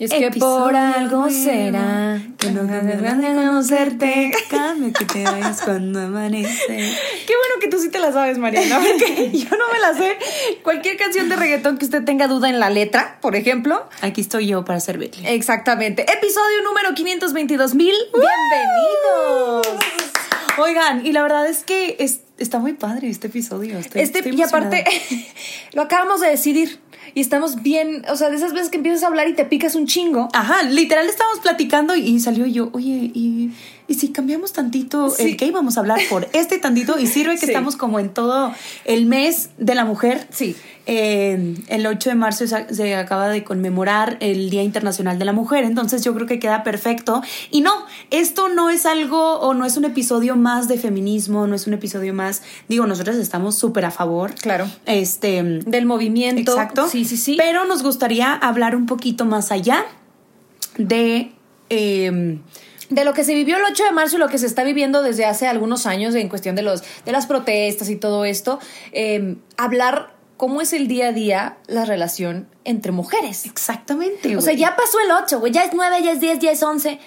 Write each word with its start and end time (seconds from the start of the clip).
Es 0.00 0.10
que 0.10 0.30
por 0.38 0.74
algo 0.74 1.28
será 1.28 2.18
que 2.38 2.50
no 2.52 2.66
ganas 2.66 3.18
de 3.20 3.34
conocerte. 3.34 4.32
Cambio 4.48 4.94
que 4.94 5.04
te 5.04 5.24
vayas 5.24 5.60
cuando 5.60 6.00
amanece. 6.00 6.56
Qué 7.26 7.34
bueno 7.36 7.60
que 7.60 7.68
tú 7.68 7.78
sí 7.78 7.90
te 7.90 7.98
la 7.98 8.10
sabes, 8.10 8.38
Mariana, 8.38 8.78
porque 8.80 9.30
yo 9.34 9.50
no 9.50 9.64
me 9.70 9.78
la 9.78 9.92
sé. 9.94 10.16
Cualquier 10.62 10.96
canción 10.96 11.28
de 11.28 11.36
reggaetón 11.36 11.76
que 11.76 11.84
usted 11.84 12.02
tenga 12.02 12.28
duda 12.28 12.48
en 12.48 12.58
la 12.60 12.70
letra, 12.70 13.18
por 13.20 13.36
ejemplo. 13.36 13.90
Aquí 14.00 14.22
estoy 14.22 14.46
yo 14.46 14.64
para 14.64 14.80
servirle. 14.80 15.34
Exactamente. 15.34 16.10
Episodio 16.10 16.62
número 16.64 16.94
522 16.94 17.74
mil. 17.74 17.94
Bienvenidos. 18.14 19.66
Oigan, 20.58 21.04
y 21.06 21.12
la 21.12 21.22
verdad 21.22 21.46
es 21.46 21.62
que 21.62 21.96
es- 21.98 22.20
está 22.38 22.58
muy 22.58 22.72
padre 22.72 23.10
este 23.10 23.26
episodio. 23.26 23.78
Estoy, 23.78 24.00
Este, 24.00 24.20
estoy 24.20 24.34
y 24.38 24.42
aparte, 24.42 24.84
lo 25.74 25.82
acabamos 25.82 26.20
de 26.22 26.28
decidir. 26.28 26.80
Y 27.14 27.20
estamos 27.20 27.62
bien, 27.62 28.04
o 28.08 28.16
sea, 28.16 28.30
de 28.30 28.36
esas 28.36 28.52
veces 28.52 28.70
que 28.70 28.76
empiezas 28.76 29.02
a 29.02 29.08
hablar 29.08 29.28
y 29.28 29.34
te 29.34 29.44
picas 29.44 29.74
un 29.74 29.86
chingo. 29.86 30.28
Ajá, 30.32 30.62
literal 30.62 31.06
estábamos 31.08 31.40
platicando 31.40 31.94
y 31.94 32.20
salió 32.20 32.46
yo, 32.46 32.70
oye, 32.72 33.10
y, 33.14 33.50
y 33.90 33.94
si 33.94 34.10
cambiamos 34.10 34.52
tantito 34.52 35.10
Sí. 35.10 35.22
el 35.30 35.36
que 35.36 35.46
íbamos 35.46 35.76
a 35.76 35.80
hablar 35.80 35.98
por 36.08 36.28
este 36.32 36.58
tantito 36.58 36.96
y 36.98 37.06
sirve 37.08 37.32
que 37.34 37.40
Sí. 37.40 37.46
estamos 37.46 37.74
como 37.74 37.98
en 37.98 38.10
todo 38.10 38.54
el 38.84 39.04
mes 39.06 39.50
de 39.58 39.74
la 39.74 39.84
mujer. 39.84 40.28
Sí. 40.30 40.54
Eh, 40.86 41.56
el 41.68 41.86
8 41.86 42.10
de 42.10 42.14
marzo 42.14 42.44
se, 42.46 42.94
acaba 42.94 43.28
de 43.28 43.42
conmemorar 43.44 44.16
el 44.20 44.48
Día 44.48 44.62
Internacional 44.62 45.18
de 45.18 45.24
la 45.24 45.32
Mujer, 45.32 45.64
entonces 45.64 46.02
yo 46.04 46.14
creo 46.14 46.26
que 46.28 46.38
queda 46.38 46.62
perfecto. 46.62 47.20
Y 47.50 47.60
no, 47.60 47.72
esto 48.10 48.48
no 48.48 48.70
es 48.70 48.86
algo 48.86 49.40
o 49.40 49.54
no 49.54 49.64
es 49.66 49.76
un 49.76 49.84
episodio 49.84 50.36
más 50.36 50.68
de 50.68 50.78
feminismo, 50.78 51.46
no 51.48 51.54
es 51.56 51.66
un 51.66 51.74
episodio 51.74 52.14
más, 52.14 52.42
digo, 52.68 52.86
nosotros 52.86 53.16
estamos 53.16 53.56
súper 53.56 53.84
a 53.86 53.90
favor. 53.90 54.34
Claro. 54.36 54.68
Este, 54.86 55.42
Del 55.42 55.84
movimiento. 55.86 56.52
Exacto. 56.52 56.88
Sí, 56.88 57.04
sí, 57.04 57.16
sí. 57.16 57.34
Pero 57.36 57.64
nos 57.66 57.82
gustaría 57.82 58.32
hablar 58.34 58.76
un 58.76 58.86
poquito 58.86 59.24
más 59.24 59.50
allá 59.52 59.84
de. 60.78 61.32
eh, 61.70 62.38
de 62.90 63.04
lo 63.04 63.14
que 63.14 63.24
se 63.24 63.34
vivió 63.34 63.56
el 63.56 63.62
8 63.64 63.84
de 63.84 63.92
marzo 63.92 64.16
y 64.16 64.18
lo 64.18 64.28
que 64.28 64.38
se 64.38 64.46
está 64.46 64.64
viviendo 64.64 65.02
desde 65.02 65.24
hace 65.24 65.46
algunos 65.46 65.86
años 65.86 66.14
en 66.14 66.28
cuestión 66.28 66.56
de 66.56 66.62
los 66.62 66.82
de 67.04 67.12
las 67.12 67.26
protestas 67.26 67.88
y 67.88 67.96
todo 67.96 68.24
esto, 68.24 68.58
eh, 68.92 69.36
hablar 69.56 70.14
cómo 70.36 70.60
es 70.60 70.72
el 70.72 70.88
día 70.88 71.08
a 71.08 71.12
día 71.12 71.58
la 71.66 71.84
relación 71.84 72.48
entre 72.64 72.92
mujeres. 72.92 73.46
exactamente. 73.46 74.36
O 74.36 74.40
sea, 74.40 74.54
ya 74.54 74.74
pasó 74.76 74.98
el 75.00 75.12
8, 75.24 75.38
güey, 75.38 75.52
ya 75.52 75.64
es 75.64 75.72
9, 75.74 76.02
ya 76.02 76.12
es 76.12 76.20
10, 76.20 76.38
ya 76.38 76.50
es 76.50 76.62
11. 76.62 76.98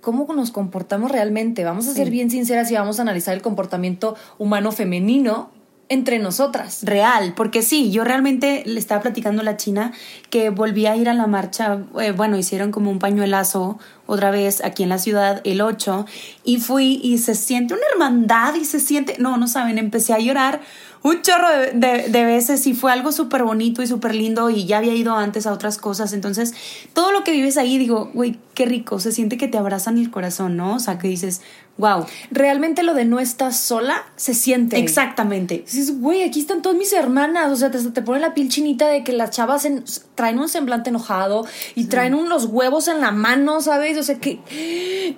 ¿Cómo 0.00 0.26
nos 0.32 0.50
comportamos 0.50 1.10
realmente? 1.10 1.64
Vamos 1.64 1.86
a 1.86 1.92
ser 1.92 2.08
bien 2.08 2.30
sinceras 2.30 2.70
y 2.70 2.74
vamos 2.74 2.98
a 2.98 3.02
analizar 3.02 3.34
el 3.34 3.42
comportamiento 3.42 4.16
humano 4.38 4.72
femenino 4.72 5.50
entre 5.90 6.18
nosotras. 6.20 6.78
Real, 6.84 7.34
porque 7.36 7.60
sí, 7.60 7.90
yo 7.90 8.04
realmente 8.04 8.62
le 8.64 8.78
estaba 8.80 9.02
platicando 9.02 9.42
a 9.42 9.44
la 9.44 9.58
china 9.58 9.92
que 10.30 10.48
volví 10.48 10.86
a 10.86 10.96
ir 10.96 11.08
a 11.10 11.14
la 11.14 11.26
marcha, 11.26 11.80
eh, 12.00 12.12
bueno, 12.12 12.38
hicieron 12.38 12.70
como 12.70 12.90
un 12.90 12.98
pañuelazo 12.98 13.78
otra 14.06 14.30
vez 14.30 14.64
aquí 14.64 14.82
en 14.84 14.88
la 14.88 14.98
ciudad 14.98 15.40
el 15.44 15.60
8 15.60 16.06
y 16.44 16.56
fui 16.58 17.00
y 17.02 17.18
se 17.18 17.34
siente 17.34 17.74
una 17.74 17.82
hermandad 17.92 18.54
y 18.54 18.64
se 18.64 18.80
siente, 18.80 19.16
no, 19.18 19.36
no 19.36 19.46
saben, 19.48 19.78
empecé 19.78 20.12
a 20.14 20.18
llorar 20.18 20.60
un 21.02 21.22
chorro 21.22 21.48
de, 21.48 21.70
de- 21.72 22.08
de 22.08 22.24
veces 22.24 22.66
y 22.66 22.74
fue 22.74 22.92
algo 22.92 23.10
súper 23.12 23.42
bonito 23.44 23.82
y 23.82 23.86
súper 23.86 24.14
lindo 24.14 24.50
y 24.50 24.66
ya 24.66 24.78
había 24.78 24.94
ido 24.94 25.14
antes 25.16 25.46
a 25.46 25.52
otras 25.52 25.78
cosas, 25.78 26.12
entonces 26.12 26.54
todo 26.92 27.10
lo 27.12 27.24
que 27.24 27.30
vives 27.32 27.56
ahí, 27.56 27.78
digo, 27.78 28.10
güey, 28.12 28.38
qué 28.54 28.66
rico, 28.66 29.00
se 29.00 29.10
siente 29.12 29.36
que 29.38 29.48
te 29.48 29.58
abrazan 29.58 29.96
el 29.98 30.10
corazón, 30.10 30.56
¿no? 30.56 30.74
O 30.74 30.78
sea, 30.78 30.98
que 30.98 31.08
dices, 31.08 31.40
wow, 31.80 32.06
Realmente 32.30 32.82
lo 32.82 32.94
de 32.94 33.04
no 33.04 33.18
estás 33.18 33.56
sola 33.56 34.04
se 34.16 34.34
siente. 34.34 34.78
exactamente. 34.78 35.64
Dices, 35.66 36.00
güey, 36.00 36.22
aquí 36.22 36.40
están 36.40 36.62
todas 36.62 36.78
mis 36.78 36.92
hermanas. 36.92 37.50
O 37.50 37.56
sea, 37.56 37.70
te, 37.70 37.78
te 37.90 38.02
pone 38.02 38.20
la 38.20 38.34
piel 38.34 38.48
chinita 38.48 38.86
de 38.88 39.02
que 39.02 39.12
las 39.12 39.30
chavas 39.30 39.64
en- 39.64 39.84
traen 40.14 40.38
un 40.38 40.48
semblante 40.48 40.90
enojado 40.90 41.46
y 41.74 41.86
traen 41.86 42.14
unos 42.14 42.44
huevos 42.44 42.88
en 42.88 43.00
la 43.00 43.10
mano, 43.10 43.60
¿sabes? 43.62 43.96
O 43.98 44.02
sea, 44.02 44.16
que 44.18 44.38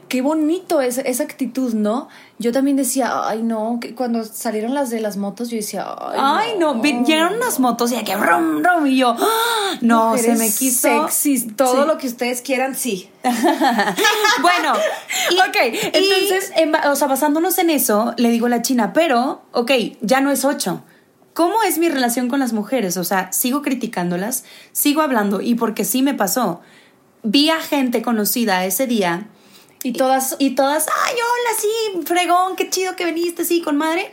qué 0.09 0.23
bonito 0.23 0.81
es, 0.81 0.99
esa 0.99 1.25
actitud, 1.25 1.75
¿no? 1.75 2.09
Yo 2.39 2.51
también 2.51 2.77
decía, 2.77 3.29
ay, 3.29 3.43
no, 3.43 3.79
que 3.81 3.95
cuando 3.95 4.25
salieron 4.25 4.75
las 4.75 4.91
de 4.91 5.01
las 5.01 5.17
motos, 5.17 5.49
yo 5.51 5.57
decía, 5.57 5.87
ay, 5.99 6.19
Ay, 6.53 6.59
no, 6.59 6.75
vi- 6.81 7.05
llegaron 7.05 7.35
unas 7.37 7.61
motos 7.61 7.93
y 7.93 7.97
aquí, 7.97 8.13
brum, 8.15 8.63
brum, 8.63 8.87
y 8.87 8.97
yo, 8.97 9.15
¡ah! 9.17 9.77
no, 9.81 10.17
se 10.19 10.35
me 10.35 10.47
quiso. 10.53 10.89
Sexys, 11.07 11.55
todo 11.57 11.83
Sí. 11.83 11.87
lo 11.89 11.99
que 11.99 12.07
ustedes 12.09 12.41
quieran, 12.43 12.75
sí. 12.75 13.09
bueno, 14.43 14.73
y, 15.31 15.35
Ok, 15.39 15.57
entonces, 15.93 16.52
en 16.57 16.75
o 16.75 16.97
sea, 16.97 17.09
basándonos 17.09 17.59
en 17.59 17.71
eso, 17.71 18.15
le 18.17 18.31
digo 18.31 18.47
a 18.47 18.51
la 18.51 18.63
china, 18.63 18.93
pero, 18.93 19.43
ok, 19.53 19.71
ya 20.01 20.21
no 20.21 20.31
es 20.31 20.45
ocho. 20.45 20.83
¿Cómo 21.35 21.63
es 21.63 21.79
mi 21.79 21.89
relación 21.89 22.29
con 22.29 22.41
las 22.41 22.53
mujeres? 22.53 22.97
O 22.97 23.05
sea, 23.05 23.33
sigo 23.33 23.63
criticándolas, 23.63 24.45
sigo 24.73 25.01
hablando, 25.01 25.41
y 25.41 25.55
porque 25.55 25.85
sí 25.85 26.03
me 26.03 26.15
pasó. 26.15 26.61
Vi 27.23 27.51
a 27.51 27.61
gente 27.61 28.03
conocida 28.03 28.65
ese 28.67 28.87
día 28.87 29.29
Y 29.85 29.93
todas, 29.93 30.37
y 30.39 30.51
todas, 30.55 30.87
ay, 30.87 31.15
hola, 31.15 31.59
sí, 31.61 32.03
fregón, 32.07 32.57
qué 32.57 32.71
chido 32.71 32.95
que 32.97 33.05
viniste, 33.07 33.45
sí, 33.45 33.63
con 33.63 33.77
madre. 33.77 34.13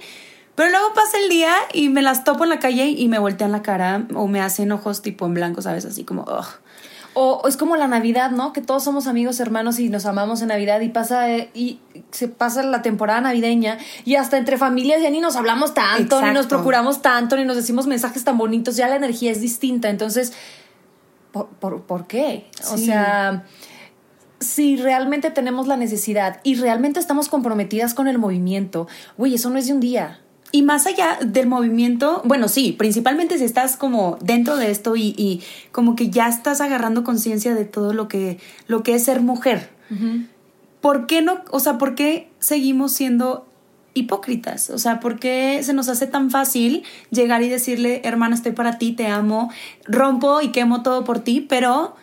Pero 0.55 0.71
luego 0.71 0.93
pasa 0.93 1.17
el 1.17 1.29
día 1.29 1.53
y 1.73 1.89
me 1.89 2.01
las 2.01 2.23
topo 2.23 2.43
en 2.43 2.49
la 2.49 2.59
calle 2.59 2.87
y 2.87 3.07
me 3.07 3.19
voltean 3.19 3.51
la 3.51 3.61
cara 3.61 4.05
o 4.15 4.27
me 4.27 4.41
hacen 4.41 4.71
ojos 4.71 5.01
tipo 5.01 5.25
en 5.25 5.33
blanco, 5.33 5.61
¿sabes? 5.61 5.85
Así 5.85 6.03
como, 6.03 6.23
ugh. 6.23 6.45
O 7.21 7.45
es 7.49 7.57
como 7.57 7.75
la 7.75 7.89
Navidad, 7.89 8.31
¿no? 8.31 8.53
Que 8.53 8.61
todos 8.61 8.81
somos 8.81 9.05
amigos, 9.05 9.41
hermanos 9.41 9.77
y 9.77 9.89
nos 9.89 10.05
amamos 10.05 10.41
en 10.41 10.47
Navidad 10.47 10.79
y 10.79 10.87
pasa 10.87 11.27
y 11.29 11.81
se 12.11 12.29
pasa 12.29 12.63
la 12.63 12.81
temporada 12.81 13.19
navideña 13.19 13.77
y 14.05 14.15
hasta 14.15 14.37
entre 14.37 14.57
familias 14.57 15.01
ya 15.01 15.09
ni 15.09 15.19
nos 15.19 15.35
hablamos 15.35 15.73
tanto, 15.73 16.21
ni 16.21 16.31
nos 16.31 16.45
procuramos 16.45 17.01
tanto, 17.01 17.35
ni 17.35 17.43
nos 17.43 17.57
decimos 17.57 17.87
mensajes 17.87 18.23
tan 18.23 18.37
bonitos, 18.37 18.77
ya 18.77 18.87
la 18.87 18.95
energía 18.95 19.31
es 19.33 19.41
distinta. 19.41 19.89
Entonces, 19.89 20.31
¿por, 21.33 21.47
por, 21.47 21.81
por 21.81 22.07
qué? 22.07 22.49
O 22.71 22.77
sea, 22.77 23.43
si 24.39 24.77
realmente 24.77 25.29
tenemos 25.29 25.67
la 25.67 25.75
necesidad 25.75 26.39
y 26.43 26.55
realmente 26.55 27.01
estamos 27.01 27.27
comprometidas 27.27 27.93
con 27.93 28.07
el 28.07 28.17
movimiento, 28.17 28.87
güey, 29.17 29.35
eso 29.35 29.49
no 29.49 29.59
es 29.59 29.67
de 29.67 29.73
un 29.73 29.81
día. 29.81 30.21
Y 30.51 30.63
más 30.63 30.87
allá 30.87 31.19
del 31.23 31.47
movimiento, 31.47 32.21
bueno, 32.25 32.47
sí, 32.47 32.71
principalmente 32.71 33.37
si 33.37 33.43
estás 33.43 33.77
como 33.77 34.17
dentro 34.21 34.55
de 34.55 34.71
esto 34.71 34.95
y, 34.95 35.13
y 35.17 35.41
como 35.71 35.95
que 35.95 36.09
ya 36.09 36.27
estás 36.27 36.59
agarrando 36.59 37.03
conciencia 37.03 37.53
de 37.53 37.65
todo 37.65 37.93
lo 37.93 38.07
que, 38.07 38.39
lo 38.67 38.81
que 38.81 38.95
es 38.95 39.03
ser 39.03 39.21
mujer. 39.21 39.69
¿Por 40.81 41.07
qué 41.07 41.21
no, 41.21 41.41
o 41.51 41.59
sea, 41.59 41.77
por 41.77 41.95
qué 41.95 42.29
seguimos 42.39 42.93
siendo 42.93 43.47
hipócritas? 43.93 44.69
O 44.69 44.77
sea, 44.77 44.99
¿por 44.99 45.19
qué 45.19 45.61
se 45.63 45.73
nos 45.73 45.89
hace 45.89 46.07
tan 46.07 46.31
fácil 46.31 46.83
llegar 47.11 47.43
y 47.43 47.49
decirle, 47.49 48.01
hermana, 48.03 48.35
estoy 48.35 48.53
para 48.53 48.77
ti, 48.77 48.93
te 48.93 49.07
amo, 49.07 49.51
rompo 49.85 50.41
y 50.41 50.51
quemo 50.51 50.83
todo 50.83 51.03
por 51.03 51.19
ti, 51.19 51.41
pero 51.41 51.95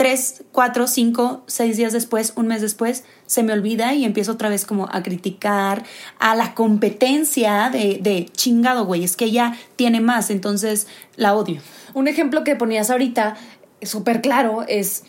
tres, 0.00 0.44
cuatro, 0.50 0.86
cinco, 0.86 1.42
seis 1.46 1.76
días 1.76 1.92
después, 1.92 2.32
un 2.34 2.46
mes 2.46 2.62
después, 2.62 3.04
se 3.26 3.42
me 3.42 3.52
olvida 3.52 3.92
y 3.92 4.06
empiezo 4.06 4.32
otra 4.32 4.48
vez 4.48 4.64
como 4.64 4.88
a 4.90 5.02
criticar 5.02 5.84
a 6.18 6.34
la 6.34 6.54
competencia 6.54 7.68
de, 7.68 8.30
chingado, 8.32 8.86
güey, 8.86 9.04
es 9.04 9.14
que 9.14 9.26
ella 9.26 9.58
tiene 9.76 10.00
más, 10.00 10.30
entonces 10.30 10.86
la 11.16 11.34
odio. 11.34 11.60
Un 11.92 12.08
ejemplo 12.08 12.44
que 12.44 12.56
ponías 12.56 12.88
ahorita, 12.88 13.36
súper 13.82 14.22
claro, 14.22 14.64
es 14.66 15.04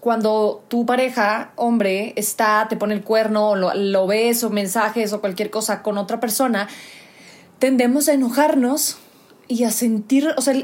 cuando 0.00 0.64
tu 0.68 0.86
pareja, 0.86 1.52
hombre, 1.56 2.14
está, 2.16 2.66
te 2.70 2.76
pone 2.76 2.94
el 2.94 3.02
cuerno, 3.02 3.56
lo, 3.56 3.74
lo 3.74 4.06
ves, 4.06 4.42
o 4.42 4.48
mensajes, 4.48 5.12
o 5.12 5.20
cualquier 5.20 5.50
cosa 5.50 5.82
con 5.82 5.98
otra 5.98 6.18
persona, 6.18 6.66
tendemos 7.58 8.08
a 8.08 8.14
enojarnos 8.14 8.96
y 9.48 9.64
a 9.64 9.70
sentir, 9.70 10.28
o 10.34 10.40
sea, 10.40 10.54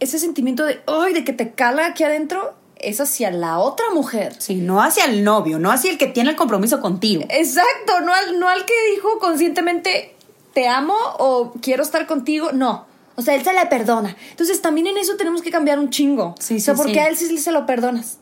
ese 0.00 0.18
sentimiento 0.18 0.64
de, 0.64 0.80
ay, 0.86 1.12
de 1.12 1.22
que 1.22 1.34
te 1.34 1.50
cala 1.52 1.88
aquí 1.88 2.02
adentro, 2.02 2.63
es 2.88 3.00
hacia 3.00 3.30
la 3.30 3.58
otra 3.58 3.86
mujer. 3.92 4.34
Sí, 4.38 4.56
no 4.56 4.82
hacia 4.82 5.04
el 5.06 5.24
novio, 5.24 5.58
no 5.58 5.70
hacia 5.70 5.90
el 5.90 5.98
que 5.98 6.06
tiene 6.06 6.30
el 6.30 6.36
compromiso 6.36 6.80
contigo. 6.80 7.24
Exacto, 7.28 8.00
no 8.04 8.12
al, 8.14 8.38
no 8.38 8.48
al 8.48 8.64
que 8.64 8.74
dijo 8.94 9.18
conscientemente, 9.18 10.14
te 10.52 10.68
amo 10.68 10.94
o 11.18 11.52
quiero 11.60 11.82
estar 11.82 12.06
contigo. 12.06 12.52
No. 12.52 12.86
O 13.16 13.22
sea, 13.22 13.34
él 13.34 13.44
se 13.44 13.52
le 13.52 13.64
perdona. 13.66 14.16
Entonces 14.30 14.60
también 14.60 14.86
en 14.88 14.98
eso 14.98 15.16
tenemos 15.16 15.40
que 15.42 15.50
cambiar 15.50 15.78
un 15.78 15.90
chingo. 15.90 16.34
Sí, 16.40 16.56
o 16.56 16.60
sea, 16.60 16.74
sí, 16.74 16.78
porque 16.78 16.94
sí. 16.94 16.98
a 16.98 17.06
él 17.08 17.16
sí 17.16 17.38
se 17.38 17.52
lo 17.52 17.64
perdonas. 17.66 18.18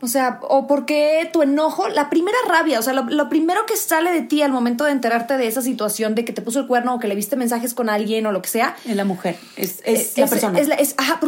O 0.00 0.06
sea, 0.06 0.38
o 0.42 0.68
porque 0.68 1.28
tu 1.32 1.42
enojo, 1.42 1.88
la 1.88 2.08
primera 2.08 2.38
rabia, 2.46 2.78
o 2.78 2.82
sea, 2.82 2.92
lo, 2.92 3.02
lo 3.02 3.28
primero 3.28 3.66
que 3.66 3.76
sale 3.76 4.12
de 4.12 4.22
ti 4.22 4.42
al 4.42 4.52
momento 4.52 4.84
de 4.84 4.92
enterarte 4.92 5.36
de 5.36 5.48
esa 5.48 5.60
situación 5.60 6.14
de 6.14 6.24
que 6.24 6.32
te 6.32 6.40
puso 6.40 6.60
el 6.60 6.68
cuerno 6.68 6.94
o 6.94 6.98
que 7.00 7.08
le 7.08 7.16
viste 7.16 7.34
mensajes 7.34 7.74
con 7.74 7.88
alguien 7.88 8.24
o 8.26 8.30
lo 8.30 8.40
que 8.40 8.48
sea, 8.48 8.76
Es 8.86 8.94
la 8.94 9.04
mujer, 9.04 9.36
es, 9.56 9.80
es 9.84 10.16
la 10.16 10.28
persona. 10.28 10.56
es 10.60 10.68
la- 10.68 10.76
es- 10.76 10.94
ajá, 10.98 11.18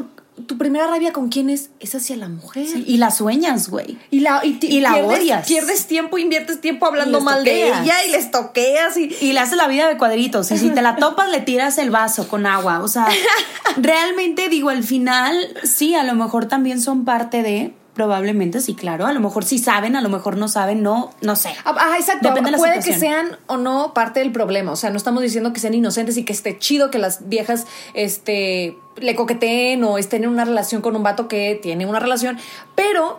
tu 0.47 0.59
primera 0.59 0.87
rabia 0.87 1.13
con 1.13 1.29
quién 1.29 1.51
es, 1.51 1.71
es 1.81 1.95
hacia 1.95 2.17
la 2.17 2.29
mujer. 2.29 2.67
Sí, 2.67 2.85
y 2.87 2.97
la 2.99 3.11
sueñas, 3.11 3.69
güey. 3.69 3.99
Y 4.11 4.21
la, 4.21 4.41
y, 4.45 4.59
Y 4.61 4.81
la 4.81 4.95
pierdes, 4.95 5.21
odias. 5.21 5.47
Pierdes 5.47 5.87
tiempo, 5.87 6.19
inviertes 6.19 6.61
tiempo 6.61 6.87
hablando 6.87 7.21
mal 7.21 7.45
de 7.45 7.69
ella 7.69 8.05
y 8.07 8.11
les 8.11 8.31
toqueas 8.31 8.97
y. 8.97 9.15
Y 9.21 9.33
le 9.33 9.41
haces 9.41 9.57
la 9.57 9.69
vida 9.69 9.89
de 9.89 9.97
cuadritos. 9.97 10.51
Y 10.51 10.59
si 10.59 10.71
te 10.71 10.83
la 10.83 10.97
topas, 10.97 11.31
le 11.31 11.41
tiras 11.41 11.79
el 11.79 11.91
vaso 11.91 12.29
con 12.29 12.47
agua. 12.47 12.83
O 12.83 12.89
sea, 12.89 13.09
realmente 13.77 14.49
digo, 14.49 14.71
al 14.71 14.85
final, 14.85 15.37
sí, 15.63 15.95
a 15.95 16.05
lo 16.05 16.15
mejor 16.15 16.47
también 16.47 16.81
son 16.81 17.05
parte 17.05 17.43
de. 17.43 17.73
Probablemente, 17.95 18.61
sí, 18.61 18.75
claro. 18.75 19.07
A 19.07 19.13
lo 19.13 19.21
mejor 19.21 19.45
sí 19.45 19.59
saben, 19.59 19.97
a 19.97 20.01
lo 20.01 20.09
mejor 20.09 20.37
no 20.37 20.47
saben, 20.47 20.83
no, 20.83 21.11
no 21.23 21.35
sé. 21.35 21.51
Ah, 21.65 21.75
Ajá, 21.77 21.97
exacto. 21.99 22.29
Depende 22.29 22.49
de 22.49 22.53
la 22.53 22.59
Puede 22.59 22.81
que 22.81 22.93
sean 22.93 23.37
o 23.47 23.57
no 23.57 23.93
parte 23.95 24.21
del 24.21 24.31
problema. 24.31 24.73
O 24.73 24.77
sea, 24.77 24.91
no 24.91 24.97
estamos 24.97 25.23
diciendo 25.23 25.53
que 25.53 25.61
sean 25.61 25.75
inocentes 25.75 26.17
y 26.17 26.25
que 26.25 26.33
esté 26.33 26.59
chido 26.59 26.91
que 26.91 26.99
las 26.99 27.29
viejas 27.29 27.67
este, 27.95 28.79
le 28.97 29.15
coqueteen 29.17 29.83
o 29.83 29.99
estén 29.99 30.23
en 30.25 30.31
una 30.31 30.45
relación 30.45 30.83
con 30.83 30.95
un 30.95 31.03
vato 31.03 31.27
que 31.27 31.59
tiene 31.61 31.85
una 31.85 31.99
relación. 31.99 32.39
Pero 32.77 33.19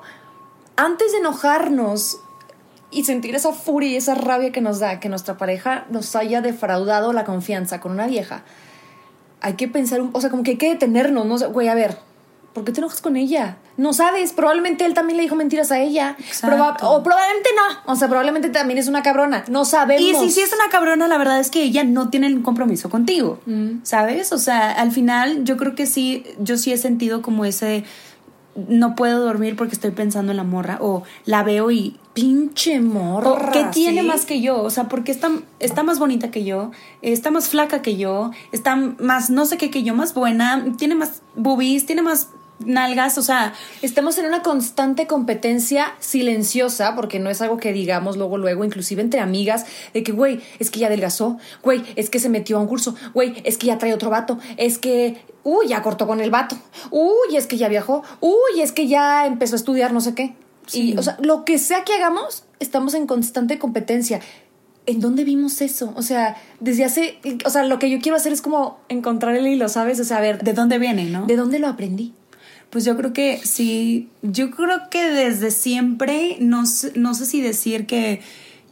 antes 0.78 1.12
de 1.12 1.18
enojarnos 1.18 2.20
y 2.92 3.04
sentir 3.04 3.36
esa 3.36 3.52
furia 3.52 3.90
y 3.90 3.96
esa 3.98 4.16
rabia 4.16 4.52
que 4.52 4.62
nos 4.62 4.80
da 4.80 5.00
que 5.00 5.10
nuestra 5.10 5.38
pareja 5.38 5.86
nos 5.90 6.16
haya 6.16 6.42
defraudado 6.42 7.14
la 7.14 7.26
confianza 7.26 7.82
con 7.82 7.92
una 7.92 8.08
vieja, 8.08 8.44
hay 9.42 9.54
que 9.54 9.68
pensar, 9.68 10.02
un, 10.02 10.12
o 10.14 10.22
sea, 10.22 10.30
como 10.30 10.44
que 10.44 10.52
hay 10.52 10.58
que 10.58 10.70
detenernos, 10.70 11.26
no 11.26 11.38
sé, 11.38 11.48
güey, 11.48 11.68
a 11.68 11.76
ver, 11.76 11.98
¿por 12.54 12.64
qué 12.66 12.72
te 12.72 12.80
enojas 12.82 13.02
con 13.02 13.16
ella? 13.16 13.58
No 13.78 13.94
sabes, 13.94 14.34
probablemente 14.34 14.86
él 14.86 14.94
también 14.94 15.18
le 15.18 15.24
dijo 15.24 15.36
mentiras 15.36 15.72
a 15.72 15.80
ella. 15.80 16.16
Proba- 16.42 16.78
o 16.82 17.02
probablemente 17.04 17.50
no, 17.56 17.92
o 17.94 17.96
sea, 17.96 18.08
probablemente 18.08 18.50
también 18.50 18.78
es 18.78 18.88
una 18.88 19.02
cabrona, 19.04 19.44
no 19.50 19.64
sabemos. 19.66 20.02
Y 20.04 20.16
si 20.16 20.32
sí 20.32 20.42
es 20.42 20.52
una 20.54 20.70
cabrona, 20.70 21.08
la 21.08 21.18
verdad 21.18 21.40
es 21.40 21.50
que 21.50 21.64
ella 21.64 21.84
no 21.84 22.10
tiene 22.10 22.28
un 22.28 22.42
compromiso 22.44 22.90
contigo, 22.90 23.40
Mm. 23.46 23.80
¿sabes? 23.84 24.32
O 24.34 24.38
sea, 24.38 24.72
al 24.72 24.92
final 24.92 25.44
yo 25.46 25.58
creo 25.58 25.76
que 25.76 25.86
sí, 25.86 26.24
yo 26.40 26.58
sí 26.58 26.72
he 26.74 26.78
sentido 26.78 27.22
como 27.22 27.46
ese, 27.46 27.84
no 28.68 28.96
puedo 28.96 29.22
dormir 29.22 29.56
porque 29.56 29.74
estoy 29.76 29.92
pensando 29.92 30.32
en 30.32 30.38
la 30.38 30.44
morra, 30.44 30.78
o 30.82 31.04
la 31.26 31.44
veo 31.44 31.72
y 31.72 31.98
Pinche 32.14 32.82
morra. 32.82 33.30
O, 33.30 33.52
¿Qué 33.54 33.64
tiene 33.72 34.02
¿sí? 34.02 34.08
más 34.08 34.26
que 34.26 34.42
yo? 34.42 34.62
O 34.62 34.70
sea, 34.70 34.90
porque 34.90 35.14
está, 35.14 35.32
está 35.60 35.82
más 35.82 35.98
bonita 35.98 36.30
que 36.30 36.44
yo, 36.44 36.72
está 37.02 37.32
más 37.32 37.48
flaca 37.48 37.82
que 37.82 37.96
yo, 37.96 38.32
está 38.52 38.76
más 38.76 39.30
no 39.30 39.46
sé 39.46 39.58
qué 39.58 39.70
que 39.72 39.84
yo, 39.84 39.96
más 39.96 40.14
buena, 40.14 40.66
tiene 40.78 40.96
más 40.96 41.22
boobies, 41.38 41.86
tiene 41.86 42.02
más 42.02 42.28
nalgas, 42.66 43.18
o 43.18 43.22
sea, 43.22 43.54
Estamos 43.82 44.18
en 44.18 44.26
una 44.26 44.42
constante 44.42 45.08
competencia 45.08 45.94
silenciosa, 46.00 46.96
porque 46.96 47.20
no 47.20 47.30
es 47.30 47.42
algo 47.42 47.58
que 47.58 47.74
digamos 47.74 48.16
luego, 48.16 48.38
luego, 48.38 48.64
inclusive 48.64 49.02
entre 49.02 49.20
amigas, 49.20 49.66
de 49.94 50.04
que, 50.04 50.12
güey, 50.12 50.40
es 50.60 50.70
que 50.70 50.80
ya 50.80 50.88
adelgazó, 50.88 51.40
güey, 51.64 51.84
es 51.96 52.10
que 52.10 52.20
se 52.20 52.30
metió 52.30 52.58
a 52.58 52.62
un 52.62 52.68
curso, 52.68 52.96
güey, 53.14 53.42
es 53.44 53.58
que 53.58 53.68
ya 53.68 53.78
trae 53.78 53.94
otro 53.94 54.10
vato, 54.10 54.38
es 54.58 54.78
que, 54.78 55.18
uy, 55.44 55.68
ya 55.68 55.82
cortó 55.82 56.06
con 56.08 56.22
el 56.22 56.30
vato, 56.30 56.58
uy, 56.92 57.36
es 57.36 57.48
que 57.48 57.58
ya 57.58 57.70
viajó, 57.70 58.04
uy, 58.20 58.62
es 58.62 58.72
que 58.72 58.88
ya 58.88 59.26
empezó 59.26 59.56
a 59.56 59.58
estudiar 59.58 59.94
no 59.94 60.02
sé 60.02 60.14
qué. 60.14 60.36
Sí. 60.68 60.92
Y, 60.92 60.98
o 60.98 61.04
sea, 61.04 61.18
lo 61.20 61.44
que 61.44 61.58
sea 61.58 61.84
que 61.84 61.94
hagamos, 61.94 62.46
estamos 62.60 62.94
en 62.94 63.08
constante 63.08 63.58
competencia. 63.58 64.22
¿En 64.86 65.00
dónde 65.00 65.24
vimos 65.24 65.62
eso? 65.62 65.94
O 65.96 66.02
sea, 66.02 66.38
desde 66.60 66.86
hace, 66.86 67.20
o 67.46 67.50
sea, 67.50 67.64
lo 67.64 67.78
que 67.78 67.90
yo 67.90 68.00
quiero 68.00 68.16
hacer 68.16 68.34
es 68.34 68.42
como 68.42 68.80
encontrar 68.90 69.36
el 69.36 69.48
hilo, 69.48 69.70
¿sabes? 69.70 70.00
O 70.00 70.04
sea, 70.04 70.18
a 70.18 70.22
ver, 70.22 70.44
¿de 70.44 70.54
dónde 70.54 70.80
viene, 70.80 71.06
no? 71.06 71.26
¿de 71.26 71.36
dónde 71.36 71.60
lo 71.60 71.68
aprendí? 71.68 72.14
Pues 72.72 72.84
yo 72.86 72.98
creo 72.98 73.14
que 73.14 73.40
sí, 73.44 74.10
yo 74.24 74.50
creo 74.50 74.90
que 74.90 75.04
desde 75.10 75.52
siempre, 75.52 76.38
no 76.40 76.66
sé, 76.66 76.94
no 76.96 77.14
sé 77.14 77.26
si 77.26 77.42
decir 77.42 77.86
que, 77.86 78.22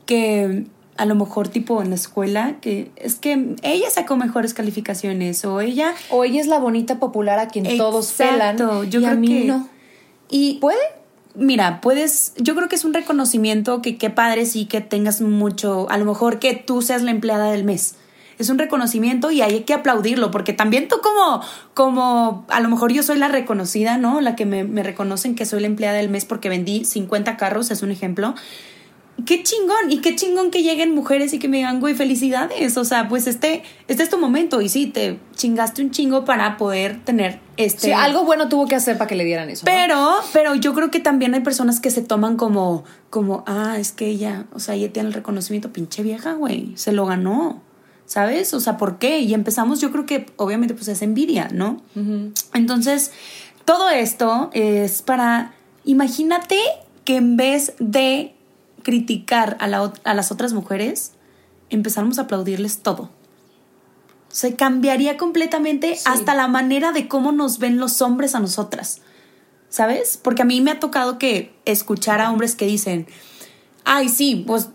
que 0.06 0.63
a 0.98 1.06
lo 1.06 1.16
mejor 1.16 1.50
tipo 1.50 1.81
en 1.81 1.90
la 1.90 1.96
escuela, 1.96 2.56
que 2.62 2.92
es 2.96 3.16
que 3.16 3.56
ella 3.62 3.90
sacó 3.90 4.16
mejores 4.18 4.54
calificaciones 4.54 5.44
o 5.46 5.62
ella... 5.62 5.94
O 6.10 6.24
ella 6.24 6.40
es 6.42 6.48
la 6.48 6.60
bonita 6.60 6.98
popular 7.00 7.40
a 7.40 7.48
quien 7.50 7.78
todos 7.78 8.12
pelan. 8.13 8.57
Yo 8.90 9.00
y 9.01 9.06
a 9.06 9.10
creo 9.10 9.19
mí 9.19 9.28
que- 9.28 9.46
no. 9.46 9.69
Y 10.30 10.56
¿Puede? 10.60 10.80
Mira, 11.36 11.80
puedes, 11.80 12.34
yo 12.38 12.56
creo 12.56 12.68
que 12.69 12.75
es 12.75 12.84
un 12.86 12.94
reconocimiento 12.94 13.81
que 13.81 13.98
qué 13.98 14.10
padre 14.10 14.46
sí 14.46 14.66
que 14.66 14.81
tengas 14.81 15.22
mucho, 15.22 15.88
a 15.90 15.98
lo 15.98 16.06
mejor 16.06 16.40
que 16.40 16.56
tú 16.56 16.81
seas 16.81 17.01
la 17.04 17.12
empleada 17.12 17.51
del 17.51 17.63
mes. 17.63 17.96
Es 18.39 18.50
un 18.50 18.57
reconocimiento 18.57 19.30
y 19.30 19.41
hay 19.41 19.62
que 19.62 19.74
aplaudirlo, 19.74 20.31
porque 20.31 20.53
también 20.53 20.88
tú 20.88 20.97
como, 21.01 21.41
como, 21.74 22.45
a 22.50 22.59
lo 22.59 22.69
mejor 22.69 22.91
yo 22.91 23.03
soy 23.03 23.19
la 23.19 23.27
reconocida, 23.27 23.97
¿no? 23.97 24.21
La 24.21 24.36
que 24.36 24.45
me, 24.45 24.63
me 24.63 24.81
reconocen 24.81 25.36
que 25.36 25.45
soy 25.45 25.62
la 25.62 25.68
empleada 25.68 25.97
del 25.97 26.09
mes 26.09 26.25
porque 26.25 26.50
vendí 26.50 26.86
50 26.86 27.38
carros, 27.38 27.69
es 27.69 27.83
un 27.83 27.91
ejemplo. 27.91 28.33
Qué 29.25 29.44
chingón, 29.44 29.89
y 29.91 30.00
qué 30.00 30.15
chingón 30.15 30.51
que 30.51 30.63
lleguen 30.63 30.94
mujeres 30.94 31.33
y 31.33 31.39
que 31.39 31.47
me 31.47 31.57
digan, 31.57 31.80
güey, 31.80 31.94
felicidades. 31.94 32.77
O 32.77 32.86
sea, 32.86 33.07
pues 33.07 33.27
este, 33.27 33.63
este 33.88 34.03
es 34.03 34.09
tu 34.09 34.18
momento. 34.18 34.62
Y 34.62 34.69
sí, 34.69 34.88
te 34.88 35.19
chingaste 35.36 35.81
un 35.81 35.91
chingo 35.91 36.25
para 36.25 36.57
poder 36.57 37.03
tener 37.03 37.39
este. 37.57 37.88
Sí, 37.88 37.91
algo 37.91 38.24
bueno 38.24 38.50
tuvo 38.50 38.68
que 38.68 38.75
hacer 38.75 38.97
para 38.97 39.07
que 39.07 39.15
le 39.15 39.25
dieran 39.25 39.50
eso. 39.50 39.65
¿no? 39.65 39.71
Pero, 39.71 40.15
pero 40.33 40.56
yo 40.56 40.74
creo 40.74 40.91
que 40.91 41.00
también 41.00 41.33
hay 41.33 41.41
personas 41.41 41.80
que 41.80 41.91
se 41.91 42.01
toman 42.01 42.38
como, 42.38 42.83
como, 43.09 43.44
ah, 43.47 43.75
es 43.77 43.91
que 43.91 44.07
ella, 44.07 44.45
o 44.53 44.59
sea, 44.59 44.75
ella 44.75 44.91
tiene 44.94 45.09
el 45.09 45.13
reconocimiento, 45.13 45.74
pinche 45.74 46.03
vieja, 46.03 46.33
güey, 46.33 46.74
se 46.75 46.91
lo 46.91 47.06
ganó, 47.06 47.62
¿sabes? 48.09 48.56
O 48.56 48.59
sea, 48.59 48.75
¿por 48.75 48.97
qué? 48.97 49.19
Y 49.19 49.35
empezamos, 49.35 49.79
yo 49.79 49.91
creo 49.91 50.07
que 50.07 50.25
obviamente 50.35 50.73
pues 50.73 50.88
es 50.88 51.03
envidia, 51.03 51.47
¿no? 51.53 51.79
Entonces, 52.56 53.11
todo 53.65 53.88
esto 53.91 54.50
es 54.53 55.03
para, 55.03 55.53
imagínate 55.85 56.57
que 57.06 57.17
en 57.17 57.38
vez 57.38 57.73
de 57.77 58.33
criticar 58.81 59.57
a, 59.59 59.67
la 59.67 59.94
a 60.03 60.13
las 60.15 60.31
otras 60.31 60.53
mujeres, 60.53 61.11
empezamos 61.69 62.17
a 62.17 62.23
aplaudirles 62.23 62.79
todo. 62.79 63.11
Se 64.29 64.55
cambiaría 64.55 65.15
completamente 65.17 65.95
Sí. 65.95 66.01
hasta 66.05 66.33
la 66.33 66.47
manera 66.47 66.91
de 66.91 67.07
cómo 67.07 67.31
nos 67.31 67.59
ven 67.59 67.77
los 67.77 68.01
hombres 68.01 68.33
a 68.33 68.39
nosotras. 68.39 69.01
¿Sabes? 69.69 70.17
Porque 70.21 70.41
a 70.41 70.45
mí 70.45 70.62
me 70.62 70.71
ha 70.71 70.79
tocado 70.79 71.19
que 71.19 71.53
escuchar 71.65 72.21
a 72.21 72.31
hombres 72.31 72.55
que 72.55 72.65
dicen, 72.65 73.05
ay, 73.85 74.09
sí, 74.09 74.44
pues 74.47 74.69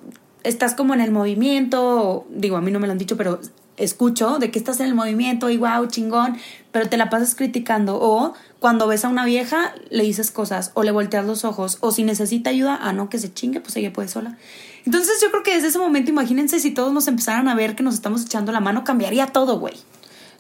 estás 0.45 0.75
como 0.75 0.95
en 0.95 1.01
el 1.01 1.11
movimiento, 1.11 2.27
digo, 2.31 2.57
a 2.57 2.61
mí 2.61 2.71
no 2.71 2.79
me 2.79 2.87
lo 2.87 2.93
han 2.93 2.99
dicho, 2.99 3.17
pero 3.17 3.41
escucho 3.77 4.39
de 4.39 4.51
que 4.51 4.59
estás 4.59 4.79
en 4.81 4.87
el 4.87 4.95
movimiento 4.95 5.51
y 5.51 5.57
wow, 5.57 5.87
chingón, 5.89 6.37
pero 6.71 6.89
te 6.89 6.97
la 6.97 7.11
pasas 7.11 7.35
criticando. 7.35 7.99
O 8.01 8.35
cuando 8.61 8.87
ves 8.87 9.05
a 9.05 9.09
una 9.09 9.25
vieja, 9.25 9.75
le 9.91 10.05
dices 10.05 10.31
cosas, 10.31 10.71
o 10.75 10.83
le 10.83 10.91
volteas 10.91 11.27
los 11.27 11.45
ojos, 11.45 11.79
o 11.81 11.91
si 11.91 12.05
necesita 12.05 12.51
ayuda, 12.51 12.79
ah, 12.81 12.93
no, 12.93 13.09
que 13.09 13.19
se 13.19 13.33
chingue, 13.33 13.61
pues 13.61 13.75
ella 13.77 13.93
puede 13.93 14.09
sola. 14.09 14.39
Entonces 14.87 15.19
yo 15.23 15.31
creo 15.31 15.43
que 15.43 15.55
desde 15.55 15.69
ese 15.69 15.79
momento, 15.79 16.11
imagínense 16.11 16.61
si 16.61 16.71
todos 16.71 16.93
nos 16.93 17.09
empezaran 17.09 17.49
a 17.49 17.55
ver 17.55 17.75
que 17.75 17.83
nos 17.83 17.95
estamos 17.95 18.23
echando 18.23 18.53
la 18.53 18.61
mano, 18.61 18.85
cambiaría 18.85 19.29
todo, 19.29 19.59
güey. 19.59 19.75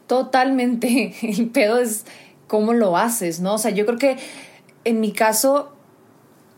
Totalmente. 0.06 1.14
El 1.22 1.48
pedo 1.48 1.78
es 1.78 2.04
cómo 2.46 2.74
lo 2.74 2.96
haces, 2.96 3.40
¿no? 3.40 3.54
O 3.54 3.58
sea, 3.58 3.70
yo 3.70 3.86
creo 3.86 3.98
que 3.98 4.18
en 4.84 5.00
mi 5.00 5.12
caso 5.12 5.72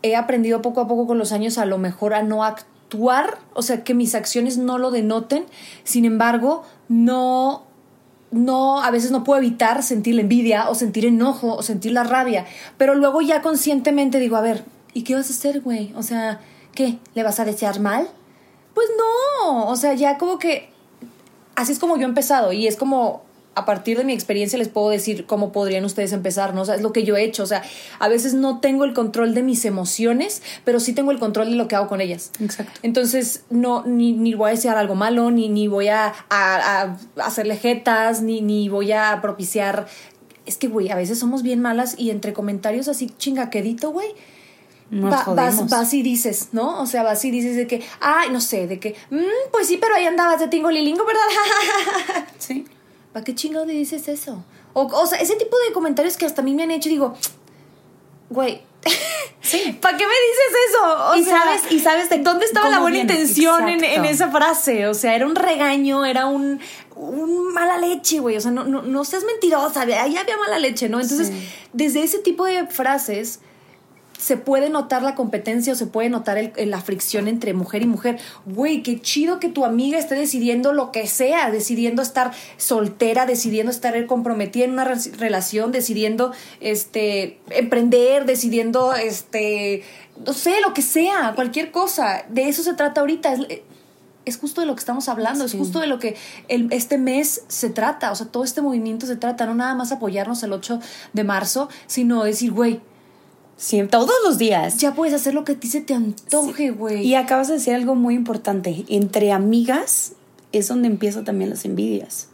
he 0.03 0.15
aprendido 0.15 0.61
poco 0.61 0.81
a 0.81 0.87
poco 0.87 1.07
con 1.07 1.17
los 1.17 1.31
años 1.31 1.57
a 1.57 1.65
lo 1.65 1.77
mejor 1.77 2.13
a 2.13 2.23
no 2.23 2.43
actuar, 2.43 2.76
o 3.53 3.61
sea, 3.61 3.83
que 3.83 3.93
mis 3.93 4.15
acciones 4.15 4.57
no 4.57 4.77
lo 4.77 4.91
denoten. 4.91 5.45
Sin 5.83 6.05
embargo, 6.05 6.63
no 6.87 7.63
no 8.29 8.81
a 8.81 8.91
veces 8.91 9.11
no 9.11 9.23
puedo 9.23 9.39
evitar 9.39 9.83
sentir 9.83 10.15
la 10.15 10.21
envidia 10.21 10.69
o 10.69 10.75
sentir 10.75 11.05
enojo 11.05 11.55
o 11.55 11.63
sentir 11.63 11.93
la 11.93 12.03
rabia, 12.03 12.45
pero 12.77 12.93
luego 12.93 13.21
ya 13.21 13.41
conscientemente 13.41 14.19
digo, 14.19 14.35
a 14.35 14.41
ver, 14.41 14.65
¿y 14.93 15.03
qué 15.03 15.15
vas 15.15 15.29
a 15.29 15.33
hacer, 15.33 15.61
güey? 15.61 15.93
O 15.95 16.03
sea, 16.03 16.41
¿qué? 16.73 16.99
¿Le 17.13 17.23
vas 17.23 17.39
a 17.39 17.45
desear 17.45 17.79
mal? 17.79 18.09
Pues 18.73 18.87
no, 18.97 19.67
o 19.67 19.75
sea, 19.75 19.93
ya 19.93 20.17
como 20.17 20.39
que 20.39 20.69
así 21.55 21.71
es 21.71 21.79
como 21.79 21.95
yo 21.95 22.03
he 22.03 22.05
empezado 22.05 22.51
y 22.51 22.67
es 22.67 22.75
como 22.75 23.23
a 23.57 23.65
partir 23.65 23.97
de 23.97 24.03
mi 24.03 24.13
experiencia 24.13 24.57
les 24.57 24.69
puedo 24.69 24.89
decir 24.89 25.25
cómo 25.25 25.51
podrían 25.51 25.83
ustedes 25.83 26.13
empezar, 26.13 26.53
¿no? 26.53 26.61
O 26.61 26.65
sea, 26.65 26.75
es 26.75 26.81
lo 26.81 26.93
que 26.93 27.03
yo 27.03 27.17
he 27.17 27.23
hecho, 27.23 27.43
o 27.43 27.45
sea, 27.47 27.63
a 27.99 28.07
veces 28.07 28.33
no 28.33 28.59
tengo 28.59 28.85
el 28.85 28.93
control 28.93 29.33
de 29.33 29.43
mis 29.43 29.65
emociones, 29.65 30.41
pero 30.63 30.79
sí 30.79 30.93
tengo 30.93 31.11
el 31.11 31.19
control 31.19 31.49
de 31.49 31.55
lo 31.55 31.67
que 31.67 31.75
hago 31.75 31.87
con 31.87 31.99
ellas. 32.01 32.31
Exacto. 32.39 32.79
Entonces, 32.83 33.43
no, 33.49 33.83
ni, 33.85 34.13
ni 34.13 34.33
voy 34.35 34.49
a 34.49 34.51
desear 34.51 34.77
algo 34.77 34.95
malo, 34.95 35.31
ni, 35.31 35.49
ni 35.49 35.67
voy 35.67 35.87
a, 35.89 36.13
a- 36.29 36.81
a 36.81 36.97
hacerle 37.25 37.57
jetas, 37.57 38.21
ni, 38.21 38.41
ni 38.41 38.69
voy 38.69 38.91
a 38.93 39.19
propiciar. 39.21 39.87
Es 40.45 40.57
que, 40.57 40.67
güey, 40.67 40.89
a 40.89 40.95
veces 40.95 41.19
somos 41.19 41.43
bien 41.43 41.59
malas 41.61 41.95
y 41.97 42.09
entre 42.09 42.31
comentarios 42.33 42.87
así 42.87 43.09
chingaquedito, 43.17 43.91
güey, 43.91 44.07
Va- 44.89 45.25
vas, 45.35 45.67
vas 45.69 45.93
y 45.93 46.01
dices, 46.01 46.49
¿no? 46.53 46.81
O 46.81 46.85
sea, 46.85 47.03
vas 47.03 47.25
y 47.25 47.29
dices 47.31 47.57
de 47.57 47.67
que, 47.67 47.83
ay, 47.99 48.29
no 48.31 48.39
sé, 48.39 48.67
de 48.67 48.79
que, 48.79 48.95
"Mm, 49.09 49.17
pues 49.51 49.67
sí, 49.67 49.77
pero 49.81 49.93
ahí 49.95 50.05
andabas 50.05 50.39
de 50.39 50.47
tingolilingo, 50.47 51.03
¿verdad? 51.05 51.21
Sí. 52.37 52.65
¿Para 53.17 53.25
qué 53.25 53.33
chingado 53.33 53.65
le 53.65 53.73
dices 53.73 54.07
eso? 54.07 54.43
O, 54.73 54.83
o 54.83 55.07
sea, 55.07 55.17
ese 55.17 55.35
tipo 55.37 55.57
de 55.67 55.73
comentarios 55.73 56.17
que 56.17 56.27
hasta 56.27 56.43
a 56.43 56.45
mí 56.45 56.53
me 56.53 56.61
han 56.61 56.69
hecho, 56.69 56.87
digo, 56.87 57.15
güey, 58.29 58.61
Sí. 59.41 59.75
¿Para 59.81 59.97
qué 59.97 60.03
me 60.05 60.11
dices 60.13 60.59
eso? 60.69 61.15
y 61.15 61.23
sabes, 61.23 61.71
y 61.71 61.79
sabes 61.79 62.09
de 62.11 62.19
dónde 62.19 62.45
estaba 62.45 62.69
la 62.69 62.79
buena 62.79 62.97
viene. 62.97 63.11
intención 63.13 63.67
en, 63.69 64.05
esa 64.05 64.29
frase. 64.29 64.85
O 64.85 64.93
sea, 64.93 65.15
era 65.15 65.25
un 65.25 65.33
regaño, 65.35 66.05
era 66.05 66.27
un, 66.27 66.59
un 66.95 67.53
mala 67.53 67.79
leche, 67.79 68.19
güey. 68.19 68.37
O 68.37 68.41
sea, 68.41 68.51
no, 68.51 68.65
no, 68.65 68.83
no 68.83 69.03
seas 69.03 69.23
mentirosa, 69.23 69.81
ahí 69.81 70.15
había 70.15 70.37
mala 70.37 70.59
leche, 70.59 70.89
¿no? 70.89 70.99
Entonces, 70.99 71.29
Sí. 71.29 71.49
desde 71.73 72.03
ese 72.03 72.19
tipo 72.19 72.45
de 72.45 72.67
frases 72.67 73.39
se 74.17 74.35
puede 74.35 74.69
notar 74.69 75.03
la 75.03 75.13
competencia 75.15 75.73
o 75.73 75.75
se 75.75 75.85
puede 75.85 76.09
notar 76.09 76.37
el- 76.37 76.51
la 76.71 76.81
fricción 76.81 77.27
entre 77.27 77.53
mujer 77.53 77.83
y 77.83 77.85
mujer. 77.85 78.19
Güey, 78.45 78.81
qué 78.83 78.99
chido 78.99 79.39
que 79.39 79.47
tu 79.49 79.63
amiga 79.63 79.99
esté 79.99 80.15
decidiendo 80.15 80.73
lo 80.73 80.91
que 80.91 81.05
sea, 81.07 81.51
decidiendo 81.51 82.01
estar 82.01 82.31
soltera, 82.57 83.25
decidiendo 83.25 83.71
estar 83.71 84.05
comprometida 84.07 84.65
en 84.65 84.71
una 84.71 84.85
re- 84.85 84.95
relación, 85.19 85.71
decidiendo 85.71 86.33
este 86.59 87.39
emprender, 87.51 88.25
decidiendo 88.25 88.93
este 88.95 89.83
no 90.25 90.33
sé, 90.33 90.61
lo 90.61 90.73
que 90.73 90.81
sea, 90.81 91.33
cualquier 91.35 91.69
cosa. 91.71 92.25
De 92.29 92.49
eso 92.49 92.63
se 92.63 92.73
trata 92.73 93.01
ahorita. 93.01 93.33
Es, 93.33 93.41
es 94.25 94.37
justo 94.37 94.59
de 94.61 94.67
lo 94.67 94.73
que 94.75 94.79
estamos 94.79 95.07
hablando, 95.09 95.45
es 95.45 95.53
justo 95.53 95.79
de 95.79 95.85
lo 95.87 95.99
que 95.99 96.15
el- 96.47 96.67
este 96.73 96.97
mes 96.97 97.43
se 97.47 97.69
trata, 97.69 98.11
o 98.11 98.15
sea, 98.15 98.25
todo 98.27 98.43
este 98.43 98.61
movimiento 98.61 99.05
se 99.05 99.15
trata, 99.15 99.45
no 99.45 99.53
nada 99.55 99.75
más 99.75 99.91
apoyarnos 99.91 100.41
el 100.43 100.51
8 100.53 100.79
de 101.13 101.23
marzo, 101.23 101.69
sino 101.85 102.23
decir, 102.23 102.51
güey, 102.51 102.81
Sí, 103.57 103.81
todos 103.89 104.11
los 104.23 104.37
días. 104.37 104.77
ya 104.77 104.93
puedes 104.93 105.15
hacer 105.15 105.33
lo 105.33 105.43
que 105.43 105.53
a 105.53 105.59
ti 105.59 105.67
se 105.67 105.81
te 105.81 105.95
antoje, 105.95 106.69
güey. 106.69 107.05
Y 107.05 107.15
acabas 107.15 107.47
de 107.47 107.55
decir 107.55 107.73
algo 107.73 107.95
muy 107.95 108.13
importante. 108.13 108.85
Entre 108.87 109.31
amigas 109.31 110.13
es 110.51 110.67
donde 110.67 110.87
empiezan 110.87 111.25
también 111.25 111.49
las 111.49 111.65
envidias. 111.65 112.29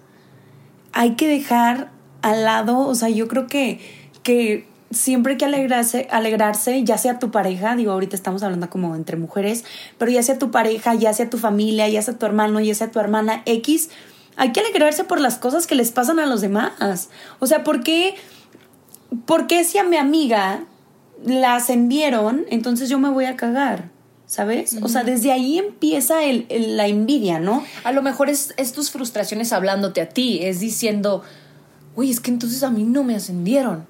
Hay 0.92 1.16
que 1.16 1.28
dejar 1.28 1.92
al 2.22 2.44
lado, 2.44 2.80
o 2.80 2.94
sea, 2.94 3.10
yo 3.10 3.28
creo 3.28 3.48
que, 3.48 3.80
que 4.22 4.68
siempre 4.92 5.34
hay 5.34 5.38
que 5.38 5.46
alegrarse, 5.46 6.08
alegrarse, 6.12 6.84
ya 6.84 6.98
sea 6.98 7.20
tu 7.20 7.32
pareja, 7.32 7.76
digo, 7.76 7.92
ahorita 7.92 8.16
estamos 8.16 8.44
hablando 8.44 8.70
como 8.70 8.96
entre 8.96 9.18
mujeres, 9.18 9.66
pero 9.98 10.12
ya 10.12 10.22
sea 10.24 10.38
tu 10.38 10.52
pareja, 10.52 10.94
ya 10.94 11.14
sea 11.14 11.30
tu 11.30 11.38
familia, 11.38 11.90
ya 11.90 12.02
sea 12.02 12.18
tu 12.18 12.26
hermano, 12.26 12.60
ya 12.60 12.76
sea 12.76 12.92
tu 12.92 13.00
hermana 13.00 13.42
X, 13.46 13.90
hay 14.36 14.52
que 14.52 14.60
alegrarse 14.60 15.04
por 15.04 15.20
las 15.20 15.38
cosas 15.38 15.68
que 15.68 15.76
les 15.76 15.92
pasan 15.92 16.20
a 16.20 16.26
los 16.26 16.42
demás. 16.42 17.10
O 17.40 17.48
sea, 17.48 17.64
¿por 17.64 17.84
qué, 17.84 18.16
por 19.26 19.48
qué 19.48 19.64
si 19.64 19.78
a 19.78 19.84
mi 19.84 19.98
amiga 19.98 20.64
la 21.24 21.56
ascendieron, 21.56 22.46
entonces 22.50 22.90
yo 22.90 23.00
me 23.00 23.10
voy 23.10 23.26
a 23.26 23.36
cagar? 23.36 23.90
¿Sabes? 24.26 24.78
O 24.82 24.88
sea, 24.88 25.04
desde 25.04 25.32
ahí 25.32 25.60
empieza 25.60 26.24
el- 26.24 26.46
el- 26.50 26.76
la 26.78 26.88
envidia, 26.88 27.40
¿no? 27.40 27.64
A 27.84 27.92
lo 27.92 28.02
mejor 28.02 28.30
es, 28.30 28.54
es 28.58 28.72
tus 28.74 28.90
frustraciones 28.90 29.54
hablándote 29.54 30.02
a 30.02 30.10
ti, 30.10 30.40
es 30.42 30.60
diciendo, 30.60 31.24
güey, 31.96 32.10
es 32.10 32.20
que 32.20 32.32
entonces 32.32 32.64
a 32.64 32.70
mí 32.72 32.84
no 32.84 33.04
me 33.04 33.16
ascendieron. 33.16 33.86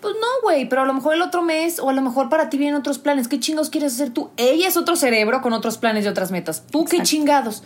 Pues 0.00 0.14
no, 0.20 0.26
güey, 0.42 0.68
pero 0.68 0.82
a 0.82 0.86
lo 0.86 0.94
mejor 0.94 1.14
el 1.14 1.22
otro 1.22 1.42
mes 1.42 1.78
o 1.78 1.88
a 1.88 1.92
lo 1.92 2.02
mejor 2.02 2.28
para 2.28 2.50
ti 2.50 2.58
vienen 2.58 2.74
otros 2.76 2.98
planes. 2.98 3.28
¿Qué 3.28 3.38
chingos 3.38 3.70
quieres 3.70 3.94
hacer 3.94 4.10
tú? 4.10 4.30
Ella 4.36 4.66
es 4.66 4.76
otro 4.76 4.96
cerebro 4.96 5.40
con 5.40 5.52
otros 5.52 5.78
planes 5.78 6.04
y 6.04 6.08
otras 6.08 6.30
metas. 6.32 6.64
¿Tú 6.70 6.84
qué 6.84 7.02
chingados? 7.02 7.62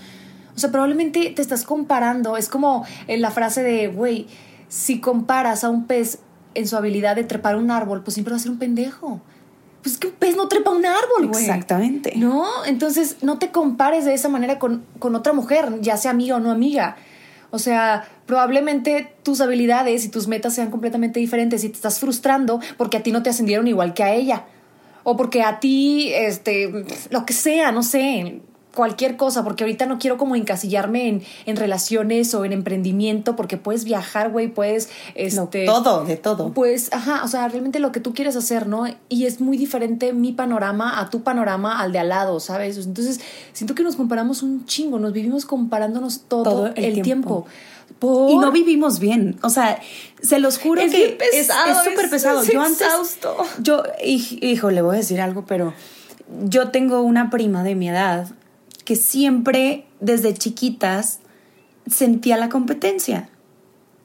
O 0.54 0.58
sea, 0.58 0.70
probablemente 0.70 1.30
te 1.34 1.40
estás 1.42 1.64
comparando. 1.64 2.36
Es 2.36 2.48
como 2.48 2.84
eh, 3.08 3.16
la 3.18 3.30
frase 3.30 3.62
de, 3.62 3.88
güey, 3.88 4.26
si 4.68 5.00
comparas 5.00 5.64
a 5.64 5.70
un 5.70 5.86
pez 5.86 6.18
en 6.54 6.68
su 6.68 6.76
habilidad 6.76 7.16
de 7.16 7.24
trepar 7.24 7.56
un 7.56 7.70
árbol, 7.70 8.02
pues 8.02 8.14
siempre 8.14 8.32
va 8.32 8.36
a 8.36 8.40
ser 8.40 8.50
un 8.50 8.58
pendejo. 8.58 9.20
Pues 9.82 9.94
es 9.94 10.00
que 10.00 10.08
un 10.08 10.14
pez 10.14 10.36
no 10.36 10.48
trepa 10.48 10.70
un 10.70 10.84
árbol, 10.84 11.28
güey. 11.28 11.44
Exactamente. 11.44 12.12
No, 12.16 12.46
entonces 12.66 13.16
no 13.22 13.38
te 13.38 13.50
compares 13.50 14.04
de 14.04 14.14
esa 14.14 14.28
manera 14.28 14.58
con, 14.58 14.84
con 14.98 15.14
otra 15.14 15.32
mujer, 15.32 15.80
ya 15.80 15.96
sea 15.96 16.10
amiga 16.10 16.36
o 16.36 16.40
no 16.40 16.50
amiga. 16.50 16.96
O 17.50 17.58
sea, 17.58 18.08
probablemente 18.26 19.12
tus 19.22 19.40
habilidades 19.40 20.04
y 20.04 20.08
tus 20.08 20.28
metas 20.28 20.54
sean 20.54 20.70
completamente 20.70 21.18
diferentes 21.18 21.64
y 21.64 21.68
te 21.68 21.74
estás 21.74 21.98
frustrando 21.98 22.60
porque 22.76 22.98
a 22.98 23.02
ti 23.02 23.10
no 23.10 23.22
te 23.22 23.30
ascendieron 23.30 23.66
igual 23.66 23.94
que 23.94 24.04
a 24.04 24.14
ella. 24.14 24.44
O 25.02 25.16
porque 25.16 25.42
a 25.42 25.60
ti, 25.60 26.12
este, 26.12 26.84
lo 27.10 27.24
que 27.24 27.32
sea, 27.32 27.72
no 27.72 27.82
sé, 27.82 28.42
cualquier 28.74 29.16
cosa, 29.16 29.42
porque 29.42 29.64
ahorita 29.64 29.86
no 29.86 29.98
quiero 29.98 30.16
como 30.16 30.36
encasillarme 30.36 31.08
en, 31.08 31.22
en 31.46 31.56
relaciones 31.56 32.32
o 32.34 32.44
en 32.44 32.52
emprendimiento, 32.52 33.34
porque 33.34 33.56
puedes 33.56 33.84
viajar, 33.84 34.30
güey, 34.30 34.48
puedes, 34.48 34.88
No, 35.34 35.42
este... 35.44 35.66
todo, 35.66 36.04
de 36.04 36.16
todo. 36.16 36.52
Pues, 36.52 36.88
ajá, 36.92 37.22
o 37.24 37.28
sea, 37.28 37.48
realmente 37.48 37.80
lo 37.80 37.90
que 37.92 38.00
tú 38.00 38.14
quieres 38.14 38.36
hacer, 38.36 38.66
¿no? 38.68 38.84
Y 39.08 39.26
es 39.26 39.40
muy 39.40 39.56
diferente 39.56 40.12
mi 40.12 40.32
panorama 40.32 41.00
a 41.00 41.10
tu 41.10 41.22
panorama 41.22 41.80
al 41.80 41.92
de 41.92 41.98
al 41.98 42.08
lado, 42.10 42.38
¿sabes? 42.40 42.76
Entonces, 42.78 43.20
siento 43.52 43.74
que 43.74 43.82
nos 43.82 43.96
comparamos 43.96 44.42
un 44.42 44.64
chingo, 44.66 44.98
nos 44.98 45.12
vivimos 45.12 45.46
comparándonos 45.46 46.20
todo, 46.28 46.42
Todo 46.44 46.66
el, 46.68 46.84
el 46.84 46.92
tiempo. 47.02 47.02
tiempo. 47.02 47.46
Por- 47.98 48.30
Y 48.30 48.36
no 48.38 48.50
vivimos 48.52 48.98
bien. 49.00 49.36
O 49.42 49.50
sea, 49.50 49.78
se 50.22 50.38
los 50.38 50.58
juro 50.58 50.80
Es 50.80 50.92
que 50.92 51.18
pesado, 51.18 51.70
es 51.72 51.78
súper 51.84 52.04
es- 52.06 52.10
pesado. 52.10 52.40
es 52.40 52.48
yo 52.48 52.60
antes. 52.62 52.80
exhausto. 52.80 53.36
Yo, 53.62 53.82
hij- 54.02 54.38
hijo, 54.42 54.70
le 54.70 54.80
voy 54.80 54.94
a 54.94 54.98
decir 54.98 55.20
algo, 55.20 55.44
pero 55.44 55.74
yo 56.44 56.68
tengo 56.70 57.02
una 57.02 57.28
prima 57.30 57.62
de 57.64 57.74
mi 57.74 57.88
edad 57.90 58.28
que 58.90 58.96
siempre, 58.96 59.84
desde 60.00 60.34
chiquitas, 60.34 61.20
sentía 61.88 62.36
la 62.36 62.48
competencia. 62.48 63.28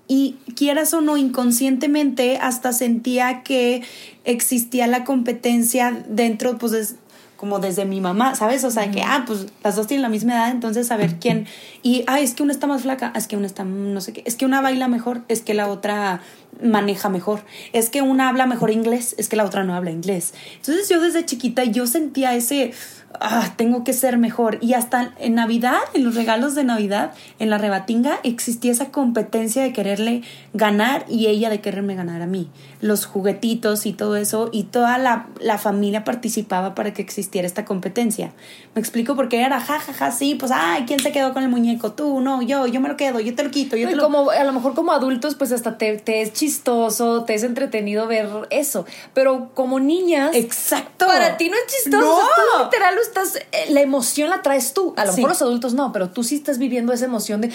Y 0.08 0.36
quieras 0.56 0.94
o 0.94 1.01
no, 1.01 1.18
inconscientemente, 1.18 2.38
hasta 2.38 2.72
sentía 2.72 3.42
que 3.42 3.82
existía 4.25 4.86
la 4.86 5.04
competencia 5.04 6.06
dentro, 6.08 6.60
pues, 6.60 6.74
es 6.74 6.96
como 7.36 7.58
desde 7.58 7.86
mi 7.86 8.00
mamá, 8.00 8.36
¿sabes? 8.36 8.63
O 8.63 8.70
sea, 8.70 8.92
que, 8.92 9.01
ah, 9.01 9.24
pues 9.25 9.48
las 9.63 9.75
dos 9.75 9.88
tienen 9.88 10.04
la 10.04 10.10
misma 10.10 10.34
edad, 10.36 10.51
entonces 10.51 10.92
a 10.92 10.98
ver 10.98 11.15
quién. 11.15 11.48
Y, 11.82 12.04
ah, 12.06 12.20
es 12.20 12.36
que 12.36 12.44
una 12.44 12.54
está 12.54 12.68
más 12.68 12.84
flaca, 12.84 13.12
es 13.15 13.25
que 13.25 13.38
una 13.38 13.48
está 13.48 13.63
no 13.63 14.01
sé 14.01 14.13
qué, 14.13 14.22
es 14.27 14.36
que 14.36 14.46
una 14.46 14.62
baila 14.62 14.88
mejor, 14.88 15.24
es 15.30 15.42
que 15.42 15.56
la 15.56 15.68
otra 15.68 16.22
maneja 16.62 17.09
mejor, 17.09 17.41
es 17.74 17.89
que 17.89 18.01
una 18.01 18.29
habla 18.29 18.45
mejor 18.45 18.71
inglés, 18.71 19.15
es 19.17 19.29
que 19.29 19.35
la 19.35 19.45
otra 19.45 19.63
no 19.63 19.75
habla 19.75 19.91
inglés. 19.91 20.33
Entonces 20.55 20.89
yo 20.89 21.00
desde 21.00 21.25
chiquita 21.25 21.63
yo 21.63 21.88
sentía 21.88 22.35
ese, 22.35 22.74
ah, 23.19 23.53
tengo 23.55 23.83
que 23.83 23.93
ser 23.93 24.17
mejor. 24.17 24.57
Y 24.62 24.74
hasta 24.74 25.13
en 25.19 25.35
Navidad, 25.35 25.79
en 25.93 26.03
los 26.03 26.15
regalos 26.15 26.55
de 26.55 26.63
Navidad, 26.63 27.13
en 27.39 27.50
la 27.50 27.57
rebatinga, 27.57 28.19
existía 28.24 28.71
esa 28.71 28.91
competencia 28.91 29.63
de 29.63 29.74
quererle 29.74 30.21
ganar 30.53 31.05
y 31.09 31.27
ella 31.27 31.50
de 31.50 31.62
quererme 31.62 31.95
ganar 31.95 32.21
a 32.21 32.27
mí. 32.27 32.50
Los 32.81 33.05
juguetitos 33.05 33.85
y 33.85 33.93
todo 33.93 34.15
eso, 34.15 34.50
y 34.51 34.63
toda 34.63 34.97
la, 34.97 35.27
la 35.39 35.57
familia 35.57 36.03
participaba 36.03 36.75
para 36.75 36.93
que 36.93 37.01
existiera 37.01 37.47
esta 37.47 37.65
competencia. 37.65 38.31
Me 38.74 38.81
explico 38.81 39.15
porque 39.15 39.41
era 39.41 39.59
ja, 39.59 39.79
ja, 39.79 39.93
ja, 39.93 40.12
sí, 40.12 40.35
pues, 40.35 40.51
ay, 40.53 40.83
¿quién 40.85 41.00
se 41.00 41.12
quedó 41.12 41.33
con 41.33 41.43
el 41.43 41.50
muñeco? 41.50 41.93
Tú, 41.93 42.21
no, 42.21 42.41
yo, 42.41 42.67
yo 42.67 42.79
me 42.81 42.89
lo 42.89 42.97
quedo, 42.97 43.19
yo 43.19 43.33
te 43.35 43.43
lo 43.43 43.51
quito, 43.51 43.75
yo 43.75 43.88
Y 43.88 43.91
te 43.91 43.95
lo... 43.97 44.03
como 44.03 44.29
a 44.29 44.43
lo 44.43 44.53
mejor 44.53 44.74
como 44.74 44.91
adultos 44.91 45.35
pues 45.35 45.51
hasta 45.51 45.77
te, 45.77 45.97
te 45.97 46.21
es 46.21 46.33
chistoso, 46.45 47.23
te 47.25 47.33
es 47.33 47.43
entretenido 47.43 48.07
ver 48.07 48.27
eso, 48.49 48.85
pero 49.13 49.49
como 49.53 49.79
niñas 49.79 50.35
Exacto. 50.35 51.07
para 51.07 51.37
ti 51.37 51.49
no 51.49 51.55
es 51.57 51.65
chistoso, 51.73 52.05
No. 52.05 52.13
o 52.13 52.17
sea, 52.17 52.27
tú 52.35 52.63
literal 52.65 52.95
lo 52.95 53.01
estás 53.01 53.35
eh, 53.35 53.65
la 53.69 53.81
emoción 53.81 54.29
la 54.29 54.41
traes 54.41 54.73
tú, 54.73 54.93
a 54.97 55.05
lo 55.05 55.11
Sí. 55.11 55.17
mejor 55.17 55.29
los 55.31 55.41
adultos 55.41 55.73
no, 55.73 55.91
pero 55.91 56.09
tú 56.09 56.23
sí 56.23 56.35
estás 56.35 56.57
viviendo 56.59 56.93
esa 56.93 57.05
emoción 57.05 57.41
de 57.41 57.51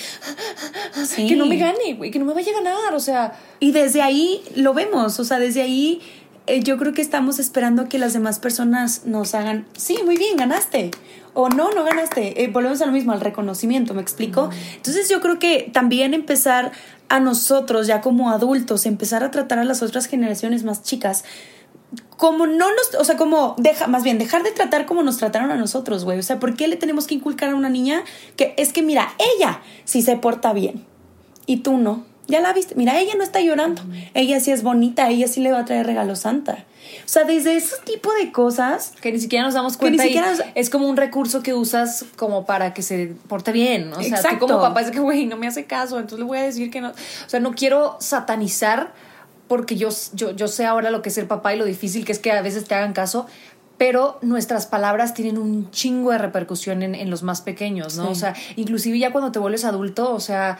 Sí. 1.06 1.26
que 1.28 1.37
no 1.37 1.47
me 1.47 1.56
gane, 1.56 1.94
güey, 1.94 2.11
que 2.11 2.18
no 2.18 2.25
me 2.25 2.35
vaya 2.35 2.52
a 2.52 2.62
ganar, 2.62 2.94
o 2.94 3.00
sea, 3.00 3.32
Y 3.62 3.73
desde 3.73 4.00
ahí 4.00 4.42
lo 4.56 4.73
vemos, 4.73 5.20
o 5.20 5.25
sea, 5.25 5.38
desde 5.38 5.61
ahí 5.62 6.00
eh, 6.47 6.62
yo 6.64 6.78
creo 6.78 6.92
que 6.94 7.02
estamos 7.02 7.38
esperando 7.38 7.88
que 7.88 7.99
las 7.99 8.12
demás 8.14 8.38
personas 8.38 9.02
nos 9.04 9.35
hagan, 9.35 9.66
sí, 9.76 9.99
muy 10.04 10.16
bien, 10.16 10.37
ganaste. 10.37 10.90
O 11.35 11.49
no, 11.49 11.71
no 11.71 11.85
ganaste. 11.85 12.43
Eh, 12.43 12.49
volvemos 12.49 12.81
a 12.83 12.87
lo 12.87 12.93
mismo, 12.93 13.13
al 13.13 13.21
reconocimiento, 13.21 13.95
¿me 13.95 14.03
explico? 14.03 14.51
Entonces 14.77 15.09
yo 15.09 15.21
creo 15.21 15.39
que 15.39 15.71
también 15.73 16.15
empezar 16.15 16.73
a 17.09 17.21
nosotros, 17.21 17.87
ya 17.87 18.01
como 18.01 18.31
adultos, 18.31 18.87
empezar 18.87 19.25
a 19.25 19.31
tratar 19.31 19.59
a 19.59 19.65
las 19.65 19.83
otras 19.83 20.07
generaciones 20.07 20.65
más 20.65 20.83
chicas 20.83 21.25
como 22.17 22.47
no 22.47 22.67
nos, 22.69 22.95
o 23.01 23.05
sea, 23.05 23.17
como 23.17 23.55
deja, 23.57 23.87
más 23.87 24.03
bien 24.03 24.19
dejar 24.19 24.43
de 24.43 24.53
tratar 24.53 24.85
como 24.85 25.03
nos 25.03 25.17
trataron 25.17 25.51
a 25.51 25.57
nosotros, 25.57 26.05
güey. 26.05 26.19
O 26.19 26.23
sea, 26.23 26.39
¿por 26.39 26.55
qué 26.55 26.69
le 26.69 26.77
tenemos 26.77 27.07
que 27.07 27.15
inculcar 27.15 27.49
a 27.49 27.55
una 27.55 27.71
niña 27.71 28.05
que 28.37 28.53
es 28.59 28.75
que 28.75 28.83
mira, 28.83 29.09
ella 29.37 29.63
sí 29.85 30.03
se 30.03 30.17
porta 30.17 30.53
bien 30.53 30.85
y 31.47 31.59
tú 31.59 31.79
no? 31.79 32.05
Ya 32.31 32.41
la 32.41 32.53
viste, 32.53 32.75
mira, 32.77 32.99
ella 33.01 33.15
no 33.17 33.23
está 33.25 33.41
llorando, 33.41 33.83
ella 34.15 34.41
sí 34.41 34.51
es 34.51 34.63
bonita, 34.63 35.09
ella 35.09 35.29
sí 35.29 35.41
le 35.41 35.53
va 35.53 35.61
a 35.61 35.65
traer 35.65 35.87
regalo 35.87 36.17
santa. 36.17 36.65
O 37.05 37.09
sea, 37.13 37.25
desde 37.25 37.57
ese 37.57 37.77
tipo 37.85 38.13
de 38.15 38.31
cosas, 38.33 38.93
que 39.01 39.13
ni 39.13 39.19
siquiera 39.21 39.45
nos 39.45 39.55
damos 39.55 39.77
Que 39.77 39.91
ni 39.91 39.97
cuenta 39.97 40.05
siquiera 40.05 40.31
nos- 40.31 40.43
es 40.55 40.71
como 40.71 40.89
un 40.89 40.97
recurso 40.97 41.43
que 41.43 41.55
usas 41.55 42.05
como 42.17 42.47
para 42.47 42.73
que 42.75 42.83
se 42.83 43.15
porte 43.29 43.53
bien, 43.53 43.93
o 43.93 43.97
sea, 44.03 44.09
tú 44.11 44.15
Exacto. 44.17 44.47
como 44.47 44.61
papá 44.61 44.81
es 44.83 44.91
que 44.91 45.01
güey, 45.01 45.27
no 45.27 45.37
me 45.37 45.47
hace 45.47 45.65
caso, 45.67 45.97
entonces 45.99 46.19
le 46.21 46.25
voy 46.25 46.39
a 46.39 46.43
decir 46.43 46.71
que 46.71 46.81
no, 46.81 46.91
o 46.91 46.95
sea, 47.29 47.41
no 47.41 47.53
quiero 47.53 47.97
satanizar 48.01 48.93
porque 49.49 49.77
yo, 49.77 49.89
yo, 50.15 50.31
yo 50.31 50.47
sé 50.49 50.65
ahora 50.67 50.91
lo 50.91 51.03
que 51.03 51.09
es 51.09 51.15
ser 51.15 51.27
papá 51.27 51.55
y 51.55 51.59
lo 51.59 51.65
difícil 51.65 52.05
que 52.05 52.13
es 52.13 52.19
que 52.21 52.31
a 52.33 52.43
veces 52.43 52.65
te 52.67 52.75
hagan 52.75 52.93
caso, 52.93 53.27
pero 53.79 54.19
nuestras 54.23 54.67
palabras 54.67 55.15
tienen 55.15 55.39
un 55.39 55.71
chingo 55.71 56.11
de 56.13 56.19
repercusión 56.19 56.83
en, 56.83 56.95
en 56.95 57.11
los 57.11 57.23
más 57.23 57.41
pequeños, 57.41 57.97
¿no? 57.97 58.05
Sí. 58.07 58.11
O 58.13 58.15
sea, 58.15 58.35
inclusive 58.57 58.99
ya 58.99 59.11
cuando 59.11 59.33
te 59.33 59.39
vuelves 59.39 59.65
adulto, 59.65 60.13
o 60.15 60.21
sea, 60.21 60.59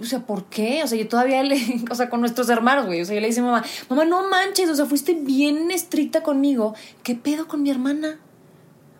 o 0.00 0.04
sea, 0.04 0.20
¿por 0.26 0.44
qué? 0.44 0.82
O 0.84 0.86
sea, 0.86 0.98
yo 0.98 1.08
todavía 1.08 1.42
le, 1.42 1.56
o 1.90 1.94
sea, 1.94 2.08
con 2.10 2.20
nuestros 2.20 2.48
hermanos, 2.48 2.86
güey, 2.86 3.00
o 3.02 3.04
sea, 3.04 3.14
yo 3.14 3.20
le 3.20 3.26
dice 3.28 3.40
a 3.40 3.44
mamá, 3.44 3.64
mamá, 3.88 4.04
no 4.04 4.28
manches, 4.28 4.68
o 4.70 4.74
sea, 4.74 4.86
fuiste 4.86 5.14
bien 5.14 5.70
estricta 5.70 6.22
conmigo, 6.22 6.74
¿qué 7.02 7.14
pedo 7.14 7.48
con 7.48 7.62
mi 7.62 7.70
hermana? 7.70 8.18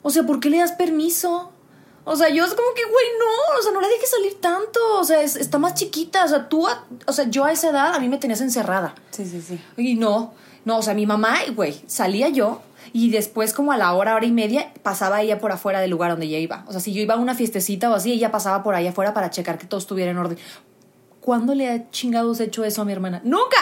O 0.03 0.11
sea, 0.11 0.25
¿por 0.25 0.41
qué 0.41 0.51
le 0.51 0.59
das 0.59 0.73
permiso? 0.73 1.53
O 2.05 2.17
sea, 2.17 2.31
yo 2.31 2.45
es 2.45 2.55
como 2.55 2.69
que, 2.75 2.83
güey, 2.83 3.07
no, 3.19 3.59
o 3.59 3.63
sea, 3.63 3.73
no 3.73 3.81
la 3.81 3.89
dejes 3.89 4.11
salir 4.11 4.41
tanto, 4.41 4.81
o 4.99 5.05
sea, 5.05 5.23
es- 5.23 5.37
está 5.37 5.59
más 5.59 5.75
chiquita, 5.75 6.25
o 6.25 6.29
sea, 6.29 6.49
tú, 6.49 6.67
a- 6.67 6.85
o 7.07 7.13
sea, 7.13 7.29
yo 7.29 7.45
a 7.45 7.53
esa 7.53 7.69
edad 7.71 7.95
a 7.95 8.01
mí 8.01 8.09
me 8.09 8.19
tenías 8.19 8.41
encerrada. 8.41 8.95
sí, 9.11 9.25
sí, 9.27 9.41
sí. 9.43 9.61
Y 9.77 9.95
no. 9.95 10.33
No, 10.65 10.77
o 10.79 10.83
sea, 10.83 10.93
mi 10.95 11.07
mamá, 11.07 11.37
güey, 11.55 11.81
salía 11.87 12.29
yo 12.29 12.61
y 12.93 13.11
después 13.11 13.53
como 13.53 13.73
a 13.73 13.77
la 13.77 13.93
hora, 13.95 14.15
hora 14.15 14.27
y 14.27 14.33
media, 14.33 14.73
pasaba 14.83 15.23
ella 15.23 15.39
por 15.39 15.53
afuera 15.53 15.81
del 15.81 15.91
lugar 15.91 16.11
donde 16.11 16.27
ella 16.27 16.39
iba. 16.39 16.65
O 16.67 16.73
sea, 16.73 16.81
si 16.81 16.93
yo 16.93 17.01
iba 17.01 17.15
a 17.15 17.19
una 17.19 17.35
fiestecita 17.35 17.91
o 17.91 17.95
así, 17.95 18.13
ella 18.13 18.31
pasaba 18.31 18.63
por 18.63 18.75
allá 18.75 18.91
afuera 18.91 19.15
para 19.15 19.31
checar 19.31 19.59
que 19.59 19.67
todo 19.67 19.79
estuviera 19.79 20.11
en 20.11 20.19
orden. 20.19 20.39
¿Cuándo 21.21 21.55
le 21.55 21.71
ha 21.71 21.91
chingados 21.91 22.41
hecho 22.41 22.65
eso 22.65 22.83
a 22.83 22.85
mi 22.85 22.93
hermana? 22.93 23.21
¡Nunca! 23.25 23.59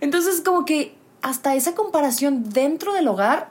Entonces, 0.00 0.40
como 0.40 0.64
que 0.64 0.96
hasta 1.22 1.54
esa 1.54 1.74
comparación 1.74 2.50
dentro 2.50 2.92
del 2.94 3.08
hogar, 3.08 3.50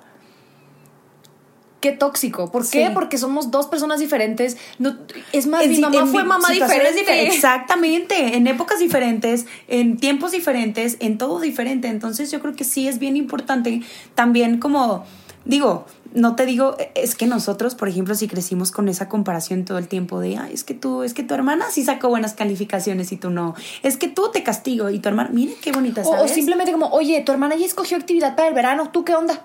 qué 1.83 1.91
tóxico. 1.91 2.49
¿Por 2.49 2.61
qué? 2.63 2.87
Sí. 2.87 2.91
Porque 2.93 3.17
somos 3.17 3.51
dos 3.51 3.67
personas 3.67 3.99
diferentes. 3.99 4.55
No, 4.79 4.97
es 5.33 5.47
más, 5.47 5.63
En 5.63 5.71
mi 5.71 5.79
mamá 5.81 5.99
en 5.99 6.07
fue 6.07 6.23
mamá 6.23 6.49
diferente. 6.49 7.01
difer- 7.05 7.27
Exactamente, 7.27 8.37
en 8.37 8.47
épocas 8.47 8.79
diferentes, 8.79 9.45
en 9.67 9.97
tiempos 9.97 10.31
diferentes, 10.31 10.95
en 11.01 11.17
todo 11.17 11.39
diferente. 11.41 11.89
Entonces 11.89 12.31
yo 12.31 12.39
creo 12.39 12.55
que 12.55 12.63
sí 12.63 12.87
es 12.87 12.99
bien 12.99 13.17
importante 13.17 13.81
también 14.15 14.59
como, 14.59 15.03
digo, 15.43 15.85
no 16.13 16.35
te 16.35 16.45
digo, 16.45 16.77
es 16.95 17.15
que 17.15 17.25
nosotros, 17.25 17.75
por 17.75 17.89
ejemplo, 17.89 18.15
si 18.15 18.27
crecimos 18.27 18.71
con 18.71 18.87
esa 18.87 19.09
comparación 19.09 19.65
todo 19.65 19.77
el 19.79 19.87
tiempo 19.87 20.19
de, 20.19 20.37
Ay, 20.37 20.53
es 20.53 20.63
que 20.63 20.73
tú, 20.75 21.03
es 21.03 21.13
que 21.13 21.23
tu 21.23 21.33
hermana 21.33 21.65
sí 21.71 21.83
sacó 21.83 22.07
buenas 22.07 22.33
calificaciones 22.33 23.11
y 23.11 23.17
tú 23.17 23.29
no, 23.29 23.55
es 23.81 23.97
que 23.97 24.07
tú 24.07 24.29
te 24.31 24.41
castigo 24.43 24.89
y 24.89 24.99
tu 24.99 25.09
hermana, 25.09 25.31
mire 25.33 25.55
qué 25.61 25.71
bonita, 25.71 26.01
O, 26.03 26.09
o 26.09 26.13
¿sabes? 26.17 26.31
simplemente 26.33 26.71
como, 26.71 26.87
oye, 26.91 27.19
tu 27.21 27.31
hermana 27.31 27.55
ya 27.55 27.65
escogió 27.65 27.97
actividad 27.97 28.35
para 28.35 28.47
el 28.47 28.53
verano, 28.53 28.89
¿tú 28.91 29.03
qué 29.03 29.15
onda? 29.15 29.41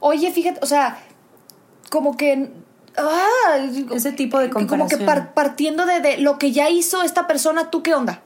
Oye, 0.00 0.30
fíjate, 0.32 0.60
o 0.62 0.66
sea, 0.66 0.98
como 1.90 2.16
que... 2.16 2.50
Ah, 2.96 3.58
Ese 3.92 4.12
tipo 4.12 4.38
de 4.40 4.50
Como 4.50 4.66
que 4.66 4.70
comparación. 4.70 5.06
par- 5.06 5.34
partiendo 5.34 5.86
de, 5.86 6.00
de 6.00 6.18
lo 6.18 6.38
que 6.38 6.50
ya 6.52 6.68
hizo 6.68 7.02
esta 7.02 7.26
persona, 7.26 7.70
¿tú 7.70 7.82
qué 7.82 7.94
onda? 7.94 8.22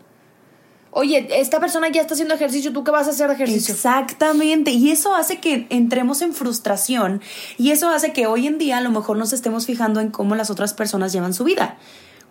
Oye, 0.95 1.27
esta 1.41 1.59
persona 1.59 1.89
ya 1.89 2.03
está 2.03 2.15
haciendo 2.15 2.35
ejercicio, 2.35 2.73
¿tú 2.73 2.85
qué 2.85 2.91
vas 2.91 3.07
a 3.07 3.11
hacer 3.11 3.29
de 3.29 3.35
ejercicio? 3.35 3.73
Exactamente, 3.75 4.71
y 4.73 4.91
eso 4.91 5.15
hace 5.15 5.41
que 5.41 5.67
entremos 5.71 6.21
en 6.21 6.35
frustración 6.35 7.23
y 7.57 7.71
eso 7.71 7.89
hace 7.89 8.13
que 8.13 8.27
hoy 8.27 8.47
en 8.47 8.59
día 8.59 8.77
a 8.77 8.81
lo 8.83 8.91
mejor 8.91 9.17
nos 9.17 9.33
estemos 9.33 9.65
fijando 9.65 10.01
en 10.01 10.11
cómo 10.11 10.35
las 10.35 10.51
otras 10.51 10.75
personas 10.75 11.13
llevan 11.15 11.33
su 11.33 11.45
vida. 11.45 11.79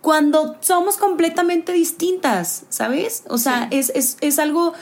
Cuando 0.00 0.56
somos 0.60 0.96
completamente 0.96 1.72
distintas, 1.72 2.64
¿sabes? 2.68 3.24
O 3.28 3.38
sea, 3.38 3.66
es, 3.72 3.90
es, 3.96 4.16
es 4.20 4.38
algo, 4.38 4.74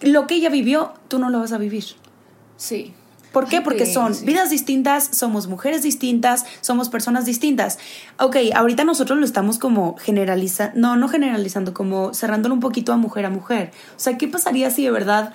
lo 0.00 0.26
que 0.26 0.36
ella 0.36 0.48
vivió, 0.50 0.92
tú 1.08 1.18
no 1.18 1.28
lo 1.30 1.40
vas 1.40 1.52
a 1.52 1.58
vivir. 1.58 1.84
Sí. 2.56 2.94
¿Por 3.32 3.46
qué? 3.46 3.60
Porque 3.60 3.86
son 3.86 4.14
vidas 4.24 4.50
distintas, 4.50 5.08
somos 5.12 5.46
mujeres 5.46 5.82
distintas, 5.82 6.44
somos 6.60 6.88
personas 6.88 7.24
distintas. 7.24 7.78
Ok, 8.18 8.36
ahorita 8.54 8.84
nosotros 8.84 9.18
lo 9.18 9.24
estamos 9.24 9.58
como 9.58 9.96
generalizando, 9.98 10.78
no, 10.78 10.96
no 10.96 11.08
generalizando, 11.08 11.72
como 11.72 12.12
cerrándolo 12.12 12.54
un 12.54 12.60
poquito 12.60 12.92
a 12.92 12.96
mujer 12.96 13.26
a 13.26 13.30
mujer. 13.30 13.70
O 13.96 14.00
sea, 14.00 14.18
¿qué 14.18 14.26
pasaría 14.26 14.70
si 14.70 14.84
de 14.84 14.90
verdad 14.90 15.32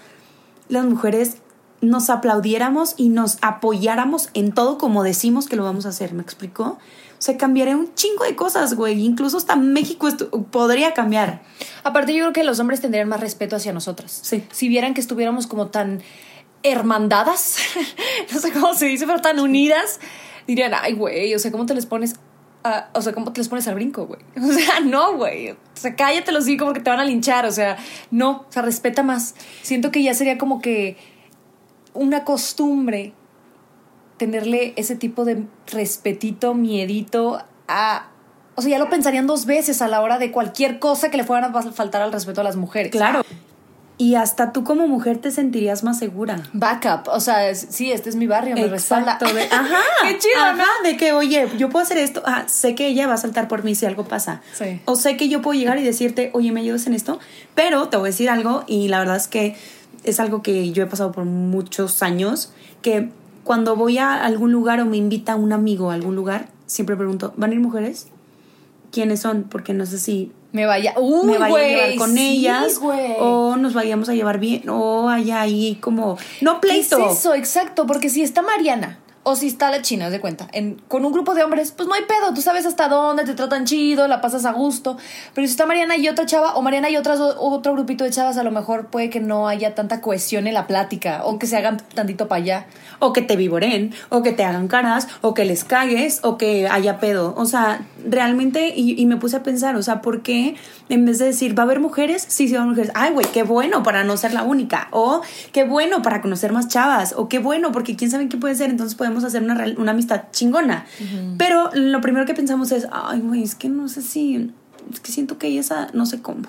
las 0.68 0.86
mujeres 0.86 1.38
nos 1.82 2.10
aplaudiéramos 2.10 2.96
y 2.98 3.10
nos 3.10 3.38
apoyáramos 3.42 4.30
en 4.34 4.52
todo 4.52 4.78
como 4.78 5.04
decimos 5.04 5.48
que 5.48 5.56
lo 5.56 5.64
vamos 5.64 5.86
a 5.86 5.90
hacer? 5.90 6.14
¿Me 6.14 6.22
explicó? 6.22 6.78
O 7.18 7.22
sea, 7.25 7.38
cambiaría 7.38 7.78
un 7.78 7.94
chingo 7.96 8.25
de 8.25 8.36
cosas, 8.36 8.75
güey. 8.75 9.06
Incluso 9.06 9.38
hasta 9.38 9.56
México 9.56 10.10
podría 10.52 10.94
cambiar. 10.94 11.42
Aparte, 11.86 12.14
yo 12.14 12.25
creo 12.25 12.34
que 12.34 12.44
los 12.44 12.60
hombres 12.60 12.82
tendrían 12.82 13.08
más 13.08 13.22
respeto 13.22 13.56
hacia 13.56 13.72
nosotras. 13.72 14.20
Sí. 14.22 14.44
Si 14.52 14.68
vieran 14.68 14.94
que 14.94 15.00
estuviéramos 15.00 15.48
como 15.48 15.68
tan 15.68 16.02
hermandadas, 16.65 17.57
no 18.34 18.39
sé 18.39 18.51
cómo 18.51 18.74
se 18.74 18.86
dice, 18.88 19.05
pero 19.05 19.22
tan 19.22 19.39
unidas, 19.39 20.00
dirían, 20.48 20.74
ay, 20.74 20.93
güey, 20.93 21.34
o 21.36 21.39
sea, 21.39 21.51
¿cómo 21.51 21.65
te 21.65 21.74
les 21.74 21.86
pones? 21.86 22.15
a- 22.63 22.89
o 22.93 23.01
sea, 23.01 23.13
¿cómo 23.13 23.31
te 23.31 23.39
les 23.41 23.48
pones 23.48 23.67
al 23.67 23.75
brinco, 23.75 24.07
güey? 24.07 24.19
O 24.43 24.51
sea, 24.51 24.79
no, 24.79 25.15
güey. 25.17 25.51
O 25.51 25.57
sea, 25.75 25.95
cállate 25.95 26.31
los 26.31 26.45
digo 26.45 26.65
porque 26.65 26.79
te 26.81 26.89
van 26.89 27.00
a 27.00 27.05
linchar. 27.05 27.45
O 27.45 27.51
sea, 27.51 27.77
no, 28.10 28.45
o 28.50 28.51
sea, 28.51 28.63
respeta 28.63 29.03
más. 29.03 29.36
Siento 29.62 29.91
que 29.91 30.01
ya 30.01 30.13
sería 30.15 30.38
como 30.39 30.62
que 30.62 30.98
una 31.93 32.24
costumbre 32.25 33.13
tenerle 34.17 34.74
ese 34.77 34.95
tipo 34.95 35.25
de 35.25 35.43
respetito, 35.67 36.53
miedito 36.55 37.43
a... 37.67 38.07
O 38.55 38.62
sea, 38.62 38.72
ya 38.72 38.79
lo 38.79 38.89
pensarían 38.89 39.27
dos 39.27 39.45
veces 39.45 39.81
a 39.81 39.88
la 39.88 40.01
hora 40.01 40.17
de 40.17 40.31
cualquier 40.31 40.79
cosa 40.79 41.12
que 41.12 41.17
le 41.17 41.24
fueran 41.25 41.53
a 41.55 41.62
faltar 41.72 42.01
al 42.01 42.12
respeto 42.13 42.41
a 42.41 42.43
las 42.45 42.55
mujeres. 42.55 42.91
Claro. 42.91 43.22
Y 43.98 44.16
hasta 44.16 44.51
tú 44.51 44.66
como 44.66 44.88
mujer 44.90 45.20
te 45.20 45.31
sentirías 45.31 45.84
más 45.86 46.00
segura. 46.00 46.44
Backup. 46.51 47.08
O 47.08 47.22
sea, 47.22 47.50
es- 47.50 47.68
sí, 47.70 47.92
este 47.94 48.10
es 48.10 48.18
mi 48.18 48.27
barrio, 48.27 48.55
me 48.55 48.68
respalda. 48.68 49.18
Ajá. 49.51 49.79
Qué 50.03 50.18
chido, 50.18 50.44
ajá, 50.44 50.55
¿no? 50.58 50.90
De 50.90 50.98
que, 50.98 51.14
oye, 51.14 51.48
yo 51.58 51.70
puedo 51.70 51.84
hacer 51.84 51.98
esto. 52.00 52.22
Ah, 52.25 52.44
sé 52.48 52.75
que 52.75 52.88
ella 52.88 53.08
va 53.08 53.14
a 53.14 53.18
saltar 53.18 53.48
por 53.48 53.64
mí 53.64 53.74
si 53.74 53.86
algo 53.86 54.03
pasa. 54.03 54.42
Sí. 54.53 54.81
O 54.84 54.98
sé 54.98 55.16
que 55.16 55.29
yo 55.29 55.42
puedo 55.42 55.58
llegar 55.58 55.77
y 55.79 55.84
decirte, 55.84 56.29
oye, 56.34 56.51
¿me 56.51 56.60
ayudas 56.60 56.88
en 56.88 56.94
esto? 56.94 57.20
Pero 57.55 57.88
te 57.88 57.96
voy 57.96 58.08
a 58.08 58.12
decir 58.12 58.29
algo 58.29 58.66
y 58.68 58.90
la 58.90 59.00
verdad 59.00 59.16
es 59.16 59.29
que 59.29 59.55
es 60.03 60.20
algo 60.20 60.42
que 60.44 60.72
yo 60.74 60.84
he 60.84 60.88
pasado 60.88 61.14
por 61.14 61.24
muchos 61.24 62.03
años, 62.03 62.51
que 62.81 63.10
cuando 63.46 63.75
voy 63.77 63.98
a 63.98 64.14
algún 64.25 64.51
lugar 64.51 64.81
o 64.81 64.86
me 64.86 64.98
invita 64.98 65.36
un 65.38 65.53
amigo 65.53 65.90
a 65.90 65.94
algún 65.94 66.16
lugar, 66.18 66.48
siempre 66.66 66.98
pregunto, 66.98 67.34
¿van 67.38 67.51
a 67.51 67.53
ir 67.53 67.60
mujeres? 67.62 68.08
¿Quiénes 68.92 69.22
son? 69.22 69.44
Porque 69.44 69.74
no 69.74 69.86
sé 69.86 70.00
si 70.00 70.31
Me 70.55 70.65
vaya. 70.65 70.94
Uy, 70.98 71.31
me 71.31 71.37
vaya 71.37 71.57
a 71.57 71.68
llevar 71.68 71.96
con 71.98 72.13
sí, 72.13 72.37
ellas 72.37 72.79
o 73.20 73.57
nos 73.57 73.74
vayamos 73.74 74.07
a 74.07 74.13
llevar 74.13 74.39
bien 74.39 74.70
o 74.70 75.09
haya 75.09 75.41
ahí 75.41 75.77
como 75.81 76.18
no 76.39 76.61
pleito 76.61 76.96
¿Qué 76.96 77.05
es 77.07 77.20
eso? 77.20 77.33
Exacto, 77.33 77.85
porque 77.85 78.07
si 78.07 78.22
está 78.22 78.41
Mariana 78.41 79.00
o 79.27 79.35
si 79.35 79.48
está 79.48 79.72
la 79.72 79.81
china, 79.81 80.09
de 80.09 80.22
cuenta, 80.22 80.48
en, 80.53 80.75
con 80.88 81.03
un 81.03 81.11
grupo 81.11 81.33
de 81.33 81.44
hombres, 81.44 81.72
pues 81.72 81.90
no 81.90 81.96
hay 81.96 82.03
pedo, 82.03 82.33
tú 82.33 82.42
sabes 82.42 82.66
hasta 82.66 82.88
dónde, 82.88 83.25
te 83.25 83.33
tratan 83.33 83.66
chido, 83.66 84.07
la 84.07 84.22
pasas 84.22 84.46
a 84.46 84.51
gusto. 84.51 84.98
Pero 85.33 85.48
si 85.48 85.51
está 85.51 85.66
Mariana 85.66 85.98
y 85.98 86.07
otra 86.07 86.25
chava, 86.25 86.55
o 86.55 86.61
Mariana 86.61 86.90
y 86.92 86.98
otras, 86.98 87.20
otro 87.20 87.74
grupito 87.74 88.03
de 88.03 88.11
chavas, 88.11 88.38
a 88.38 88.44
lo 88.44 88.51
mejor 88.51 88.88
puede 88.88 89.09
que 89.09 89.20
no 89.20 89.48
haya 89.48 89.74
tanta 89.74 90.00
cohesión 90.00 90.46
en 90.48 90.53
la 90.53 90.68
plática 90.68 91.22
o 91.25 91.40
que 91.40 91.48
se 91.48 91.57
hagan 91.57 91.77
tantito 91.96 92.27
para 92.27 92.42
allá. 92.42 92.68
o 93.00 93.14
que 93.14 93.22
te 93.22 93.35
vivoren 93.35 93.94
o 94.09 94.22
que 94.22 94.31
te 94.31 94.44
hagan 94.44 94.68
caras 94.68 95.07
o 95.22 95.33
que 95.33 95.46
les 95.46 95.64
cagues 95.64 96.20
o 96.24 96.38
que 96.38 96.68
haya 96.68 97.00
pedo 97.00 97.33
o 97.38 97.46
sea 97.46 97.85
realmente 98.07 98.74
y, 98.75 99.00
y 99.00 99.05
me 99.05 99.18
puse 99.18 99.38
a 99.38 99.44
pensar 99.44 99.75
o 99.75 99.83
sea 99.83 100.01
¿por 100.01 100.22
qué 100.22 100.55
en 100.90 101.05
vez 101.05 101.20
de 101.20 101.25
decir 101.25 101.57
va 101.57 101.64
a 101.64 101.66
haber 101.66 101.79
mujeres 101.79 102.25
sí 102.27 102.48
sí 102.48 102.53
va 102.53 102.59
a 102.59 102.64
haber 102.64 102.75
mujeres 102.75 102.92
ay 102.96 103.11
güey 103.11 103.25
qué 103.33 103.44
bueno 103.44 103.83
para 103.83 104.03
no 104.03 104.18
ser 104.18 104.33
la 104.33 104.44
única 104.44 104.88
o 104.92 105.22
qué 105.51 105.64
bueno 105.64 106.01
para 106.01 106.22
conocer 106.22 106.51
más 106.51 106.68
chavas 106.68 107.14
o 107.18 107.27
qué 107.27 107.40
bueno 107.40 107.72
porque 107.72 107.96
quién 107.96 108.11
sabe 108.11 108.29
qué 108.29 108.38
puede 108.38 108.55
ser 108.55 108.70
entonces 108.70 108.96
podemos 108.96 109.15
hacer 109.24 109.42
una, 109.44 109.56
real- 109.56 109.75
una 109.78 109.92
amistad 109.92 110.24
chingona. 110.32 110.86
Pero 111.38 111.70
lo 111.74 112.01
primero 112.01 112.25
que 112.25 112.34
pensamos 112.34 112.72
es 112.72 112.88
ay 112.92 113.22
güey 113.22 113.44
es 113.44 113.56
que 113.56 113.70
no 113.70 113.88
sé 113.88 114.01
si 114.01 114.51
es 114.92 115.00
que 115.00 115.12
siento 115.12 115.38
que 115.38 115.58
esa 115.58 115.88
no 115.94 116.06
sé 116.06 116.22
cómo 116.22 116.44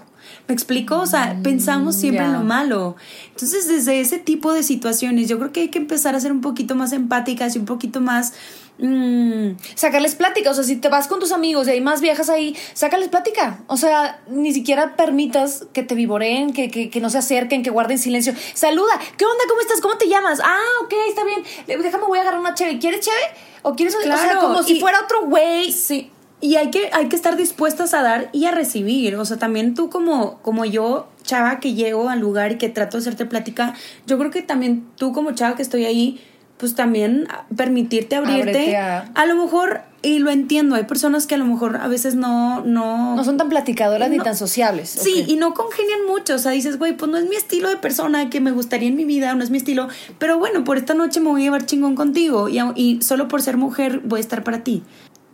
¿Me 0.48 0.54
explico? 0.54 0.98
O 1.00 1.06
sea, 1.06 1.38
pensamos 1.42 1.96
siempre 1.96 2.24
en 2.24 2.32
lo 2.32 2.40
malo. 2.40 2.96
Entonces, 3.30 3.66
desde 3.68 4.00
ese 4.00 4.18
tipo 4.18 4.52
de 4.52 4.62
situaciones, 4.62 5.28
yo 5.28 5.38
creo 5.38 5.52
que 5.52 5.60
hay 5.62 5.68
que 5.68 5.78
empezar 5.78 6.14
a 6.14 6.20
ser 6.20 6.32
un 6.32 6.40
poquito 6.40 6.74
más 6.74 6.92
empáticas 6.92 7.56
y 7.56 7.58
un 7.58 7.64
poquito 7.64 8.00
más... 8.00 8.32
mm, 8.78 9.50
Sacarles 9.74 10.14
plática, 10.14 10.50
o 10.50 10.54
sea, 10.54 10.64
si 10.64 10.76
te 10.76 10.88
vas 10.88 11.08
con 11.08 11.18
tus 11.20 11.32
amigos 11.32 11.66
y 11.66 11.70
hay 11.72 11.80
más 11.80 12.00
viejas 12.00 12.28
ahí, 12.30 12.56
sácales 12.74 13.08
plática. 13.08 13.60
O 13.66 13.76
sea, 13.76 14.20
ni 14.28 14.52
siquiera 14.52 14.94
permitas 14.96 15.66
que 15.72 15.82
te 15.82 15.94
vivoreen, 15.94 16.52
que, 16.52 16.70
que, 16.70 16.90
que 16.90 17.00
no 17.00 17.10
se 17.10 17.18
acerquen, 17.18 17.62
que 17.62 17.70
guarden 17.70 17.98
silencio. 17.98 18.34
Saluda, 18.54 18.92
¿qué 19.16 19.24
onda? 19.24 19.44
¿Cómo 19.48 19.60
estás? 19.60 19.80
¿Cómo 19.80 19.96
te 19.98 20.08
llamas? 20.08 20.40
Ah, 20.44 20.58
ok, 20.84 20.92
está 21.08 21.24
bien. 21.24 21.42
Déjame, 21.82 22.04
voy 22.06 22.18
a 22.18 22.22
agarrar 22.22 22.40
una 22.40 22.54
cheve. 22.54 22.78
¿Quieres 22.78 23.00
cheve? 23.00 23.16
¿O 23.62 23.74
quieres 23.74 23.96
o 23.96 24.00
sea, 24.00 24.14
Claro, 24.14 24.40
como 24.40 24.62
si 24.62 24.78
fuera 24.80 25.00
otro 25.00 25.24
güey? 25.26 25.72
sí. 25.72 26.10
Y 26.46 26.54
hay 26.56 26.70
que, 26.70 26.90
hay 26.92 27.08
que 27.08 27.16
estar 27.16 27.36
dispuestas 27.36 27.92
a 27.92 28.02
dar 28.02 28.28
y 28.32 28.44
a 28.44 28.52
recibir. 28.52 29.16
O 29.16 29.24
sea, 29.24 29.36
también 29.36 29.74
tú 29.74 29.90
como, 29.90 30.38
como 30.42 30.64
yo, 30.64 31.08
chava, 31.24 31.58
que 31.58 31.74
llego 31.74 32.08
al 32.08 32.20
lugar 32.20 32.52
y 32.52 32.56
que 32.58 32.68
trato 32.68 32.96
de 32.96 33.00
hacerte 33.00 33.26
plática, 33.26 33.74
yo 34.06 34.16
creo 34.16 34.30
que 34.30 34.42
también 34.42 34.86
tú 34.96 35.12
como 35.12 35.32
chava 35.32 35.56
que 35.56 35.62
estoy 35.62 35.86
ahí, 35.86 36.20
pues 36.56 36.74
también 36.76 37.26
permitirte 37.56 38.14
abrirte. 38.16 38.76
A... 38.76 39.10
a- 39.14 39.26
lo 39.26 39.34
mejor, 39.34 39.80
y 40.02 40.20
lo 40.20 40.30
entiendo, 40.30 40.76
hay 40.76 40.84
personas 40.84 41.26
que 41.26 41.34
a 41.34 41.38
lo 41.38 41.46
mejor 41.46 41.76
a 41.78 41.88
veces 41.88 42.14
no... 42.14 42.62
No, 42.64 43.16
No 43.16 43.24
son 43.24 43.36
tan 43.38 43.48
platicadoras 43.48 44.08
ni 44.08 44.18
tan 44.18 44.36
sociables. 44.36 44.88
Sí, 44.88 45.24
y 45.26 45.34
no 45.36 45.52
congenian 45.52 46.06
mucho. 46.06 46.36
O 46.36 46.38
sea, 46.38 46.52
dices, 46.52 46.78
güey, 46.78 46.96
pues 46.96 47.10
no 47.10 47.18
es 47.18 47.28
mi 47.28 47.34
estilo 47.34 47.68
de 47.70 47.76
persona 47.76 48.30
que 48.30 48.40
me 48.40 48.52
gustaría 48.52 48.88
en 48.88 48.94
mi 48.94 49.04
vida, 49.04 49.34
no 49.34 49.42
es 49.42 49.50
mi 49.50 49.58
estilo. 49.58 49.88
Pero 50.20 50.38
bueno, 50.38 50.62
por 50.62 50.76
esta 50.78 50.94
noche 50.94 51.18
me 51.18 51.28
voy 51.30 51.40
a 51.40 51.44
llevar 51.46 51.66
chingón 51.66 51.96
contigo. 51.96 52.48
Y, 52.48 52.58
a- 52.60 52.72
y 52.76 53.02
solo 53.02 53.26
por 53.26 53.42
ser 53.42 53.56
mujer 53.56 54.00
voy 54.04 54.18
a 54.18 54.20
estar 54.20 54.44
para 54.44 54.62
ti. 54.62 54.84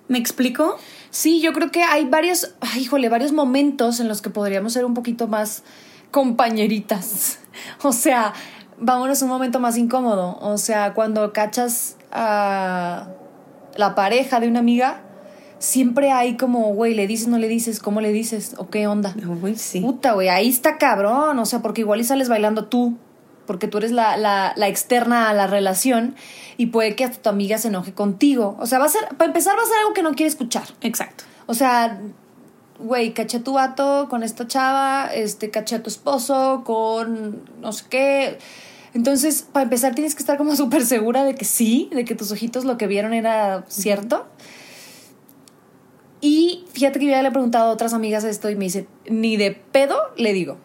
¿Me 0.08 0.18
explico? 0.18 0.76
Sí, 1.10 1.40
yo 1.40 1.52
creo 1.52 1.70
que 1.70 1.82
hay 1.82 2.06
varios, 2.06 2.54
ay, 2.60 2.82
híjole, 2.82 3.08
varios 3.08 3.32
momentos 3.32 4.00
en 4.00 4.08
los 4.08 4.22
que 4.22 4.30
podríamos 4.30 4.72
ser 4.72 4.84
un 4.84 4.94
poquito 4.94 5.28
más 5.28 5.62
compañeritas. 6.10 7.38
O 7.82 7.92
sea, 7.92 8.32
vámonos 8.78 9.20
a 9.20 9.26
un 9.26 9.30
momento 9.30 9.60
más 9.60 9.76
incómodo. 9.76 10.38
O 10.40 10.56
sea, 10.56 10.94
cuando 10.94 11.34
cachas 11.34 11.96
a 12.10 13.08
la 13.76 13.94
pareja 13.94 14.40
de 14.40 14.48
una 14.48 14.60
amiga, 14.60 15.02
siempre 15.58 16.10
hay 16.10 16.36
como, 16.36 16.74
güey, 16.74 16.94
le 16.94 17.06
dices, 17.06 17.28
no 17.28 17.38
le 17.38 17.48
dices, 17.48 17.78
¿cómo 17.80 18.00
le 18.00 18.12
dices? 18.12 18.54
¿O 18.58 18.68
qué 18.68 18.86
onda? 18.86 19.14
Uy, 19.42 19.56
sí. 19.56 19.80
Puta, 19.80 20.12
güey, 20.12 20.28
ahí 20.28 20.48
está 20.48 20.78
cabrón. 20.78 21.38
O 21.38 21.46
sea, 21.46 21.60
porque 21.60 21.82
igual 21.82 22.00
y 22.00 22.04
sales 22.04 22.28
bailando 22.28 22.64
tú, 22.66 22.96
porque 23.46 23.68
tú 23.68 23.78
eres 23.78 23.92
la, 23.92 24.16
la, 24.16 24.52
la 24.56 24.68
externa 24.68 25.30
a 25.30 25.34
la 25.34 25.46
relación 25.46 26.14
y 26.56 26.66
puede 26.66 26.96
que 26.96 27.04
hasta 27.04 27.22
tu 27.22 27.28
amiga 27.28 27.58
se 27.58 27.68
enoje 27.68 27.92
contigo. 27.92 28.56
O 28.60 28.66
sea, 28.66 28.78
va 28.78 28.86
a 28.86 28.88
ser, 28.88 29.06
para 29.16 29.26
empezar, 29.26 29.56
va 29.58 29.62
a 29.62 29.66
ser 29.66 29.78
algo 29.78 29.92
que 29.92 30.02
no 30.02 30.12
quiere 30.12 30.28
escuchar. 30.28 30.64
Exacto. 30.80 31.24
O 31.46 31.54
sea, 31.54 32.00
güey, 32.78 33.12
caché 33.12 33.38
a 33.38 33.44
tu 33.44 33.54
vato 33.54 34.08
con 34.08 34.22
esta 34.22 34.46
chava, 34.46 35.10
este, 35.14 35.50
caché 35.50 35.76
a 35.76 35.82
tu 35.82 35.88
esposo 35.88 36.62
con 36.64 37.42
no 37.60 37.72
sé 37.72 37.84
qué. 37.88 38.38
Entonces, 38.94 39.46
para 39.50 39.64
empezar, 39.64 39.94
tienes 39.94 40.14
que 40.14 40.20
estar 40.20 40.36
como 40.36 40.56
súper 40.56 40.84
segura 40.84 41.24
de 41.24 41.34
que 41.34 41.44
sí, 41.44 41.88
de 41.92 42.04
que 42.04 42.14
tus 42.14 42.30
ojitos 42.32 42.64
lo 42.64 42.76
que 42.76 42.86
vieron 42.86 43.14
era 43.14 43.64
cierto. 43.68 44.26
Y 46.20 46.64
fíjate 46.72 47.00
que 47.00 47.06
yo 47.06 47.10
ya 47.10 47.22
le 47.22 47.28
he 47.28 47.32
preguntado 47.32 47.70
a 47.70 47.72
otras 47.72 47.92
amigas 47.94 48.22
esto 48.22 48.48
y 48.48 48.54
me 48.54 48.66
dice, 48.66 48.86
ni 49.08 49.36
de 49.36 49.50
pedo 49.50 49.96
le 50.16 50.32
digo, 50.32 50.56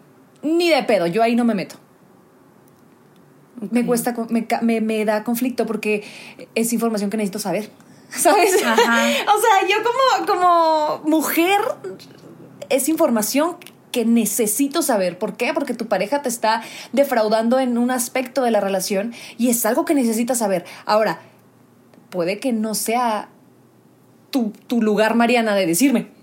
ni 0.44 0.70
de 0.70 0.84
pedo, 0.84 1.08
yo 1.08 1.24
ahí 1.24 1.36
no 1.36 1.46
me 1.46 1.56
meto. 1.56 1.78
Me 3.72 3.86
cuesta, 3.86 4.16
me, 4.30 4.48
me, 4.62 4.82
me 4.82 5.06
da 5.06 5.24
conflicto 5.24 5.66
porque 5.66 6.04
es 6.56 6.74
información 6.74 7.10
que 7.10 7.18
necesito 7.18 7.40
saber, 7.40 7.70
¿sabes? 8.10 8.64
Ajá. 8.64 9.08
o 9.36 9.42
sea, 9.42 9.68
yo 9.68 9.78
como, 9.84 10.28
como 10.28 11.02
mujer 11.06 11.60
es 12.70 12.90
información 12.90 13.58
que 13.92 14.06
necesito 14.06 14.82
saber. 14.82 15.18
¿Por 15.18 15.38
qué? 15.38 15.54
Porque 15.54 15.74
tu 15.74 15.88
pareja 15.88 16.22
te 16.22 16.30
está 16.30 16.62
defraudando 16.92 17.60
en 17.60 17.78
un 17.78 17.90
aspecto 17.90 18.44
de 18.44 18.52
la 18.52 18.60
relación 18.60 19.14
y 19.38 19.50
es 19.50 19.66
algo 19.66 19.86
que 19.86 19.96
necesitas 19.96 20.38
saber. 20.40 20.66
Ahora, 20.86 21.20
puede 22.10 22.40
que 22.40 22.54
no 22.54 22.76
sea 22.76 23.30
tu, 24.30 24.52
tu 24.68 24.82
lugar, 24.82 25.16
Mariana, 25.16 25.56
de 25.56 25.66
decirme. 25.66 26.18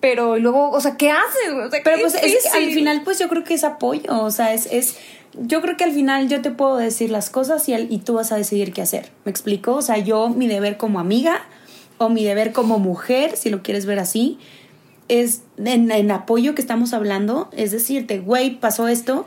Pero 0.00 0.38
luego, 0.38 0.70
o 0.70 0.80
sea, 0.80 0.96
¿qué 0.96 1.10
haces? 1.10 1.52
güey? 1.52 1.66
O 1.66 1.70
sea, 1.70 1.80
Pero 1.84 2.00
pues 2.00 2.14
es 2.14 2.46
al 2.54 2.70
final 2.70 3.02
pues 3.04 3.18
yo 3.18 3.28
creo 3.28 3.44
que 3.44 3.52
es 3.52 3.64
apoyo, 3.64 4.02
o 4.08 4.30
sea, 4.30 4.54
es, 4.54 4.66
es 4.70 4.96
yo 5.40 5.60
creo 5.62 5.76
que 5.76 5.84
al 5.84 5.92
final 5.92 6.28
yo 6.28 6.42
te 6.42 6.50
puedo 6.50 6.76
decir 6.76 7.10
las 7.10 7.30
cosas 7.30 7.68
y, 7.68 7.74
al- 7.74 7.90
y 7.92 7.98
tú 7.98 8.14
vas 8.14 8.32
a 8.32 8.36
decidir 8.36 8.72
qué 8.72 8.82
hacer. 8.82 9.10
¿Me 9.24 9.30
explico? 9.30 9.74
O 9.74 9.82
sea, 9.82 9.98
yo 9.98 10.28
mi 10.28 10.46
deber 10.46 10.76
como 10.76 11.00
amiga 11.00 11.40
o 11.98 12.08
mi 12.08 12.24
deber 12.24 12.52
como 12.52 12.78
mujer, 12.78 13.36
si 13.36 13.48
lo 13.50 13.62
quieres 13.62 13.86
ver 13.86 13.98
así, 13.98 14.38
es 15.08 15.42
en, 15.58 15.90
en 15.90 16.10
apoyo 16.10 16.54
que 16.54 16.62
estamos 16.62 16.92
hablando, 16.92 17.48
es 17.52 17.70
decirte, 17.70 18.18
güey, 18.20 18.58
pasó 18.58 18.88
esto, 18.88 19.26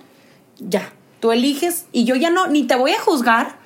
ya, 0.59 0.91
tú 1.19 1.31
eliges 1.31 1.85
y 1.91 2.05
yo 2.05 2.15
ya 2.15 2.29
no, 2.29 2.47
ni 2.47 2.63
te 2.63 2.75
voy 2.75 2.91
a 2.91 2.99
juzgar 2.99 3.57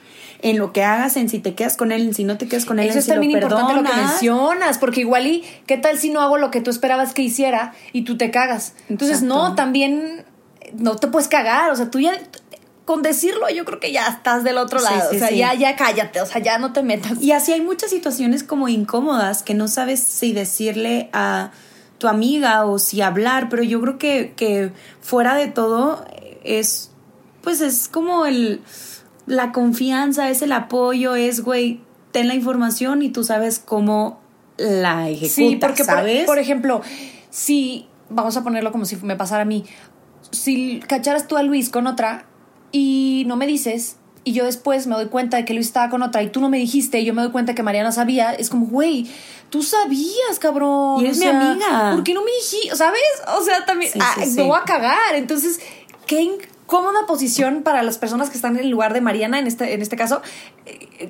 en 0.41 0.57
lo 0.57 0.71
que 0.71 0.83
hagas, 0.83 1.17
en 1.17 1.27
si 1.27 1.39
te 1.39 1.53
quedas 1.53 1.75
con 1.75 1.91
él, 1.91 2.01
en 2.03 2.13
si 2.13 2.23
no 2.23 2.37
te 2.37 2.47
quedas 2.47 2.63
con 2.65 2.79
él, 2.79 2.85
Eso 2.85 2.93
en 2.93 2.99
es 2.99 3.05
si 3.05 3.09
lo 3.11 3.15
también 3.15 3.31
importante 3.31 3.73
lo 3.73 3.83
que 3.83 3.89
mencionas, 3.95 4.77
porque 4.77 5.01
igual 5.01 5.27
y 5.27 5.43
qué 5.65 5.77
tal 5.77 5.97
si 5.97 6.09
no 6.09 6.21
hago 6.21 6.37
lo 6.37 6.49
que 6.51 6.61
tú 6.61 6.69
esperabas 6.69 7.13
que 7.13 7.21
hiciera 7.21 7.73
y 7.91 8.03
tú 8.03 8.15
te 8.15 8.31
cagas. 8.31 8.73
Entonces, 8.89 9.21
no, 9.21 9.55
también 9.55 10.23
no 10.77 10.95
te 10.95 11.07
puedes 11.07 11.27
cagar, 11.27 11.71
o 11.71 11.75
sea, 11.75 11.89
tú 11.89 11.99
ya 11.99 12.11
con 12.85 13.03
decirlo 13.03 13.47
yo 13.49 13.65
creo 13.65 13.79
que 13.79 13.91
ya 13.91 14.07
estás 14.07 14.43
del 14.43 14.57
otro 14.57 14.79
lado, 14.81 15.11
sí, 15.11 15.17
o 15.17 15.19
sea, 15.19 15.27
sí. 15.29 15.37
ya 15.37 15.53
ya 15.53 15.75
cállate, 15.75 16.21
o 16.21 16.25
sea, 16.25 16.41
ya 16.41 16.57
no 16.57 16.73
te 16.73 16.81
metas. 16.81 17.21
Y 17.21 17.31
así 17.31 17.51
hay 17.53 17.61
muchas 17.61 17.91
situaciones 17.91 18.43
como 18.43 18.67
incómodas 18.67 19.43
que 19.43 19.53
no 19.53 19.67
sabes 19.67 19.99
si 20.01 20.33
decirle 20.33 21.09
a 21.13 21.51
tu 21.99 22.07
amiga 22.07 22.65
o 22.65 22.79
si 22.79 23.01
hablar, 23.01 23.49
pero 23.49 23.61
yo 23.61 23.79
creo 23.81 23.97
que, 23.99 24.33
que 24.35 24.71
fuera 25.01 25.35
de 25.35 25.47
todo 25.47 26.03
es, 26.43 26.91
pues 27.41 27.61
es 27.61 27.87
como 27.87 28.25
el, 28.25 28.61
la 29.27 29.51
confianza, 29.51 30.29
es 30.29 30.41
el 30.41 30.51
apoyo, 30.53 31.15
es, 31.15 31.41
güey, 31.41 31.81
ten 32.11 32.27
la 32.27 32.33
información 32.35 33.03
y 33.03 33.09
tú 33.09 33.23
sabes 33.23 33.59
cómo 33.59 34.19
la 34.57 35.09
ejecutas, 35.09 35.35
Sí, 35.35 35.57
porque 35.61 35.83
por- 35.83 35.93
¿sabes? 35.93 36.25
Por, 36.25 36.39
ejemplo, 36.39 36.81
si 37.29 37.87
vamos 38.09 38.35
a 38.35 38.43
ponerlo 38.43 38.71
como 38.71 38.85
si 38.85 38.95
me 38.97 39.15
pasara 39.15 39.43
a 39.43 39.45
mí, 39.45 39.65
si 40.31 40.79
cacharas 40.87 41.27
tú 41.27 41.37
a 41.37 41.43
Luis 41.43 41.69
con 41.69 41.87
otra 41.87 42.25
y 42.71 43.23
no 43.27 43.35
me 43.35 43.47
dices 43.47 43.97
y 44.23 44.33
yo 44.33 44.45
después 44.45 44.85
me 44.87 44.95
doy 44.95 45.07
cuenta 45.07 45.37
de 45.37 45.45
que 45.45 45.53
Luis 45.53 45.67
estaba 45.67 45.89
con 45.89 46.03
otra 46.03 46.21
y 46.21 46.29
tú 46.29 46.41
no 46.41 46.49
me 46.49 46.57
dijiste 46.57 46.99
y 46.99 47.05
yo 47.05 47.13
me 47.13 47.21
doy 47.21 47.31
cuenta 47.31 47.55
que 47.55 47.63
Mariana 47.63 47.91
sabía, 47.91 48.33
es 48.33 48.49
como, 48.49 48.67
güey, 48.67 49.09
tú 49.49 49.63
sabías, 49.63 50.39
cabrón. 50.39 51.01
Y 51.01 51.05
eres 51.05 51.17
o 51.17 51.21
mi 51.21 51.27
amiga. 51.27 51.91
¿Por 51.95 52.03
qué 52.03 52.13
no 52.13 52.23
me 52.23 52.31
dijiste? 52.31 52.75
¿Sabes? 52.75 53.01
O 53.39 53.43
sea, 53.43 53.65
también 53.65 53.91
Sí, 53.91 53.99
ah, 54.01 54.15
sí, 54.23 54.31
me 54.35 54.43
voy 54.43 54.57
a 54.59 54.65
cagar. 54.65 55.15
Entonces, 55.15 55.59
qué 56.05 56.21
incómoda 56.21 57.05
posición 57.07 57.63
para 57.63 57.81
las 57.81 57.97
personas 57.97 58.29
que 58.29 58.35
están 58.35 58.57
en 58.57 58.63
el 58.63 58.69
lugar 58.69 58.93
de 58.93 59.01
Mariana 59.01 59.39
en 59.39 59.47
este, 59.47 59.73
en 59.73 59.81
este 59.81 59.95
caso. 59.95 60.21
Eh, 60.65 61.09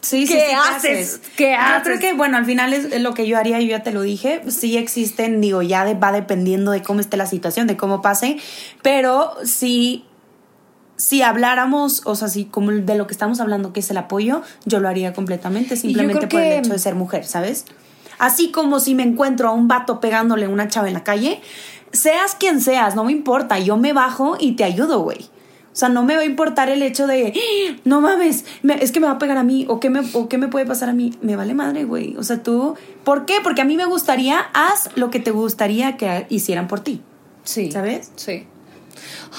Sí, 0.00 0.26
sí, 0.26 0.32
¿Qué 0.34 0.46
sí, 0.50 0.52
haces? 0.54 1.20
¿Qué 1.36 1.52
Yo 1.52 1.58
haces? 1.58 1.82
creo 1.84 1.98
que, 1.98 2.12
bueno, 2.12 2.36
al 2.36 2.44
final 2.46 2.72
es 2.72 3.00
lo 3.00 3.14
que 3.14 3.26
yo 3.26 3.36
haría, 3.36 3.60
yo 3.60 3.68
ya 3.68 3.82
te 3.82 3.90
lo 3.92 4.02
dije. 4.02 4.42
Sí 4.48 4.76
existen, 4.76 5.40
digo, 5.40 5.60
ya 5.62 5.84
de- 5.84 5.94
va 5.94 6.12
dependiendo 6.12 6.70
de 6.70 6.82
cómo 6.82 7.00
esté 7.00 7.16
la 7.16 7.26
situación, 7.26 7.66
de 7.66 7.76
cómo 7.76 8.00
pase, 8.00 8.38
pero 8.82 9.32
si, 9.44 10.04
si 10.96 11.22
habláramos, 11.22 12.02
o 12.04 12.14
sea, 12.14 12.28
si 12.28 12.44
como 12.44 12.70
de 12.70 12.94
lo 12.96 13.06
que 13.06 13.12
estamos 13.12 13.40
hablando, 13.40 13.72
que 13.72 13.80
es 13.80 13.90
el 13.90 13.96
apoyo, 13.96 14.42
yo 14.64 14.78
lo 14.80 14.88
haría 14.88 15.12
completamente, 15.12 15.76
simplemente 15.76 16.26
por 16.28 16.40
el 16.40 16.52
hecho 16.64 16.72
de 16.72 16.78
ser 16.78 16.94
mujer, 16.94 17.24
¿sabes? 17.26 17.64
Así 18.18 18.50
como 18.50 18.80
si 18.80 18.94
me 18.94 19.02
encuentro 19.04 19.48
a 19.48 19.52
un 19.52 19.68
vato 19.68 20.00
pegándole 20.00 20.46
a 20.46 20.48
una 20.48 20.68
chava 20.68 20.88
en 20.88 20.94
la 20.94 21.04
calle, 21.04 21.40
seas 21.92 22.34
quien 22.34 22.60
seas, 22.60 22.94
no 22.94 23.04
me 23.04 23.12
importa, 23.12 23.58
yo 23.58 23.76
me 23.76 23.92
bajo 23.92 24.36
y 24.38 24.52
te 24.52 24.64
ayudo, 24.64 25.00
güey. 25.00 25.28
O 25.78 25.80
sea, 25.80 25.88
no 25.88 26.02
me 26.02 26.16
va 26.16 26.22
a 26.22 26.24
importar 26.24 26.68
el 26.70 26.82
hecho 26.82 27.06
de, 27.06 27.32
"Ah, 27.36 27.80
no 27.84 28.00
mames, 28.00 28.44
me- 28.62 28.82
es 28.82 28.90
que 28.90 28.98
me 28.98 29.06
va 29.06 29.12
a 29.12 29.18
pegar 29.20 29.36
a 29.38 29.44
mí, 29.44 29.64
o 29.68 29.78
qué, 29.78 29.90
me, 29.90 30.00
o 30.12 30.28
qué 30.28 30.36
me 30.36 30.48
puede 30.48 30.66
pasar 30.66 30.88
a 30.88 30.92
mí. 30.92 31.12
Me 31.22 31.36
vale 31.36 31.54
madre, 31.54 31.84
güey. 31.84 32.16
O 32.16 32.24
sea, 32.24 32.42
tú, 32.42 32.74
¿por 33.04 33.26
qué? 33.26 33.34
Porque 33.44 33.60
a 33.62 33.64
mí 33.64 33.76
me 33.76 33.84
gustaría, 33.84 34.40
haz 34.54 34.90
lo 34.96 35.10
que 35.12 35.20
te 35.20 35.30
gustaría 35.30 35.96
que 35.96 36.26
hicieran 36.30 36.66
por 36.66 36.80
ti. 36.80 37.00
Sí. 37.44 37.70
¿Sabes? 37.70 38.10
Sí. 38.16 38.44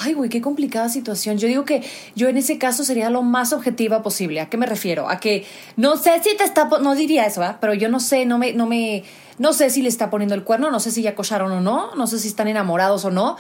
Ay, 0.01 0.13
güey, 0.13 0.29
qué 0.29 0.39
complicada 0.39 0.87
situación. 0.87 1.37
Yo 1.39 1.49
digo 1.49 1.65
que 1.65 1.83
yo 2.15 2.29
en 2.29 2.37
ese 2.37 2.57
caso 2.57 2.85
sería 2.85 3.09
lo 3.09 3.21
más 3.21 3.51
objetiva 3.51 4.01
posible. 4.01 4.39
¿A 4.39 4.49
qué 4.49 4.55
me 4.55 4.65
refiero? 4.65 5.09
A 5.09 5.19
que 5.19 5.45
no 5.75 5.97
sé 5.97 6.21
si 6.23 6.37
te 6.37 6.45
está, 6.45 6.69
no 6.81 6.95
diría 6.95 7.25
eso, 7.25 7.41
¿verdad? 7.41 7.57
Pero 7.59 7.73
yo 7.73 7.89
no 7.89 7.99
sé, 7.99 8.25
no 8.25 8.37
me, 8.37 8.53
no 8.53 8.65
me, 8.65 9.03
no 9.39 9.51
sé 9.51 9.69
si 9.69 9.81
le 9.81 9.89
está 9.89 10.09
poniendo 10.09 10.35
el 10.35 10.45
cuerno, 10.45 10.71
no 10.71 10.79
sé 10.79 10.91
si 10.91 11.01
ya 11.01 11.15
cocharon 11.15 11.51
o 11.51 11.59
no, 11.59 11.93
no 11.95 12.07
sé 12.07 12.17
si 12.19 12.29
están 12.29 12.47
enamorados 12.47 13.03
o 13.03 13.11
no. 13.11 13.35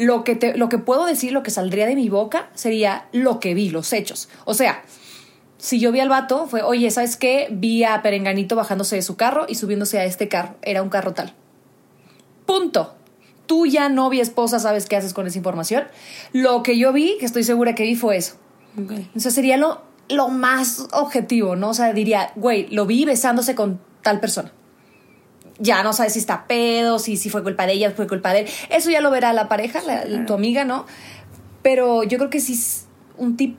Lo 0.00 0.24
que 0.24 0.34
te, 0.34 0.56
lo 0.56 0.70
que 0.70 0.78
puedo 0.78 1.04
decir, 1.04 1.32
lo 1.32 1.42
que 1.42 1.50
saldría 1.50 1.86
de 1.86 1.94
mi 1.94 2.08
boca 2.08 2.48
sería 2.54 3.06
lo 3.12 3.38
que 3.38 3.52
vi, 3.52 3.68
los 3.68 3.92
hechos. 3.92 4.30
O 4.46 4.54
sea, 4.54 4.82
si 5.58 5.78
yo 5.78 5.92
vi 5.92 6.00
al 6.00 6.08
vato, 6.08 6.46
fue, 6.46 6.62
oye, 6.62 6.90
¿sabes 6.90 7.18
qué? 7.18 7.48
Vi 7.50 7.84
a 7.84 8.00
Perenganito 8.00 8.56
bajándose 8.56 8.96
de 8.96 9.02
su 9.02 9.16
carro 9.16 9.44
y 9.46 9.56
subiéndose 9.56 9.98
a 9.98 10.06
este 10.06 10.26
carro. 10.26 10.54
Era 10.62 10.82
un 10.82 10.88
carro 10.88 11.12
tal. 11.12 11.34
Punto. 12.46 12.94
Tú 13.44 13.66
ya 13.66 13.90
novia, 13.90 14.22
esposa, 14.22 14.58
sabes 14.58 14.86
qué 14.86 14.96
haces 14.96 15.12
con 15.12 15.26
esa 15.26 15.36
información. 15.36 15.84
Lo 16.32 16.62
que 16.62 16.78
yo 16.78 16.94
vi, 16.94 17.18
que 17.18 17.26
estoy 17.26 17.44
segura 17.44 17.74
que 17.74 17.82
vi, 17.82 17.94
fue 17.94 18.16
eso. 18.16 18.36
Entonces 18.78 19.34
sería 19.34 19.58
lo, 19.58 19.82
lo 20.08 20.28
más 20.28 20.86
objetivo, 20.92 21.56
¿no? 21.56 21.70
O 21.70 21.74
sea, 21.74 21.92
diría, 21.92 22.32
güey, 22.36 22.68
lo 22.68 22.86
vi 22.86 23.04
besándose 23.04 23.54
con 23.54 23.80
tal 24.02 24.18
persona. 24.18 24.50
Ya 25.60 25.82
no 25.82 25.92
sabes 25.92 26.14
si 26.14 26.18
está 26.18 26.46
pedo, 26.46 26.98
si, 26.98 27.16
si 27.16 27.28
fue 27.30 27.42
culpa 27.42 27.66
de 27.66 27.74
ella, 27.74 27.90
fue 27.92 28.06
culpa 28.08 28.32
de 28.32 28.40
él. 28.40 28.46
Eso 28.70 28.90
ya 28.90 29.00
lo 29.00 29.10
verá 29.10 29.32
la 29.32 29.48
pareja, 29.48 29.80
la- 29.82 30.26
tu 30.26 30.34
amiga, 30.34 30.64
¿no? 30.64 30.86
Pero 31.62 32.02
yo 32.02 32.18
creo 32.18 32.30
que 32.30 32.40
sí 32.40 32.54
es 32.54 32.86
un 33.18 33.36
tip 33.36 33.56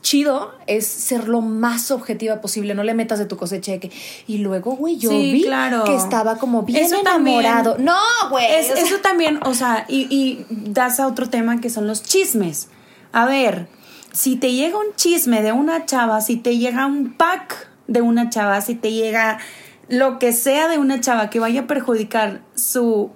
chido 0.00 0.52
es 0.66 0.84
ser 0.86 1.28
lo 1.28 1.40
más 1.42 1.90
objetiva 1.92 2.40
posible. 2.40 2.74
No 2.74 2.82
le 2.82 2.92
metas 2.94 3.18
de 3.20 3.26
tu 3.26 3.36
cosecha 3.36 3.70
de 3.72 3.80
que. 3.80 3.90
Y 4.26 4.38
luego, 4.38 4.72
güey, 4.76 4.96
yo 4.98 5.10
Sí, 5.10 5.32
vi 5.32 5.42
claro. 5.44 5.84
que 5.84 5.94
estaba 5.94 6.38
como 6.38 6.62
bien 6.62 6.84
Eso 6.84 7.02
también- 7.02 7.40
enamorado. 7.40 7.76
no, 7.78 7.96
güey. 8.30 8.44
Es- 8.52 8.70
o 8.72 8.74
sea, 8.74 8.84
eso 8.84 8.98
también, 8.98 9.38
o 9.44 9.54
sea, 9.54 9.84
y, 9.88 10.06
y 10.10 10.44
das 10.48 10.98
a 11.00 11.06
otro 11.06 11.28
tema 11.28 11.60
que 11.60 11.70
son 11.70 11.86
los 11.86 12.02
chismes. 12.02 12.68
A 13.12 13.26
ver, 13.26 13.68
si 14.12 14.36
te 14.36 14.52
llega 14.52 14.76
un 14.76 14.94
chisme 14.96 15.40
de 15.42 15.52
una 15.52 15.86
chava, 15.86 16.20
si 16.20 16.36
te 16.36 16.58
llega 16.58 16.84
un 16.86 17.14
pack 17.16 17.68
de 17.86 18.00
una 18.00 18.28
chava, 18.28 18.60
si 18.60 18.74
te 18.74 18.92
llega 18.92 19.38
lo 19.88 20.18
que 20.18 20.32
sea 20.32 20.68
de 20.68 20.78
una 20.78 21.00
chava 21.00 21.30
que 21.30 21.40
vaya 21.40 21.62
a 21.62 21.66
perjudicar 21.66 22.42
su, 22.54 23.10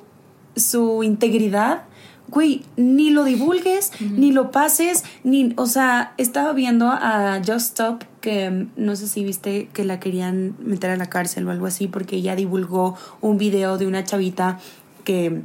su 0.57 1.03
integridad, 1.03 1.85
güey, 2.29 2.65
ni 2.77 3.11
lo 3.11 3.25
divulgues, 3.25 3.93
ni 4.01 4.33
lo 4.33 4.51
pases, 4.51 5.05
ni, 5.23 5.55
o 5.57 5.67
sea, 5.67 6.15
estaba 6.17 6.53
viendo 6.53 6.89
a 6.89 7.41
Just 7.47 7.71
Stop 7.71 8.05
que 8.21 8.51
mm, 8.51 8.71
no 8.77 8.97
sé 8.97 9.07
si 9.07 9.23
viste 9.23 9.69
que 9.73 9.85
la 9.85 10.01
querían 10.01 10.57
meter 10.59 10.91
a 10.91 10.97
la 10.97 11.09
cárcel 11.09 11.47
o 11.47 11.53
algo 11.53 11.67
así 11.67 11.87
porque 11.87 12.17
ella 12.17 12.35
divulgó 12.35 12.97
un 13.21 13.39
video 13.39 13.79
de 13.79 13.87
una 13.87 14.03
chavita 14.03 14.59
que 15.05 15.43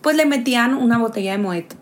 pues 0.00 0.16
le 0.16 0.26
metían 0.26 0.74
una 0.74 0.98
botella 0.98 1.32
de 1.32 1.38
Moet 1.38 1.74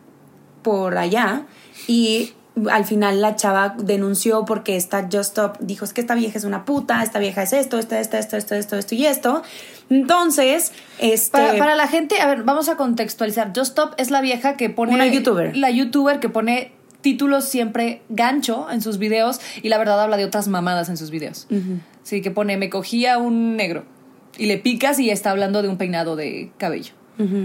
por 0.63 0.97
allá 0.97 1.45
y 1.87 2.33
al 2.71 2.85
final 2.85 3.21
la 3.21 3.37
chava 3.37 3.75
denunció 3.79 4.45
porque 4.45 4.77
esta 4.77 5.05
Just 5.05 5.31
Stop 5.31 5.59
dijo 5.61 5.85
es 5.85 5.93
que 5.93 6.01
esta 6.01 6.15
vieja 6.15 6.39
es 6.39 6.45
una 6.45 6.65
puta, 6.65 7.03
esta 7.03 7.19
vieja 7.19 7.43
es 7.43 7.53
esto, 7.53 7.79
esto, 7.79 7.95
esto, 7.97 8.17
esto, 8.17 8.37
esto, 8.37 8.55
esto, 8.55 8.77
esto 8.77 8.95
y 8.95 9.07
esto. 9.07 9.43
Entonces, 9.89 10.73
este 10.99 11.31
Para, 11.31 11.59
para 11.59 11.75
la 11.75 11.89
gente, 11.89 12.21
a 12.21 12.27
ver, 12.27 12.43
vamos 12.43 12.69
a 12.69 12.77
contextualizar. 12.77 13.53
Just 13.55 13.71
Stop 13.71 13.95
es 13.97 14.11
la 14.11 14.21
vieja 14.21 14.57
que 14.57 14.71
pone. 14.71 14.95
Una 14.95 15.07
youtuber. 15.07 15.57
La 15.57 15.71
youtuber 15.71 16.21
que 16.21 16.29
pone 16.29 16.73
títulos 17.01 17.45
siempre 17.45 18.03
gancho 18.09 18.71
en 18.71 18.81
sus 18.81 18.99
videos 18.99 19.41
y 19.63 19.69
la 19.69 19.79
verdad 19.79 20.01
habla 20.01 20.17
de 20.17 20.25
otras 20.25 20.49
mamadas 20.49 20.89
en 20.89 20.97
sus 20.97 21.11
videos. 21.11 21.49
Sí, 22.03 22.23
que 22.23 22.31
pone, 22.31 22.57
me 22.57 22.71
cogía 22.71 23.19
un 23.19 23.57
negro 23.57 23.85
y 24.39 24.47
le 24.47 24.59
picas 24.59 24.99
y 24.99 25.11
está 25.11 25.31
hablando 25.31 25.63
de 25.63 25.69
un 25.69 25.77
peinado 25.77 26.17
de 26.17 26.53
cabello. 26.59 26.93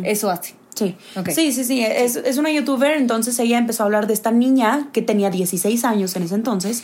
Eso 0.04 0.30
hace. 0.30 0.56
Sí. 0.78 0.96
Sí, 1.34 1.52
sí, 1.52 1.64
sí, 1.64 1.82
es, 1.82 2.18
es 2.18 2.38
una 2.38 2.52
youtuber, 2.52 2.98
entonces 2.98 3.40
ella 3.40 3.58
empezó 3.58 3.82
a 3.82 3.86
hablar 3.88 4.06
de 4.06 4.14
esta 4.14 4.30
niña 4.30 4.90
que 4.94 5.02
tenía 5.02 5.32
16 5.32 5.84
años 5.86 6.16
en 6.16 6.24
ese 6.24 6.36
entonces 6.36 6.84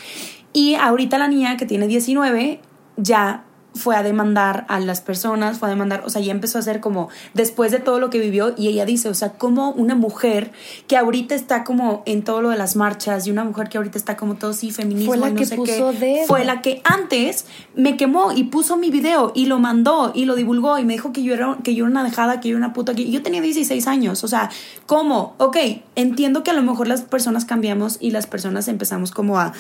y 0.52 0.74
ahorita 0.74 1.20
la 1.20 1.28
niña 1.28 1.58
que 1.58 1.68
tiene 1.68 1.88
19 1.88 2.60
ya 2.98 3.46
fue 3.74 3.96
a 3.96 4.04
demandar 4.04 4.66
a 4.70 4.80
las 4.80 5.02
personas, 5.02 5.58
fue 5.58 5.68
a 5.68 5.72
demandar, 5.72 6.04
o 6.06 6.10
sea, 6.10 6.22
ya 6.22 6.32
empezó 6.32 6.58
a 6.58 6.62
hacer 6.62 6.80
como 6.80 7.10
después 7.34 7.72
de 7.72 7.80
todo 7.80 8.00
lo 8.00 8.10
que 8.10 8.20
vivió 8.20 8.54
y 8.58 8.68
ella 8.68 8.86
dice, 8.86 9.10
o 9.10 9.14
sea, 9.14 9.34
como 9.34 9.72
una 9.72 9.96
mujer 9.96 10.52
que 10.88 10.98
ahorita 10.98 11.34
está 11.36 11.64
como 11.64 12.04
en 12.06 12.24
todo 12.24 12.42
lo 12.42 12.50
de 12.50 12.58
las 12.58 12.76
marchas 12.76 13.26
y 13.28 13.32
una 13.32 13.44
mujer 13.44 13.70
que 13.70 13.78
ahorita 13.78 13.98
está 13.98 14.16
como 14.16 14.36
todo 14.36 14.54
sí 14.54 14.72
feminismo 14.72 15.12
Fue 15.12 15.18
la 15.18 15.30
y 15.30 15.34
no 15.34 15.38
que 15.40 15.46
sé 15.46 15.56
puso 15.56 15.92
qué, 15.92 16.00
dedo. 16.00 16.28
fue 16.28 16.46
la 16.46 16.62
que 16.62 16.82
antes 16.84 17.46
me 17.76 17.98
quemó 17.98 18.32
y 18.32 18.46
puso 18.46 18.78
mi 18.78 18.92
video 18.92 19.32
y 19.36 19.48
lo 19.48 19.60
mandó 19.60 20.12
y 20.14 20.26
lo 20.26 20.36
divulgó 20.36 20.78
y 20.78 20.86
me 20.86 20.94
dijo 20.94 21.12
que 21.12 21.24
yo 21.24 21.34
era 21.34 21.58
que 21.64 21.76
yo 21.76 21.86
era 21.86 21.92
una 21.92 22.04
dejada, 22.04 22.40
que 22.40 22.50
yo 22.50 22.58
era 22.58 22.66
una 22.66 22.74
puta, 22.74 22.94
que 22.94 23.10
yo 23.10 23.24
tenía 23.24 23.42
16 23.42 23.88
años, 23.88 24.24
o 24.24 24.28
sea, 24.28 24.50
¿cómo? 24.86 25.34
Ok, 25.38 25.58
entiendo 25.96 26.44
que 26.44 26.52
a 26.52 26.54
lo 26.54 26.62
mejor 26.62 26.88
las 26.88 27.02
personas 27.02 27.46
cambiamos 27.46 27.98
y 28.00 28.12
las 28.12 28.28
personas 28.28 28.68
empezamos 28.68 29.12
como 29.12 29.40
a 29.40 29.54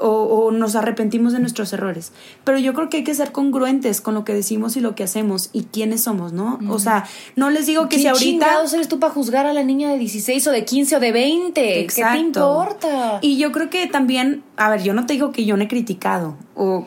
o, 0.00 0.08
o 0.08 0.50
nos 0.50 0.76
arrepentimos 0.76 1.32
de 1.32 1.40
nuestros 1.40 1.72
errores. 1.72 2.12
Pero 2.44 2.58
yo 2.58 2.74
creo 2.74 2.88
que 2.88 2.98
hay 2.98 3.04
que 3.04 3.14
ser 3.14 3.32
congruentes 3.32 4.00
con 4.00 4.14
lo 4.14 4.24
que 4.24 4.34
decimos 4.34 4.76
y 4.76 4.80
lo 4.80 4.94
que 4.94 5.04
hacemos 5.04 5.50
y 5.52 5.64
quiénes 5.64 6.02
somos, 6.04 6.32
¿no? 6.32 6.58
O 6.68 6.78
sea, 6.78 7.06
no 7.36 7.50
les 7.50 7.66
digo 7.66 7.88
que 7.88 7.96
¿Qué 7.96 8.02
si 8.02 8.08
ahorita... 8.08 8.24
chingados 8.24 8.72
eres 8.74 8.88
tú 8.88 8.98
para 8.98 9.12
juzgar 9.12 9.46
a 9.46 9.52
la 9.52 9.62
niña 9.62 9.90
de 9.90 9.98
16 9.98 10.46
o 10.46 10.50
de 10.50 10.64
15 10.64 10.96
o 10.96 11.00
de 11.00 11.12
20? 11.12 11.60
¿Qué 11.60 11.72
te 11.74 11.80
Exacto. 11.80 12.18
importa? 12.20 13.18
Y 13.22 13.38
yo 13.38 13.52
creo 13.52 13.70
que 13.70 13.86
también, 13.86 14.42
a 14.56 14.70
ver, 14.70 14.82
yo 14.82 14.94
no 14.94 15.06
te 15.06 15.12
digo 15.14 15.32
que 15.32 15.44
yo 15.44 15.56
no 15.56 15.62
he 15.64 15.68
criticado 15.68 16.36
o 16.54 16.86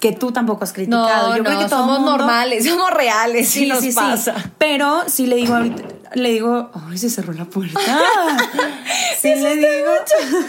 que 0.00 0.12
tú 0.12 0.30
tampoco 0.30 0.62
has 0.62 0.72
criticado. 0.72 1.30
no, 1.30 1.36
yo 1.36 1.42
no, 1.42 1.48
creo 1.50 1.58
que 1.60 1.68
somos 1.68 1.98
mundo- 1.98 2.16
normales, 2.16 2.64
somos 2.68 2.90
reales, 2.92 3.48
sí, 3.48 3.66
nos 3.66 3.84
pasa. 3.94 4.34
Pero 4.58 5.02
si 5.08 5.26
le 5.26 5.36
digo 5.36 5.54
ahorita, 5.56 5.82
le 6.14 6.30
digo, 6.30 6.70
ay, 6.74 6.98
se 6.98 7.10
cerró 7.10 7.32
la 7.32 7.44
puerta. 7.44 7.80
sí 9.20 9.34
le 9.34 9.56
digo. 9.56 9.90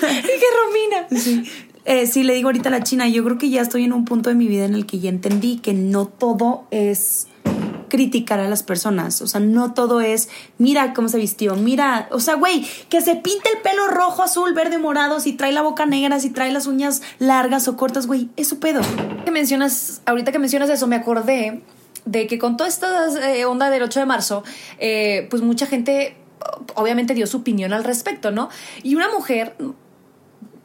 Dije, 0.01 0.45
Romina. 0.65 1.23
Sí. 1.23 1.43
Eh, 1.85 2.07
sí, 2.07 2.23
le 2.23 2.33
digo 2.33 2.49
ahorita 2.49 2.69
a 2.69 2.71
la 2.71 2.83
China, 2.83 3.07
yo 3.07 3.23
creo 3.23 3.37
que 3.37 3.49
ya 3.49 3.61
estoy 3.61 3.85
en 3.85 3.93
un 3.93 4.05
punto 4.05 4.29
de 4.29 4.35
mi 4.35 4.47
vida 4.47 4.65
en 4.65 4.75
el 4.75 4.85
que 4.85 4.99
ya 4.99 5.09
entendí 5.09 5.57
que 5.57 5.73
no 5.73 6.05
todo 6.05 6.67
es 6.71 7.27
criticar 7.89 8.39
a 8.39 8.47
las 8.47 8.61
personas, 8.61 9.21
o 9.21 9.27
sea, 9.27 9.39
no 9.39 9.73
todo 9.73 9.99
es, 9.99 10.29
mira 10.59 10.93
cómo 10.93 11.09
se 11.09 11.17
vistió, 11.17 11.55
mira, 11.55 12.07
o 12.11 12.19
sea, 12.19 12.35
güey, 12.35 12.63
que 12.87 13.01
se 13.01 13.15
pinte 13.15 13.49
el 13.49 13.61
pelo 13.61 13.87
rojo, 13.87 14.21
azul, 14.21 14.53
verde, 14.53 14.77
morado, 14.77 15.19
si 15.19 15.33
trae 15.33 15.51
la 15.51 15.63
boca 15.63 15.87
negra, 15.87 16.19
si 16.19 16.29
trae 16.29 16.51
las 16.51 16.67
uñas 16.67 17.01
largas 17.17 17.67
o 17.67 17.75
cortas, 17.75 18.05
güey, 18.05 18.29
es 18.35 18.47
su 18.47 18.59
pedo. 18.59 18.81
que 19.25 19.31
mencionas, 19.31 20.03
ahorita 20.05 20.31
que 20.31 20.37
mencionas 20.37 20.69
eso, 20.69 20.85
me 20.85 20.95
acordé 20.95 21.63
de 22.11 22.27
que 22.27 22.39
con 22.39 22.57
toda 22.57 22.67
esta 22.67 23.07
eh, 23.33 23.45
onda 23.45 23.69
del 23.69 23.83
8 23.83 23.99
de 23.99 24.05
marzo, 24.05 24.43
eh, 24.79 25.27
pues 25.29 25.41
mucha 25.41 25.65
gente 25.65 26.15
obviamente 26.75 27.13
dio 27.13 27.27
su 27.27 27.37
opinión 27.37 27.73
al 27.73 27.83
respecto, 27.83 28.31
¿no? 28.31 28.49
Y 28.83 28.95
una 28.95 29.09
mujer 29.09 29.55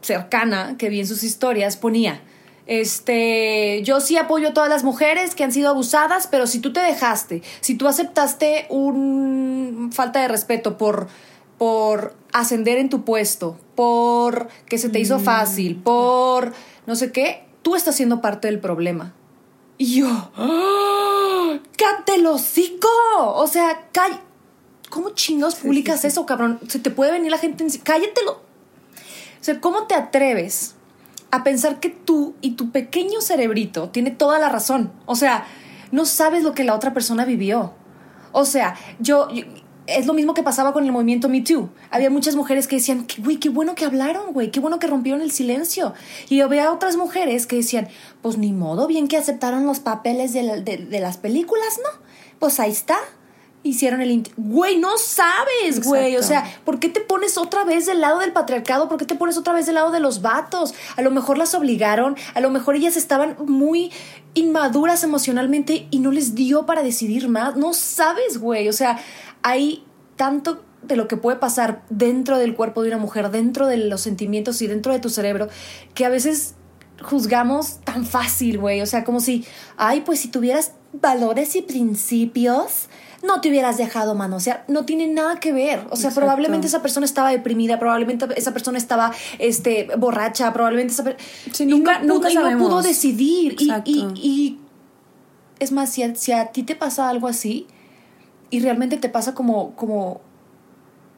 cercana 0.00 0.76
que 0.78 0.88
vi 0.88 1.00
en 1.00 1.07
sus 1.07 1.22
historias 1.22 1.76
ponía, 1.76 2.20
este, 2.66 3.83
yo 3.83 4.00
sí 4.00 4.16
apoyo 4.16 4.48
a 4.48 4.54
todas 4.54 4.70
las 4.70 4.85
mujeres 4.85 5.35
que 5.35 5.44
han 5.44 5.52
sido 5.52 5.70
abusadas, 5.70 6.28
pero 6.30 6.46
si 6.46 6.61
tú 6.61 6.72
te 6.72 6.80
dejaste, 6.80 7.42
si 7.61 7.74
tú 7.74 7.88
aceptaste 7.88 8.66
un 8.70 9.90
falta 9.92 10.20
de 10.20 10.28
respeto 10.28 10.78
por 10.78 11.09
por 11.59 12.14
ascender 12.33 12.78
en 12.78 12.90
tu 12.90 13.04
puesto, 13.04 13.57
por 13.74 14.48
que 14.66 14.76
se 14.76 14.88
te 14.88 14.98
hizo 14.98 15.20
fácil, 15.20 15.76
por 15.76 16.52
no 16.87 16.96
sé 16.96 17.12
qué, 17.12 17.44
tú 17.62 17.76
estás 17.76 17.94
siendo 17.94 18.20
parte 18.20 18.48
del 18.48 18.59
problema. 18.59 19.14
Y 19.78 20.00
yo, 20.00 20.30
¡ah! 20.37 20.93
¡Cállate 21.77 22.14
el 22.16 22.27
hocico! 22.27 22.88
O 23.18 23.46
sea, 23.46 23.88
call- 23.92 24.20
¿cómo 24.90 25.11
chingados 25.11 25.57
publicas 25.57 26.05
eso, 26.05 26.27
cabrón? 26.27 26.61
Se 26.68 26.79
te 26.79 26.90
puede 26.90 27.12
venir 27.12 27.31
la 27.31 27.38
gente 27.38 27.64
en... 27.64 27.70
¡Cállatelo! 27.79 28.33
O 28.33 29.44
sea, 29.44 29.61
¿cómo 29.61 29.87
te 29.87 29.94
atreves 29.94 30.74
a 31.31 31.44
pensar 31.44 31.81
que 31.81 31.90
tú 31.90 32.35
y 32.40 32.53
tu 32.53 32.70
pequeño 32.70 33.20
cerebrito 33.20 33.90
tiene 33.90 34.11
toda 34.11 34.38
la 34.38 34.48
razón? 34.48 34.92
O 35.07 35.16
sea, 35.16 35.46
no 35.92 36.07
sabes 36.07 36.42
lo 36.42 36.55
que 36.55 36.64
la 36.64 36.74
otra 36.74 36.94
persona 36.94 37.24
vivió. 37.24 37.72
O 38.33 38.44
sea, 38.44 38.77
yo, 39.00 39.29
yo- 39.31 39.44
es 39.87 40.07
lo 40.07 40.14
mismo 40.14 40.33
que 40.35 40.42
pasaba 40.42 40.73
con 40.73 40.85
el 40.85 40.92
movimiento 40.92 41.29
Me 41.29 41.40
Too. 41.42 41.68
Había 41.90 42.09
muchas 42.11 42.37
mujeres 42.37 42.66
que 42.66 42.77
decían, 42.77 43.05
"Qué- 43.07 43.20
güey, 43.20 43.37
qué 43.38 43.49
bueno 43.51 43.75
que 43.75 43.85
hablaron, 43.85 44.33
güey, 44.33 44.51
qué 44.51 44.61
bueno 44.61 44.79
que 44.79 44.87
rompieron 44.87 45.20
el 45.20 45.31
silencio. 45.31 45.92
Y 46.29 46.40
había 46.40 46.73
otras 46.73 46.97
mujeres 46.97 47.47
que 47.47 47.57
decían, 47.57 47.88
pues 48.23 48.38
ni 48.38 48.53
modo, 48.53 48.87
bien 48.87 49.09
que 49.09 49.16
aceptaron 49.16 49.66
los 49.66 49.81
papeles 49.81 50.33
de, 50.33 50.42
la- 50.42 50.57
de- 50.57 50.79
de 50.79 51.01
las 51.01 51.18
películas, 51.18 51.79
¿no? 51.83 52.01
Pues 52.38 52.61
ahí 52.61 52.70
está. 52.70 52.97
Hicieron 53.62 54.03
el... 54.03 54.23
Güey, 54.37 54.77
no 54.79 54.99
sabes, 54.99 55.83
güey. 55.87 56.16
O 56.18 56.23
sea, 56.23 56.44
¿por 56.66 56.79
qué 56.81 56.90
te 56.90 57.01
pones 57.01 57.38
otra 57.38 57.64
vez 57.64 57.87
del 57.87 58.03
lado 58.03 58.18
del 58.18 58.31
patriarcado? 58.33 58.90
¿Por 58.90 58.99
qué 58.99 59.07
te 59.07 59.14
pones 59.14 59.38
otra 59.38 59.55
vez 59.55 59.64
del 59.64 59.77
lado 59.77 59.90
de 59.90 60.01
los 60.01 60.20
vatos? 60.20 60.75
A 60.97 61.01
lo 61.03 61.11
mejor 61.11 61.38
las 61.38 61.55
obligaron, 61.55 62.14
a 62.35 62.40
lo 62.40 62.51
mejor 62.51 62.77
ellas 62.77 62.99
estaban 62.99 63.37
muy 63.47 63.90
inmaduras 64.35 65.03
emocionalmente 65.03 65.87
y 65.90 66.01
no 66.01 66.11
les 66.11 66.35
dio 66.35 66.66
para 66.66 66.83
decidir 66.83 67.29
más. 67.29 67.57
No 67.57 67.73
sabes, 67.73 68.38
güey. 68.38 68.68
O 68.68 68.73
sea, 68.75 68.99
hay 69.44 69.85
tanto 70.16 70.64
de 70.83 70.96
lo 70.96 71.07
que 71.07 71.16
puede 71.16 71.37
pasar 71.38 71.83
dentro 71.88 72.38
del 72.38 72.54
cuerpo 72.57 72.83
de 72.83 72.88
una 72.88 72.98
mujer, 72.98 73.30
dentro 73.30 73.66
de 73.68 73.76
los 73.76 74.00
sentimientos 74.00 74.61
y 74.62 74.66
dentro 74.66 74.92
de 74.92 74.98
tu 74.98 75.09
cerebro, 75.11 75.48
que 75.94 76.04
a 76.04 76.09
veces 76.09 76.54
juzgamos 77.02 77.78
tan 77.85 78.04
fácil, 78.07 78.59
güey. 78.59 78.80
O 78.83 78.87
sea, 78.87 79.04
como 79.04 79.20
si, 79.20 79.44
ay, 79.76 80.00
pues 80.02 80.20
si 80.20 80.28
tuvieras 80.28 80.72
valores 80.92 81.57
y 81.57 81.62
principios, 81.62 82.88
no 83.22 83.40
te 83.40 83.48
hubieras 83.48 83.78
dejado 83.78 84.14
manosear. 84.14 84.64
No 84.68 84.85
tiene 84.85 85.07
nada 85.07 85.40
que 85.40 85.52
ver. 85.52 85.80
O 85.90 85.96
sea, 85.96 86.09
Exacto. 86.11 86.20
probablemente 86.20 86.66
esa 86.66 86.83
persona 86.83 87.07
estaba 87.07 87.30
deprimida, 87.30 87.78
probablemente 87.78 88.26
esa 88.37 88.52
persona 88.52 88.76
estaba 88.78 89.12
este, 89.38 89.88
borracha, 89.98 90.52
probablemente 90.52 90.92
esa 90.92 91.04
per- 91.04 91.16
Sí, 91.52 91.64
y 91.64 91.66
nunca- 91.66 92.00
pudo- 92.00 92.07
nunca 92.14 92.30
y 92.30 92.35
no 92.35 92.59
pudo 92.59 92.83
decidir. 92.83 93.57
Y, 93.59 93.64
Exacto. 93.64 93.90
y- 93.90 94.07
y- 94.22 94.59
es 95.59 95.72
más, 95.72 95.90
si 95.90 96.02
a, 96.02 96.14
si 96.14 96.33
a 96.33 96.46
ti 96.52 96.62
te 96.62 96.76
pasa 96.76 97.09
algo 97.09 97.26
así 97.28 97.66
y 98.55 98.61
realmente 98.61 98.99
te 98.99 99.09
pasa 99.09 99.35
como, 99.35 99.75
como 99.75 100.21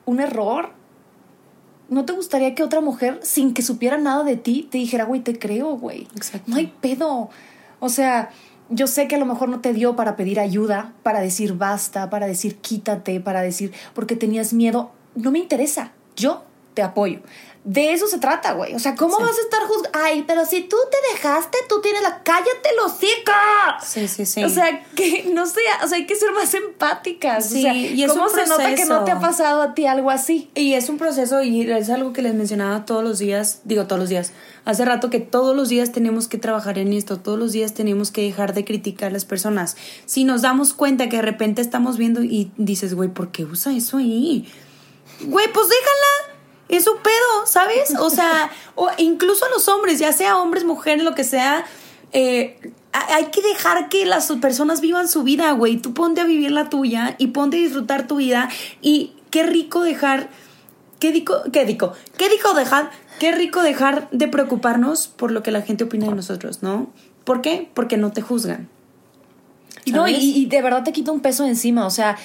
un 0.06 0.20
error, 0.20 0.70
¿no 1.90 2.06
te 2.06 2.14
gustaría 2.14 2.54
que 2.54 2.62
otra 2.62 2.80
mujer, 2.80 3.20
sin 3.22 3.52
que 3.52 3.60
supiera 3.60 3.98
nada 3.98 4.24
de 4.24 4.38
ti, 4.38 4.66
te 4.70 4.78
dijera, 4.78 5.04
güey, 5.04 5.20
te 5.20 5.38
creo, 5.38 5.76
güey? 5.76 6.08
Exacto. 6.16 6.50
No 6.50 6.56
hay 6.56 6.72
pedo. 6.80 7.28
O 7.78 7.90
sea, 7.90 8.30
yo 8.70 8.86
sé 8.86 9.06
que 9.06 9.16
a 9.16 9.18
lo 9.18 9.26
mejor 9.26 9.50
no 9.50 9.60
te 9.60 9.74
dio 9.74 9.96
para 9.96 10.16
pedir 10.16 10.40
ayuda, 10.40 10.94
para 11.02 11.20
decir 11.20 11.52
basta, 11.52 12.08
para 12.08 12.26
decir 12.26 12.56
quítate, 12.56 13.20
para 13.20 13.42
decir 13.42 13.74
porque 13.92 14.16
tenías 14.16 14.54
miedo. 14.54 14.92
No 15.14 15.30
me 15.30 15.38
interesa. 15.38 15.92
Yo 16.16 16.42
te 16.72 16.82
apoyo. 16.82 17.20
De 17.66 17.92
eso 17.92 18.06
se 18.06 18.18
trata, 18.18 18.52
güey. 18.52 18.76
O 18.76 18.78
sea, 18.78 18.94
¿cómo 18.94 19.16
Sí. 19.16 19.22
vas 19.24 19.36
a 19.36 19.40
estar 19.40 19.60
juzgando? 19.66 19.98
Ay, 20.00 20.22
pero 20.24 20.46
si 20.46 20.60
tú 20.60 20.76
te 20.88 21.14
dejaste, 21.14 21.58
tú 21.68 21.80
tienes 21.80 22.00
la... 22.00 22.22
¡Cállate, 22.22 22.68
los 22.80 22.92
Sí, 23.82 24.06
sí, 24.06 24.24
sí. 24.24 24.44
O 24.44 24.48
sea, 24.48 24.84
que 24.94 25.28
no 25.32 25.46
sé, 25.46 25.58
o 25.82 25.88
sea, 25.88 25.96
hay 25.98 26.06
que 26.06 26.14
ser 26.14 26.30
más 26.30 26.54
empáticas. 26.54 27.48
Sí, 27.48 27.58
o 27.58 27.62
sea, 27.62 27.74
y 27.74 28.04
es 28.04 28.12
¿cómo 28.12 28.26
un 28.26 28.30
se 28.30 28.46
nota 28.46 28.72
que 28.76 28.84
no 28.84 29.02
te 29.04 29.10
ha 29.10 29.18
pasado 29.18 29.62
a 29.62 29.74
ti 29.74 29.84
algo 29.86 30.12
así? 30.12 30.48
Y 30.54 30.74
es 30.74 30.88
un 30.88 30.96
proceso 30.96 31.42
y 31.42 31.68
es 31.68 31.90
algo 31.90 32.12
que 32.12 32.22
les 32.22 32.34
mencionaba 32.34 32.84
todos 32.84 33.02
los 33.02 33.18
días, 33.18 33.62
digo 33.64 33.88
todos 33.88 33.98
los 33.98 34.10
días, 34.10 34.32
hace 34.64 34.84
rato 34.84 35.10
que 35.10 35.18
todos 35.18 35.56
los 35.56 35.68
días 35.68 35.90
tenemos 35.90 36.28
que 36.28 36.38
trabajar 36.38 36.78
en 36.78 36.92
esto, 36.92 37.18
todos 37.18 37.36
los 37.36 37.50
días 37.50 37.74
tenemos 37.74 38.12
que 38.12 38.22
dejar 38.22 38.54
de 38.54 38.64
criticar 38.64 39.08
a 39.08 39.12
las 39.12 39.24
personas. 39.24 39.76
Si 40.04 40.22
nos 40.22 40.42
damos 40.42 40.72
cuenta 40.72 41.08
que 41.08 41.16
de 41.16 41.22
repente 41.22 41.62
estamos 41.62 41.96
viendo 41.96 42.22
y 42.22 42.52
dices, 42.58 42.94
güey, 42.94 43.08
¿por 43.08 43.32
qué 43.32 43.44
usa 43.44 43.76
eso 43.76 43.96
ahí? 43.96 44.48
Güey, 45.22 45.52
pues 45.52 45.66
déjala. 45.68 46.35
Es 46.68 46.84
su 46.84 46.96
pedo, 46.96 47.46
¿sabes? 47.46 47.94
O 48.00 48.10
sea, 48.10 48.50
o 48.74 48.88
incluso 48.98 49.44
a 49.44 49.48
los 49.50 49.68
hombres, 49.68 49.98
ya 49.98 50.12
sea 50.12 50.38
hombres, 50.38 50.64
mujeres, 50.64 51.04
lo 51.04 51.14
que 51.14 51.22
sea, 51.24 51.64
eh, 52.12 52.58
ha- 52.92 53.14
hay 53.14 53.26
que 53.26 53.40
dejar 53.42 53.88
que 53.88 54.04
las 54.06 54.30
personas 54.40 54.80
vivan 54.80 55.06
su 55.08 55.22
vida, 55.22 55.52
güey. 55.52 55.76
Tú 55.76 55.94
ponte 55.94 56.20
a 56.20 56.24
vivir 56.24 56.50
la 56.50 56.68
tuya 56.68 57.14
y 57.18 57.28
ponte 57.28 57.56
a 57.58 57.60
disfrutar 57.60 58.06
tu 58.08 58.16
vida. 58.16 58.48
Y 58.82 59.12
qué 59.30 59.44
rico 59.44 59.82
dejar. 59.82 60.28
Qué 60.98 61.12
rico, 61.12 61.42
qué 61.52 61.64
rico, 61.64 61.92
qué 62.16 62.28
rico 62.30 62.54
dejar, 62.54 62.90
qué 63.20 63.30
rico 63.30 63.60
dejar 63.62 64.08
de 64.12 64.28
preocuparnos 64.28 65.08
por 65.08 65.30
lo 65.30 65.42
que 65.42 65.50
la 65.50 65.60
gente 65.60 65.84
opina 65.84 66.06
de 66.06 66.14
nosotros, 66.14 66.62
¿no? 66.62 66.86
¿Por 67.24 67.42
qué? 67.42 67.68
Porque 67.74 67.98
no 67.98 68.12
te 68.12 68.22
juzgan. 68.22 68.68
No, 69.92 70.08
y, 70.08 70.46
de 70.46 70.62
verdad 70.62 70.82
te 70.84 70.92
quita 70.92 71.12
un 71.12 71.20
peso 71.20 71.44
encima. 71.44 71.86
O 71.86 71.90
sea, 71.90 72.16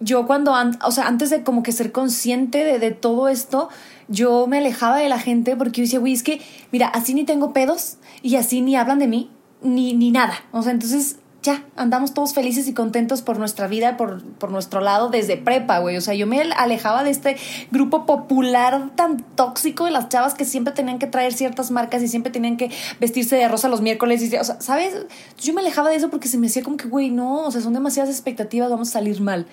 yo 0.00 0.26
cuando, 0.26 0.54
an- 0.54 0.78
o 0.84 0.90
sea, 0.92 1.06
antes 1.06 1.30
de 1.30 1.42
como 1.42 1.62
que 1.62 1.72
ser 1.72 1.92
consciente 1.92 2.64
de, 2.64 2.78
de 2.78 2.90
todo 2.92 3.28
esto, 3.28 3.68
yo 4.08 4.46
me 4.46 4.58
alejaba 4.58 4.98
de 4.98 5.08
la 5.08 5.18
gente 5.18 5.56
porque 5.56 5.80
yo 5.80 5.84
decía, 5.84 5.98
güey, 5.98 6.12
es 6.12 6.22
que, 6.22 6.40
mira, 6.72 6.86
así 6.88 7.14
ni 7.14 7.24
tengo 7.24 7.52
pedos 7.52 7.96
y 8.22 8.36
así 8.36 8.60
ni 8.60 8.76
hablan 8.76 8.98
de 8.98 9.06
mí, 9.08 9.30
ni, 9.62 9.94
ni 9.94 10.10
nada. 10.10 10.34
O 10.52 10.62
sea, 10.62 10.72
entonces 10.72 11.16
ya, 11.42 11.64
andamos 11.76 12.14
todos 12.14 12.34
felices 12.34 12.66
y 12.68 12.74
contentos 12.74 13.22
por 13.22 13.38
nuestra 13.38 13.68
vida, 13.68 13.96
por, 13.96 14.22
por 14.24 14.50
nuestro 14.50 14.80
lado 14.80 15.08
desde 15.08 15.36
prepa, 15.36 15.78
güey. 15.78 15.96
O 15.96 16.00
sea, 16.00 16.14
yo 16.14 16.26
me 16.26 16.40
alejaba 16.40 17.04
de 17.04 17.10
este 17.10 17.36
grupo 17.70 18.06
popular 18.06 18.90
tan 18.96 19.18
tóxico 19.36 19.84
de 19.84 19.92
las 19.92 20.08
chavas 20.08 20.34
que 20.34 20.44
siempre 20.44 20.72
tenían 20.74 20.98
que 20.98 21.06
traer 21.06 21.32
ciertas 21.32 21.70
marcas 21.70 22.02
y 22.02 22.08
siempre 22.08 22.32
tenían 22.32 22.56
que 22.56 22.70
vestirse 22.98 23.36
de 23.36 23.46
rosa 23.46 23.68
los 23.68 23.82
miércoles. 23.82 24.20
Y, 24.22 24.36
o 24.36 24.44
sea, 24.44 24.60
¿sabes? 24.60 24.94
Yo 25.40 25.54
me 25.54 25.60
alejaba 25.60 25.90
de 25.90 25.96
eso 25.96 26.10
porque 26.10 26.28
se 26.28 26.38
me 26.38 26.48
hacía 26.48 26.62
como 26.62 26.76
que, 26.76 26.88
güey, 26.88 27.10
no, 27.10 27.42
o 27.46 27.50
sea, 27.50 27.60
son 27.60 27.72
demasiadas 27.72 28.10
expectativas, 28.10 28.68
vamos 28.70 28.88
a 28.88 28.92
salir 28.92 29.20
mal. 29.20 29.46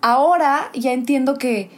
Ahora 0.00 0.70
ya 0.74 0.92
entiendo 0.92 1.38
que 1.38 1.70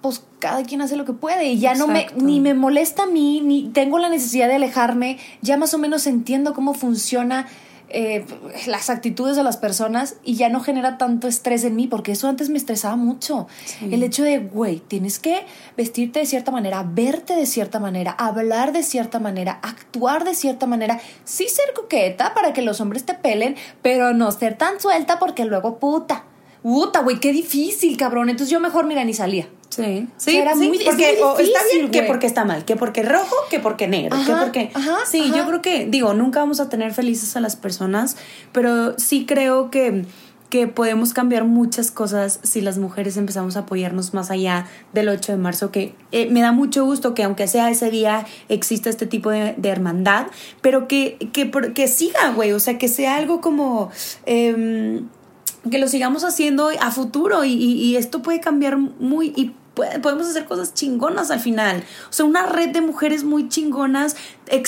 pues 0.00 0.22
cada 0.38 0.62
quien 0.62 0.80
hace 0.80 0.96
lo 0.96 1.04
que 1.04 1.12
puede 1.12 1.46
y 1.46 1.58
ya 1.58 1.74
no 1.74 1.86
me 1.88 2.06
ni 2.16 2.40
me 2.40 2.54
molesta 2.54 3.04
a 3.04 3.06
mí 3.06 3.40
ni 3.40 3.68
tengo 3.70 3.98
la 3.98 4.08
necesidad 4.08 4.46
de 4.46 4.54
alejarme 4.54 5.18
ya 5.42 5.56
más 5.56 5.74
o 5.74 5.78
menos 5.78 6.06
entiendo 6.06 6.54
cómo 6.54 6.74
funciona 6.74 7.46
eh, 7.90 8.26
las 8.66 8.90
actitudes 8.90 9.34
de 9.34 9.42
las 9.42 9.56
personas 9.56 10.16
y 10.22 10.34
ya 10.34 10.50
no 10.50 10.60
genera 10.60 10.98
tanto 10.98 11.26
estrés 11.26 11.64
en 11.64 11.74
mí 11.74 11.86
porque 11.86 12.12
eso 12.12 12.28
antes 12.28 12.50
me 12.50 12.58
estresaba 12.58 12.96
mucho. 12.96 13.48
Sí. 13.64 13.88
el 13.90 14.02
hecho 14.02 14.22
de 14.22 14.38
güey 14.38 14.80
tienes 14.80 15.18
que 15.18 15.46
vestirte 15.74 16.18
de 16.20 16.26
cierta 16.26 16.50
manera 16.50 16.84
verte 16.86 17.34
de 17.34 17.46
cierta 17.46 17.80
manera 17.80 18.10
hablar 18.12 18.72
de 18.72 18.82
cierta 18.82 19.18
manera 19.18 19.58
actuar 19.62 20.24
de 20.24 20.34
cierta 20.34 20.66
manera 20.66 21.00
sí 21.24 21.48
ser 21.48 21.72
coqueta 21.74 22.34
para 22.34 22.52
que 22.52 22.60
los 22.60 22.80
hombres 22.82 23.04
te 23.04 23.14
pelen 23.14 23.56
pero 23.80 24.12
no 24.12 24.30
ser 24.32 24.58
tan 24.58 24.78
suelta 24.80 25.18
porque 25.18 25.46
luego 25.46 25.78
puta 25.78 26.24
puta 26.68 27.00
güey 27.00 27.18
qué 27.18 27.32
difícil 27.32 27.96
cabrón. 27.96 28.28
Entonces 28.28 28.50
yo 28.52 28.60
mejor 28.60 28.86
mira 28.86 29.02
ni 29.04 29.14
salía. 29.14 29.48
Sí, 29.70 29.82
sea, 29.82 30.06
sí, 30.16 30.36
era 30.36 30.54
sí, 30.54 30.68
muy- 30.68 30.76
es 30.78 30.84
porque 30.84 31.12
muy 31.14 31.22
o 31.22 31.38
está 31.38 31.58
difícil, 31.62 31.78
bien 31.78 31.90
que 31.90 32.02
porque 32.02 32.26
está 32.26 32.44
mal, 32.44 32.64
que 32.64 32.76
porque 32.76 33.02
rojo, 33.02 33.36
que 33.50 33.58
porque 33.60 33.86
negro, 33.86 34.16
que 34.26 34.32
porque 34.32 34.70
ajá, 34.74 34.96
sí, 35.06 35.20
ajá. 35.26 35.36
yo 35.38 35.46
creo 35.46 35.62
que 35.62 35.86
digo, 35.86 36.14
nunca 36.14 36.40
vamos 36.40 36.58
a 36.60 36.68
tener 36.68 36.92
felices 36.92 37.36
a 37.36 37.40
las 37.40 37.56
personas, 37.56 38.16
pero 38.52 38.98
sí 38.98 39.24
creo 39.26 39.70
que 39.70 40.04
que 40.50 40.66
podemos 40.66 41.12
cambiar 41.12 41.44
muchas 41.44 41.90
cosas 41.90 42.40
si 42.42 42.62
las 42.62 42.78
mujeres 42.78 43.18
empezamos 43.18 43.56
a 43.56 43.60
apoyarnos 43.60 44.14
más 44.14 44.30
allá 44.30 44.66
del 44.94 45.10
8 45.10 45.32
de 45.32 45.38
marzo, 45.38 45.70
que 45.70 45.94
eh, 46.10 46.30
me 46.30 46.40
da 46.40 46.52
mucho 46.52 46.86
gusto 46.86 47.12
que 47.12 47.22
aunque 47.22 47.46
sea 47.46 47.68
ese 47.70 47.90
día 47.90 48.26
exista 48.48 48.88
este 48.88 49.04
tipo 49.06 49.28
de, 49.28 49.54
de 49.58 49.68
hermandad, 49.68 50.28
pero 50.62 50.88
que, 50.88 51.18
que, 51.34 51.50
que 51.74 51.86
siga, 51.86 52.30
güey, 52.34 52.52
o 52.52 52.60
sea, 52.60 52.78
que 52.78 52.88
sea 52.88 53.16
algo 53.16 53.42
como... 53.42 53.90
em, 54.24 55.06
que 55.70 55.78
lo 55.78 55.88
sigamos 55.88 56.24
haciendo 56.24 56.70
a 56.80 56.90
futuro 56.90 57.44
y, 57.44 57.52
y- 57.52 57.82
y 57.82 57.96
esto 57.96 58.22
puede 58.22 58.40
cambiar 58.40 58.76
muy 58.78 59.32
y 59.36 59.52
puede- 59.74 59.98
podemos 60.00 60.26
hacer 60.26 60.44
cosas 60.46 60.74
chingonas 60.74 61.30
al 61.30 61.40
final. 61.40 61.82
O 62.10 62.12
sea, 62.12 62.26
una 62.26 62.46
red 62.46 62.70
de 62.70 62.80
mujeres 62.80 63.24
muy 63.24 63.48
chingonas, 63.48 64.16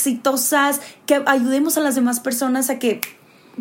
exitosas, 0.00 0.80
que 1.06 1.22
ayudemos 1.26 1.76
a 1.76 1.80
las 1.80 1.94
demás 1.94 2.20
personas 2.20 2.70
a 2.70 2.78
que 2.78 3.00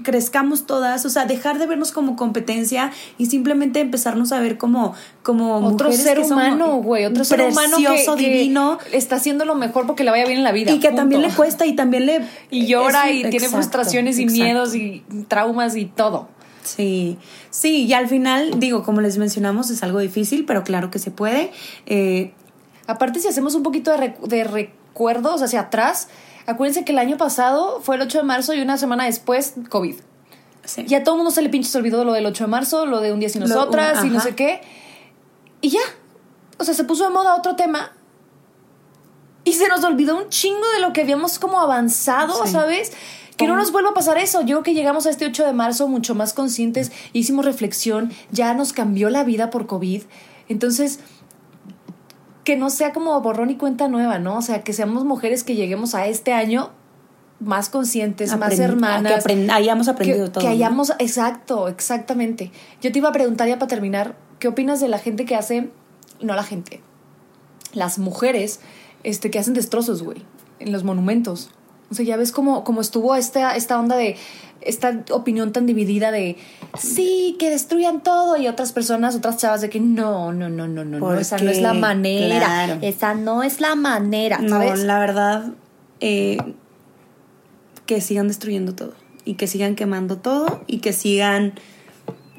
crezcamos 0.04 0.66
todas, 0.66 1.06
o 1.06 1.10
sea, 1.10 1.26
dejar 1.26 1.60
de 1.60 1.66
vernos 1.66 1.92
como 1.92 2.16
competencia 2.16 2.92
y 3.18 3.26
simplemente 3.26 3.82
empezarnos 3.82 4.32
a 4.32 4.40
ver 4.40 4.58
como 4.58 4.94
como 5.24 5.58
otro 5.68 5.92
ser 5.92 6.20
humano, 6.20 6.78
güey, 6.78 7.06
otro 7.06 7.26
ser 7.26 7.42
humano 7.42 7.76
precioso, 7.78 8.16
que 8.16 8.30
divino 8.30 8.78
está 8.94 9.18
haciendo 9.18 9.44
lo 9.44 9.56
mejor 9.56 9.88
porque 9.88 10.06
le 10.06 10.12
vaya 10.12 10.26
bien 10.26 10.38
en 10.38 10.44
la 10.46 10.54
vida. 10.54 10.72
y 10.72 10.80
que 10.80 10.88
punto. 10.90 11.02
también 11.02 11.22
le 11.22 11.30
cuesta 11.30 11.66
y 11.66 11.74
también 11.76 12.06
le 12.06 12.22
y 12.50 12.68
llora 12.68 13.10
es- 13.10 13.26
y 13.26 13.30
tiene 13.30 13.50
frustraciones 13.50 14.20
y 14.20 14.24
exacto. 14.24 14.44
miedos 14.44 14.76
y 14.76 15.04
traumas 15.28 15.76
y 15.76 15.86
todo. 15.86 16.30
Sí, 16.76 17.18
sí, 17.50 17.86
y 17.86 17.94
al 17.94 18.08
final, 18.08 18.60
digo, 18.60 18.84
como 18.84 19.02
les 19.02 19.18
mencionamos, 19.18 19.70
es 19.70 19.82
algo 19.84 20.00
difícil, 20.00 20.46
pero 20.46 20.64
claro 20.64 20.92
que 20.92 21.00
se 21.00 21.12
puede. 21.12 21.52
Eh, 21.86 22.34
Aparte, 22.88 23.20
si 23.20 23.28
hacemos 23.28 23.54
un 23.56 23.64
poquito 23.64 23.96
de, 23.96 24.16
de 24.26 24.44
recuerdos 24.44 25.42
hacia 25.44 25.60
atrás, 25.62 26.08
acuérdense 26.48 26.84
que 26.86 26.92
el 26.92 27.00
año 27.00 27.18
pasado 27.18 27.82
fue 27.82 27.96
el 27.98 28.02
8 28.02 28.20
de 28.20 28.24
marzo 28.24 28.54
y 28.54 28.62
una 28.62 28.78
semana 28.78 29.06
después, 29.06 29.54
COVID. 29.70 29.96
sí. 30.66 30.86
Y 30.88 30.96
a 30.96 31.04
todo 31.04 31.16
el 31.16 31.18
mundo 31.20 31.32
se 31.32 31.42
le 31.42 31.50
pinche 31.50 31.70
se 31.70 31.78
olvidó 31.78 32.04
lo 32.04 32.14
del 32.14 32.26
8 32.26 32.46
de 32.46 32.50
marzo, 32.50 32.86
lo 32.86 33.00
de 33.02 33.14
un 33.14 33.20
día 33.20 33.30
sin 33.30 33.42
Lo- 33.42 33.48
nosotras 33.48 34.04
y 34.06 34.10
no 34.10 34.20
sé 34.20 34.36
qué. 34.36 34.62
Y 35.62 35.70
ya. 35.70 35.80
O 36.58 36.64
sea, 36.64 36.74
se 36.74 36.84
puso 36.84 37.04
de 37.06 37.10
moda 37.12 37.36
otro 37.36 37.56
tema. 37.56 37.92
Y 39.46 39.54
se 39.54 39.68
nos 39.68 39.84
olvidó 39.84 40.18
un 40.18 40.30
chingo 40.30 40.68
de 40.76 40.82
lo 40.82 40.92
que 40.94 41.02
habíamos 41.02 41.40
como 41.40 41.60
avanzado, 41.60 42.46
Sí. 42.46 42.52
¿sabes? 42.52 42.92
Que 43.40 43.48
no 43.48 43.56
nos 43.56 43.72
vuelva 43.72 43.92
a 43.92 43.94
pasar 43.94 44.18
eso. 44.18 44.42
Yo 44.42 44.58
creo 44.58 44.64
que 44.64 44.74
llegamos 44.74 45.06
a 45.06 45.10
este 45.10 45.26
8 45.26 45.46
de 45.46 45.54
marzo 45.54 45.88
mucho 45.88 46.14
más 46.14 46.34
conscientes, 46.34 46.92
hicimos 47.14 47.46
reflexión, 47.46 48.12
ya 48.32 48.54
nos 48.54 48.74
cambió 48.74 49.10
la 49.10 49.24
vida 49.24 49.50
por 49.50 49.66
COVID. 49.66 50.02
Entonces, 50.50 51.00
que 52.44 52.58
no 52.58 52.70
sea 52.70 52.92
como 52.92 53.20
borrón 53.22 53.50
y 53.50 53.56
cuenta 53.56 53.88
nueva, 53.88 54.20
¿no? 54.20 54.40
O 54.40 54.42
sea, 54.42 54.62
que 54.64 54.74
seamos 54.74 55.06
mujeres 55.06 55.46
que 55.46 55.56
lleguemos 55.56 55.96
a 55.96 56.08
este 56.08 56.34
año 56.34 56.72
más 57.40 57.70
conscientes, 57.70 58.38
más 58.38 58.60
hermanas. 58.60 59.24
Que 59.24 59.48
hayamos 59.50 59.88
aprendido 59.88 60.26
que, 60.26 60.32
todo. 60.32 60.42
Que 60.42 60.48
¿no? 60.48 60.54
hayamos, 60.56 60.92
exacto, 61.00 61.70
exactamente. 61.70 62.52
Yo 62.82 62.92
te 62.92 63.00
iba 63.00 63.08
a 63.08 63.14
preguntar 63.14 63.48
ya 63.48 63.58
para 63.58 63.70
terminar, 63.70 64.18
¿qué 64.40 64.50
opinas 64.50 64.82
de 64.82 64.90
la 64.90 65.00
gente 65.00 65.24
que 65.24 65.38
hace, 65.38 65.70
no 66.20 66.36
la 66.36 66.44
gente, 66.44 66.82
las 67.72 68.00
mujeres 68.00 68.60
este, 69.04 69.32
que 69.32 69.40
hacen 69.40 69.54
destrozos, 69.54 70.04
güey, 70.04 70.26
en 70.60 70.74
los 70.74 70.84
monumentos? 70.84 71.52
O 71.92 71.96
sea, 71.96 72.06
ya 72.06 72.18
ves 72.18 72.32
cómo, 72.32 72.64
cómo 72.64 72.82
estuvo 72.82 73.16
esta, 73.16 73.56
esta 73.56 73.80
onda 73.80 73.96
de, 73.96 74.16
esta 74.62 75.04
opinión 75.12 75.52
tan 75.52 75.66
dividida 75.66 76.12
de, 76.12 76.38
sí, 76.78 77.36
que 77.40 77.50
destruyan 77.50 78.02
todo, 78.02 78.38
y 78.38 78.48
otras 78.48 78.72
personas, 78.74 79.16
otras 79.16 79.38
chavas 79.38 79.62
de 79.62 79.70
que 79.70 79.80
no, 79.80 80.32
no, 80.34 80.50
no, 80.50 80.68
no, 80.68 80.86
no, 80.86 81.00
no, 81.00 81.00
¿Por 81.00 81.20
esa 81.20 81.38
no 81.38 81.50
es 81.50 81.62
la 81.62 81.74
manera, 81.74 82.46
Claro. 82.46 82.78
esa 82.82 83.14
no 83.14 83.44
es 83.44 83.62
la 83.62 83.76
manera, 83.76 84.40
No, 84.40 84.76
la 84.76 85.00
verdad, 85.00 85.52
eh, 86.00 86.38
que 87.86 88.02
sigan 88.02 88.28
destruyendo 88.28 88.76
todo 88.76 88.94
y 89.26 89.36
que 89.36 89.48
sigan 89.48 89.76
quemando 89.76 90.18
todo 90.18 90.62
y 90.68 90.80
que 90.80 90.94
sigan 90.94 91.54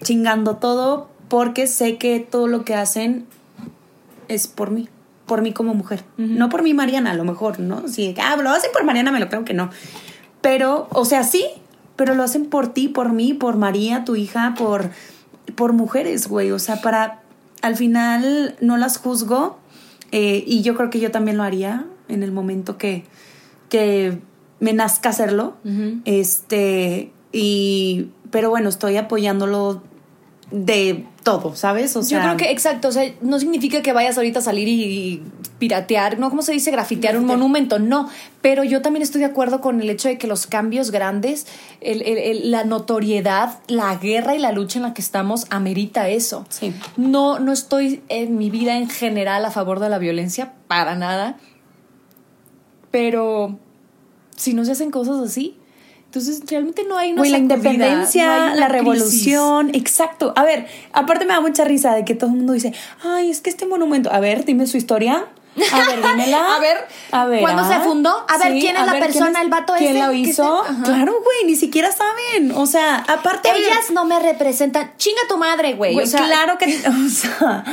chingando 0.02 0.56
todo 0.56 1.08
porque 1.28 1.66
sé 1.66 1.98
que 1.98 2.20
todo 2.20 2.46
lo 2.46 2.64
que 2.64 2.74
hacen 2.74 3.26
es 4.28 4.46
por 4.46 4.70
mí, 4.70 4.88
por 5.30 5.42
mí 5.42 5.52
como 5.52 5.74
mujer. 5.74 6.02
No 6.16 6.48
por 6.48 6.64
mí, 6.64 6.74
Mariana, 6.74 7.12
a 7.12 7.14
lo 7.14 7.22
mejor, 7.22 7.60
¿no? 7.60 7.86
Si 7.86 8.16
ah, 8.20 8.34
lo 8.34 8.50
hacen 8.50 8.72
por 8.72 8.82
Mariana, 8.82 9.12
me 9.12 9.20
lo 9.20 9.28
creo 9.28 9.44
que 9.44 9.54
no. 9.54 9.70
Pero, 10.40 10.88
o 10.90 11.04
sea, 11.04 11.22
sí, 11.22 11.46
pero 11.94 12.16
lo 12.16 12.24
hacen 12.24 12.46
por 12.46 12.74
ti, 12.74 12.88
por 12.88 13.12
mí, 13.12 13.32
por 13.32 13.56
María, 13.56 14.04
tu 14.04 14.16
hija, 14.16 14.56
por, 14.58 14.90
por 15.54 15.72
mujeres, 15.72 16.26
güey. 16.26 16.50
O 16.50 16.58
sea, 16.58 16.82
para, 16.82 17.22
al 17.62 17.76
final 17.76 18.56
no 18.60 18.76
las 18.76 18.98
juzgo 18.98 19.60
eh, 20.10 20.42
y 20.44 20.62
yo 20.62 20.74
creo 20.74 20.90
que 20.90 20.98
yo 20.98 21.12
también 21.12 21.36
lo 21.36 21.44
haría 21.44 21.86
en 22.08 22.24
el 22.24 22.32
momento 22.32 22.76
que, 22.76 23.04
que 23.68 24.18
me 24.58 24.72
nazca 24.72 25.10
hacerlo. 25.10 25.58
Este, 26.06 27.12
y, 27.30 28.08
pero 28.32 28.50
bueno, 28.50 28.68
estoy 28.68 28.96
apoyándolo 28.96 29.80
de 30.50 31.06
todo, 31.22 31.54
¿sabes? 31.54 31.94
O 31.96 32.02
sea, 32.02 32.18
Yo 32.18 32.24
creo 32.24 32.36
que, 32.36 32.50
exacto, 32.50 32.88
o 32.88 32.92
sea, 32.92 33.08
no 33.20 33.38
significa 33.38 33.82
que 33.82 33.92
vayas 33.92 34.16
ahorita 34.16 34.40
a 34.40 34.42
salir 34.42 34.66
y, 34.68 34.82
y 34.84 35.22
piratear, 35.60 36.18
¿no? 36.18 36.28
¿Cómo 36.30 36.42
se 36.42 36.52
dice? 36.52 36.70
Grafitear 36.72 37.16
un 37.16 37.26
monumento, 37.26 37.78
no. 37.78 38.08
Pero 38.40 38.64
yo 38.64 38.82
también 38.82 39.02
estoy 39.02 39.20
de 39.20 39.26
acuerdo 39.26 39.60
con 39.60 39.80
el 39.80 39.88
hecho 39.90 40.08
de 40.08 40.18
que 40.18 40.26
los 40.26 40.46
cambios 40.48 40.90
grandes, 40.90 41.46
el- 41.80 42.02
el- 42.02 42.18
el- 42.18 42.50
la 42.50 42.64
notoriedad, 42.64 43.58
la 43.68 43.94
guerra 43.96 44.34
y 44.34 44.38
la 44.38 44.50
lucha 44.52 44.78
en 44.78 44.82
la 44.84 44.94
que 44.94 45.02
estamos 45.02 45.46
amerita 45.50 46.08
eso. 46.08 46.46
Sí. 46.48 46.72
No, 46.96 47.38
no 47.38 47.52
estoy 47.52 48.02
en 48.08 48.36
mi 48.36 48.50
vida 48.50 48.76
en 48.76 48.88
general 48.88 49.44
a 49.44 49.50
favor 49.50 49.78
de 49.78 49.88
la 49.90 49.98
violencia, 49.98 50.54
para 50.66 50.96
nada. 50.96 51.36
Pero 52.90 53.58
si 54.36 54.54
no 54.54 54.64
se 54.64 54.72
hacen 54.72 54.90
cosas 54.90 55.18
así, 55.20 55.56
entonces 56.10 56.42
realmente 56.50 56.82
no 56.82 56.98
hay 56.98 57.12
una 57.12 57.20
Güey, 57.20 57.30
la 57.30 57.38
independencia, 57.38 58.26
no 58.26 58.32
hay 58.32 58.38
una 58.40 58.54
la 58.56 58.66
crisis. 58.66 58.80
revolución, 58.80 59.70
exacto. 59.74 60.32
A 60.34 60.42
ver, 60.42 60.66
aparte 60.92 61.24
me 61.24 61.34
da 61.34 61.40
mucha 61.40 61.62
risa 61.62 61.94
de 61.94 62.04
que 62.04 62.16
todo 62.16 62.30
el 62.30 62.36
mundo 62.36 62.52
dice, 62.52 62.74
ay, 63.04 63.30
es 63.30 63.40
que 63.40 63.48
este 63.48 63.64
monumento, 63.64 64.12
a 64.12 64.18
ver, 64.18 64.44
dime 64.44 64.66
su 64.66 64.76
historia. 64.76 65.28
A 65.72 65.86
ver, 65.86 66.02
dímela. 66.02 66.56
A 66.56 66.58
ver, 66.58 66.88
a 67.12 67.26
ver, 67.26 67.40
¿cuándo 67.42 67.62
ah. 67.62 67.68
se 67.68 67.80
fundó? 67.84 68.10
A 68.28 68.38
ver, 68.38 68.58
¿quién 68.58 68.76
es 68.76 68.86
la 68.86 68.98
persona, 68.98 69.40
el 69.40 69.50
vato 69.50 69.74
¿Quién 69.78 69.96
ese 69.96 70.04
lo 70.04 70.10
que 70.10 70.18
hizo? 70.18 70.64
se-. 70.64 70.82
Claro, 70.82 71.12
güey, 71.12 71.44
ni 71.46 71.54
siquiera 71.54 71.92
saben. 71.92 72.52
O 72.56 72.66
sea, 72.66 73.04
aparte. 73.06 73.52
ver, 73.52 73.62
Ellas 73.62 73.90
no 73.92 74.04
me 74.04 74.18
representan. 74.18 74.92
Chinga 74.96 75.22
tu 75.28 75.38
madre, 75.38 75.74
güey. 75.74 75.92
Güey, 75.92 76.06
O 76.06 76.08
sea, 76.08 76.24
claro 76.24 76.58
que 76.58 76.66
o 76.88 77.08
sea, 77.08 77.64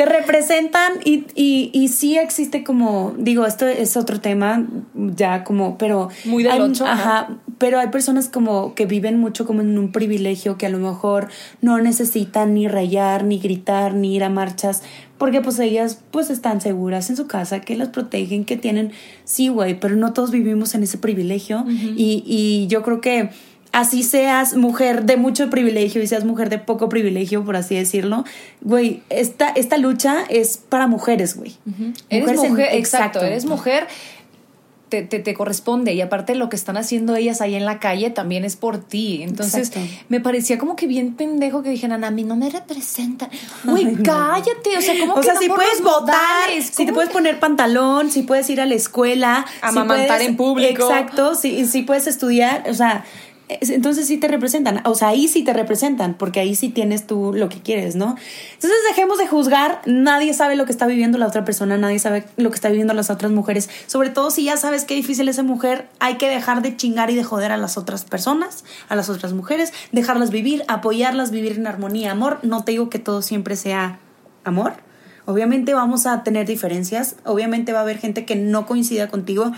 te 0.00 0.06
representan 0.06 0.94
y, 1.04 1.24
y, 1.34 1.70
y 1.74 1.88
sí 1.88 2.16
existe 2.16 2.64
como, 2.64 3.12
digo, 3.18 3.44
esto 3.44 3.66
es 3.66 3.98
otro 3.98 4.18
tema, 4.18 4.66
ya 4.94 5.44
como, 5.44 5.76
pero... 5.76 6.08
Muy 6.24 6.42
del 6.42 6.52
hay- 6.52 6.60
ocho, 6.62 6.86
Ajá, 6.86 7.36
pero 7.58 7.78
hay 7.78 7.88
personas 7.88 8.30
como 8.30 8.74
que 8.74 8.86
viven 8.86 9.18
mucho 9.18 9.44
como 9.46 9.60
en 9.60 9.76
un 9.76 9.92
privilegio 9.92 10.56
que 10.56 10.64
a 10.64 10.70
lo 10.70 10.78
mejor 10.78 11.28
no 11.60 11.78
necesitan 11.82 12.54
ni 12.54 12.66
rayar, 12.66 13.24
ni 13.24 13.38
gritar, 13.38 13.92
ni 13.92 14.16
ir 14.16 14.24
a 14.24 14.30
marchas, 14.30 14.82
porque 15.18 15.42
pues 15.42 15.58
ellas 15.58 16.00
pues 16.10 16.30
están 16.30 16.62
seguras 16.62 17.10
en 17.10 17.16
su 17.18 17.26
casa, 17.26 17.60
que 17.60 17.76
las 17.76 17.88
protegen, 17.90 18.46
que 18.46 18.56
tienen, 18.56 18.92
sí, 19.24 19.48
güey, 19.48 19.78
pero 19.78 19.96
no 19.96 20.14
todos 20.14 20.30
vivimos 20.30 20.74
en 20.74 20.82
ese 20.82 20.96
privilegio 20.96 21.66
y, 21.68 22.24
y 22.26 22.68
yo 22.68 22.80
creo 22.82 23.02
que 23.02 23.28
así 23.72 24.02
seas 24.02 24.56
mujer 24.56 25.04
de 25.04 25.16
mucho 25.16 25.48
privilegio 25.50 26.02
y 26.02 26.06
seas 26.06 26.24
mujer 26.24 26.48
de 26.50 26.58
poco 26.58 26.88
privilegio, 26.88 27.44
por 27.44 27.56
así 27.56 27.76
decirlo, 27.76 28.24
güey, 28.62 29.02
esta, 29.10 29.48
esta 29.50 29.76
lucha 29.76 30.24
es 30.28 30.56
para 30.56 30.86
mujeres, 30.86 31.36
güey. 31.36 31.56
Eres 32.08 32.42
en- 32.42 32.50
mujer, 32.50 32.68
exacto, 32.72 33.22
eres 33.22 33.44
mujer, 33.44 33.86
te, 34.88 35.02
te, 35.02 35.20
te 35.20 35.34
corresponde. 35.34 35.94
Y 35.94 36.00
aparte 36.00 36.34
lo 36.34 36.48
que 36.48 36.56
están 36.56 36.76
haciendo 36.76 37.14
ellas 37.14 37.40
ahí 37.40 37.54
en 37.54 37.64
la 37.64 37.78
calle 37.78 38.10
también 38.10 38.44
es 38.44 38.56
por 38.56 38.78
ti. 38.82 39.22
Entonces, 39.22 39.68
Exacto. 39.68 39.88
me 40.08 40.18
parecía 40.18 40.58
como 40.58 40.74
que 40.74 40.88
bien 40.88 41.14
pendejo 41.14 41.62
que 41.62 41.70
dijeran, 41.70 42.02
a 42.02 42.10
mí 42.10 42.24
no 42.24 42.34
me 42.34 42.50
representan. 42.50 43.30
Güey, 43.62 43.84
no. 43.84 44.02
cállate. 44.02 44.76
O 44.76 44.80
sea, 44.80 44.98
¿cómo 44.98 45.12
O 45.12 45.16
que 45.20 45.22
sea, 45.22 45.34
no 45.34 45.40
si 45.42 45.48
puedes 45.48 45.80
votar, 45.80 46.16
si 46.60 46.70
te 46.72 46.84
¿Cómo 46.86 46.94
puedes 46.96 47.10
poner 47.10 47.38
pantalón, 47.38 48.10
si 48.10 48.22
puedes 48.22 48.50
ir 48.50 48.60
a 48.60 48.66
la 48.66 48.74
escuela, 48.74 49.44
si 49.48 49.58
Amamantar 49.62 50.08
puedes- 50.08 50.28
en 50.28 50.36
público. 50.36 50.82
Exacto, 50.90 51.36
si, 51.36 51.66
si 51.66 51.82
puedes 51.82 52.08
estudiar, 52.08 52.64
o 52.68 52.74
sea, 52.74 53.04
entonces 53.60 54.06
sí 54.06 54.18
te 54.18 54.28
representan. 54.28 54.82
O 54.84 54.94
sea, 54.94 55.08
ahí 55.08 55.28
sí 55.28 55.42
te 55.42 55.52
representan, 55.52 56.14
porque 56.14 56.40
ahí 56.40 56.54
sí 56.54 56.68
tienes 56.68 57.06
tú 57.06 57.32
lo 57.34 57.48
que 57.48 57.60
quieres, 57.60 57.96
¿no? 57.96 58.16
Entonces 58.54 58.78
dejemos 58.88 59.18
de 59.18 59.26
juzgar. 59.26 59.80
Nadie 59.86 60.34
sabe 60.34 60.56
lo 60.56 60.66
que 60.66 60.72
está 60.72 60.86
viviendo 60.86 61.18
la 61.18 61.26
otra 61.26 61.44
persona, 61.44 61.76
nadie 61.76 61.98
sabe 61.98 62.24
lo 62.36 62.50
que 62.50 62.54
está 62.54 62.68
viviendo 62.68 62.94
las 62.94 63.10
otras 63.10 63.32
mujeres. 63.32 63.68
Sobre 63.86 64.10
todo 64.10 64.30
si 64.30 64.44
ya 64.44 64.56
sabes 64.56 64.84
qué 64.84 64.94
difícil 64.94 65.28
es 65.28 65.36
esa 65.36 65.42
mujer, 65.42 65.88
hay 65.98 66.16
que 66.16 66.28
dejar 66.28 66.62
de 66.62 66.76
chingar 66.76 67.10
y 67.10 67.14
de 67.14 67.24
joder 67.24 67.52
a 67.52 67.56
las 67.56 67.78
otras 67.78 68.04
personas, 68.04 68.64
a 68.88 68.96
las 68.96 69.08
otras 69.08 69.32
mujeres, 69.32 69.72
dejarlas 69.92 70.30
vivir, 70.30 70.64
apoyarlas, 70.68 71.30
vivir 71.30 71.52
en 71.52 71.66
armonía, 71.66 72.12
amor. 72.12 72.38
No 72.42 72.64
te 72.64 72.72
digo 72.72 72.90
que 72.90 72.98
todo 72.98 73.22
siempre 73.22 73.56
sea 73.56 73.98
amor. 74.44 74.74
Obviamente 75.26 75.74
vamos 75.74 76.06
a 76.06 76.24
tener 76.24 76.46
diferencias, 76.46 77.14
obviamente 77.24 77.72
va 77.72 77.80
a 77.80 77.82
haber 77.82 77.98
gente 77.98 78.24
que 78.24 78.34
no 78.34 78.66
coincida 78.66 79.08
contigo, 79.08 79.52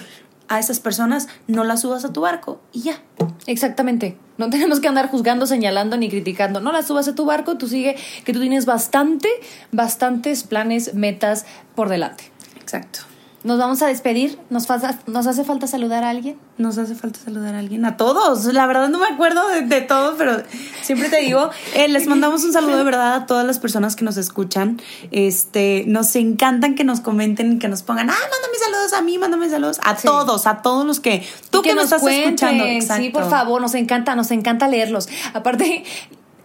a 0.48 0.58
esas 0.58 0.80
personas 0.80 1.28
no 1.46 1.64
las 1.64 1.82
subas 1.82 2.04
a 2.04 2.12
tu 2.12 2.20
barco 2.20 2.60
y 2.72 2.82
ya. 2.82 3.00
Exactamente. 3.46 4.16
No 4.38 4.50
tenemos 4.50 4.80
que 4.80 4.88
andar 4.88 5.08
juzgando, 5.08 5.46
señalando 5.46 5.96
ni 5.96 6.08
criticando. 6.08 6.60
No 6.60 6.72
las 6.72 6.86
subas 6.86 7.08
a 7.08 7.14
tu 7.14 7.24
barco, 7.24 7.58
tú 7.58 7.68
sigue 7.68 7.96
que 8.24 8.32
tú 8.32 8.40
tienes 8.40 8.66
bastante, 8.66 9.28
bastantes 9.70 10.44
planes, 10.44 10.94
metas 10.94 11.46
por 11.74 11.88
delante. 11.88 12.24
Exacto. 12.60 13.11
Nos 13.44 13.58
vamos 13.58 13.82
a 13.82 13.88
despedir. 13.88 14.38
¿Nos, 14.50 14.68
¿Nos 15.06 15.26
hace 15.26 15.44
falta 15.44 15.66
saludar 15.66 16.04
a 16.04 16.10
alguien? 16.10 16.36
Nos 16.58 16.78
hace 16.78 16.94
falta 16.94 17.18
saludar 17.18 17.54
a 17.56 17.58
alguien. 17.58 17.84
A 17.84 17.96
todos. 17.96 18.44
La 18.46 18.66
verdad 18.66 18.88
no 18.88 18.98
me 18.98 19.06
acuerdo 19.06 19.48
de, 19.48 19.80
todo, 19.80 20.16
pero 20.16 20.36
siempre 20.82 21.08
te 21.08 21.20
digo, 21.22 21.50
eh, 21.74 21.88
les 21.88 22.06
mandamos 22.06 22.44
un 22.44 22.52
saludo 22.52 22.76
de 22.76 22.84
verdad 22.84 23.14
a 23.14 23.26
todas 23.26 23.44
las 23.44 23.58
personas 23.58 23.96
que 23.96 24.04
nos 24.04 24.16
escuchan. 24.16 24.80
Este, 25.10 25.84
nos 25.88 26.14
encantan 26.14 26.76
que 26.76 26.84
nos 26.84 27.00
comenten, 27.00 27.58
que 27.58 27.68
nos 27.68 27.82
pongan, 27.82 28.10
ah, 28.10 28.14
mándame 28.14 28.58
saludos 28.64 28.92
a 28.92 29.02
mí, 29.02 29.18
mándame 29.18 29.48
saludos 29.50 29.80
a 29.82 29.96
todos, 29.96 30.46
a 30.46 30.62
todos 30.62 30.86
los 30.86 31.00
que 31.00 31.26
tú 31.50 31.62
que, 31.62 31.74
nos, 31.74 31.84
estás 31.84 32.04
escuchando. 32.04 32.64
Sí, 32.96 33.10
por 33.10 33.28
favor, 33.28 33.60
nos 33.60 33.74
encanta, 33.74 34.14
nos 34.14 34.30
encanta 34.30 34.68
leerlos. 34.68 35.08
Aparte, 35.34 35.84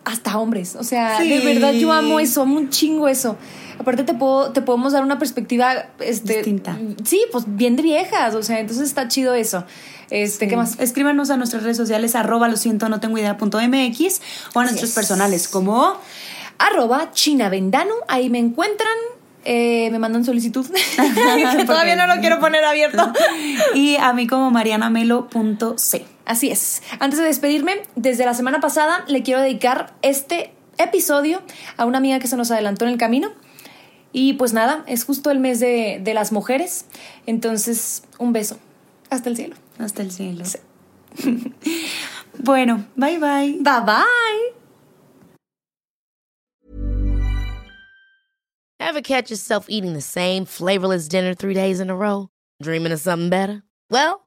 hasta 0.08 0.38
hombres. 0.38 0.76
O 0.76 0.84
sea, 0.84 1.20
de 1.20 1.39
verdad 1.41 1.74
yo 1.74 1.91
amo 1.91 2.20
eso, 2.20 2.41
amo 2.41 2.55
un 2.55 2.70
chingo 2.70 3.10
eso. 3.10 3.38
Aparte 3.78 4.03
te 4.03 4.14
puedo, 4.14 4.51
te 4.51 4.62
podemos 4.62 4.93
dar 4.93 5.03
una 5.03 5.20
perspectiva 5.20 5.88
este, 5.99 6.38
distinta. 6.38 6.78
Sí, 7.03 7.22
pues 7.32 7.43
bien 7.47 7.76
de 7.76 7.84
viejas, 7.84 8.34
o 8.34 8.41
sea, 8.41 8.60
entonces 8.60 8.88
está 8.88 9.10
chido 9.10 9.34
eso. 9.34 9.66
Este, 10.10 10.47
¿qué 10.47 10.55
más? 10.55 10.80
Escríbanos 10.80 11.30
a 11.30 11.36
nuestras 11.36 11.64
redes 11.64 11.76
sociales, 11.76 12.16
arroba 12.16 12.47
lo 12.47 12.55
siento, 12.55 12.88
no 12.88 13.01
tengo 13.01 13.18
idea 13.18 13.38
punto 13.38 13.60
MX, 13.60 14.22
o 14.53 14.60
a 14.62 14.64
nuestros 14.64 14.91
personales 14.91 15.49
como 15.49 15.97
arroba 16.58 17.12
chinavendano, 17.12 17.93
ahí 18.08 18.30
me 18.30 18.39
encuentran. 18.39 18.95
Eh, 19.43 19.89
me 19.91 19.99
mandan 19.99 20.26
solicitud. 20.26 20.66
Todavía 21.66 21.95
no 21.95 22.14
lo 22.14 22.20
quiero 22.20 22.39
poner 22.39 22.66
abierto. 22.66 23.14
y 23.76 23.95
a 23.95 24.12
mí 24.12 24.28
como 24.28 24.51
marianamelo.c. 24.51 26.16
Así 26.28 26.51
es. 26.51 26.84
Antes 26.99 27.19
de 27.19 27.25
despedirme, 27.25 27.84
desde 27.95 28.25
la 28.25 28.34
semana 28.34 28.59
pasada 28.59 29.05
le 29.07 29.23
quiero 29.23 29.41
dedicar 29.41 29.95
este 30.01 30.51
episodio 30.78 31.41
a 31.78 31.86
una 31.86 31.99
amiga 31.99 32.19
que 32.19 32.28
se 32.28 32.36
nos 32.36 32.51
adelantó 32.51 32.84
en 32.84 32.91
el 32.91 32.97
camino. 32.97 33.32
Y 34.11 34.34
pues 34.34 34.51
nada, 34.51 34.84
es 34.88 35.05
justo 35.05 35.32
el 35.32 35.39
mes 35.39 35.61
de, 35.61 36.01
de 36.03 36.13
las 36.13 36.34
mujeres. 36.34 36.86
Entonces, 37.25 38.03
un 38.19 38.34
beso. 38.34 38.57
Hasta 39.09 39.30
el 39.30 39.38
cielo. 39.38 39.55
Hasta 39.80 40.01
el 40.01 40.11
cielo. 40.11 40.43
bueno, 42.39 42.86
bye 42.95 43.19
bye. 43.19 43.57
Bye 43.61 43.86
bye. 43.86 44.57
Ever 48.82 49.01
catch 49.01 49.30
yourself 49.30 49.67
eating 49.69 49.93
the 49.93 50.01
same 50.01 50.45
flavorless 50.45 51.07
dinner 51.07 51.34
three 51.34 51.53
days 51.53 51.80
in 51.80 51.89
a 51.89 51.95
row? 51.95 52.28
Dreaming 52.61 52.91
of 52.91 52.99
something 52.99 53.30
better? 53.30 53.63
Well, 53.89 54.26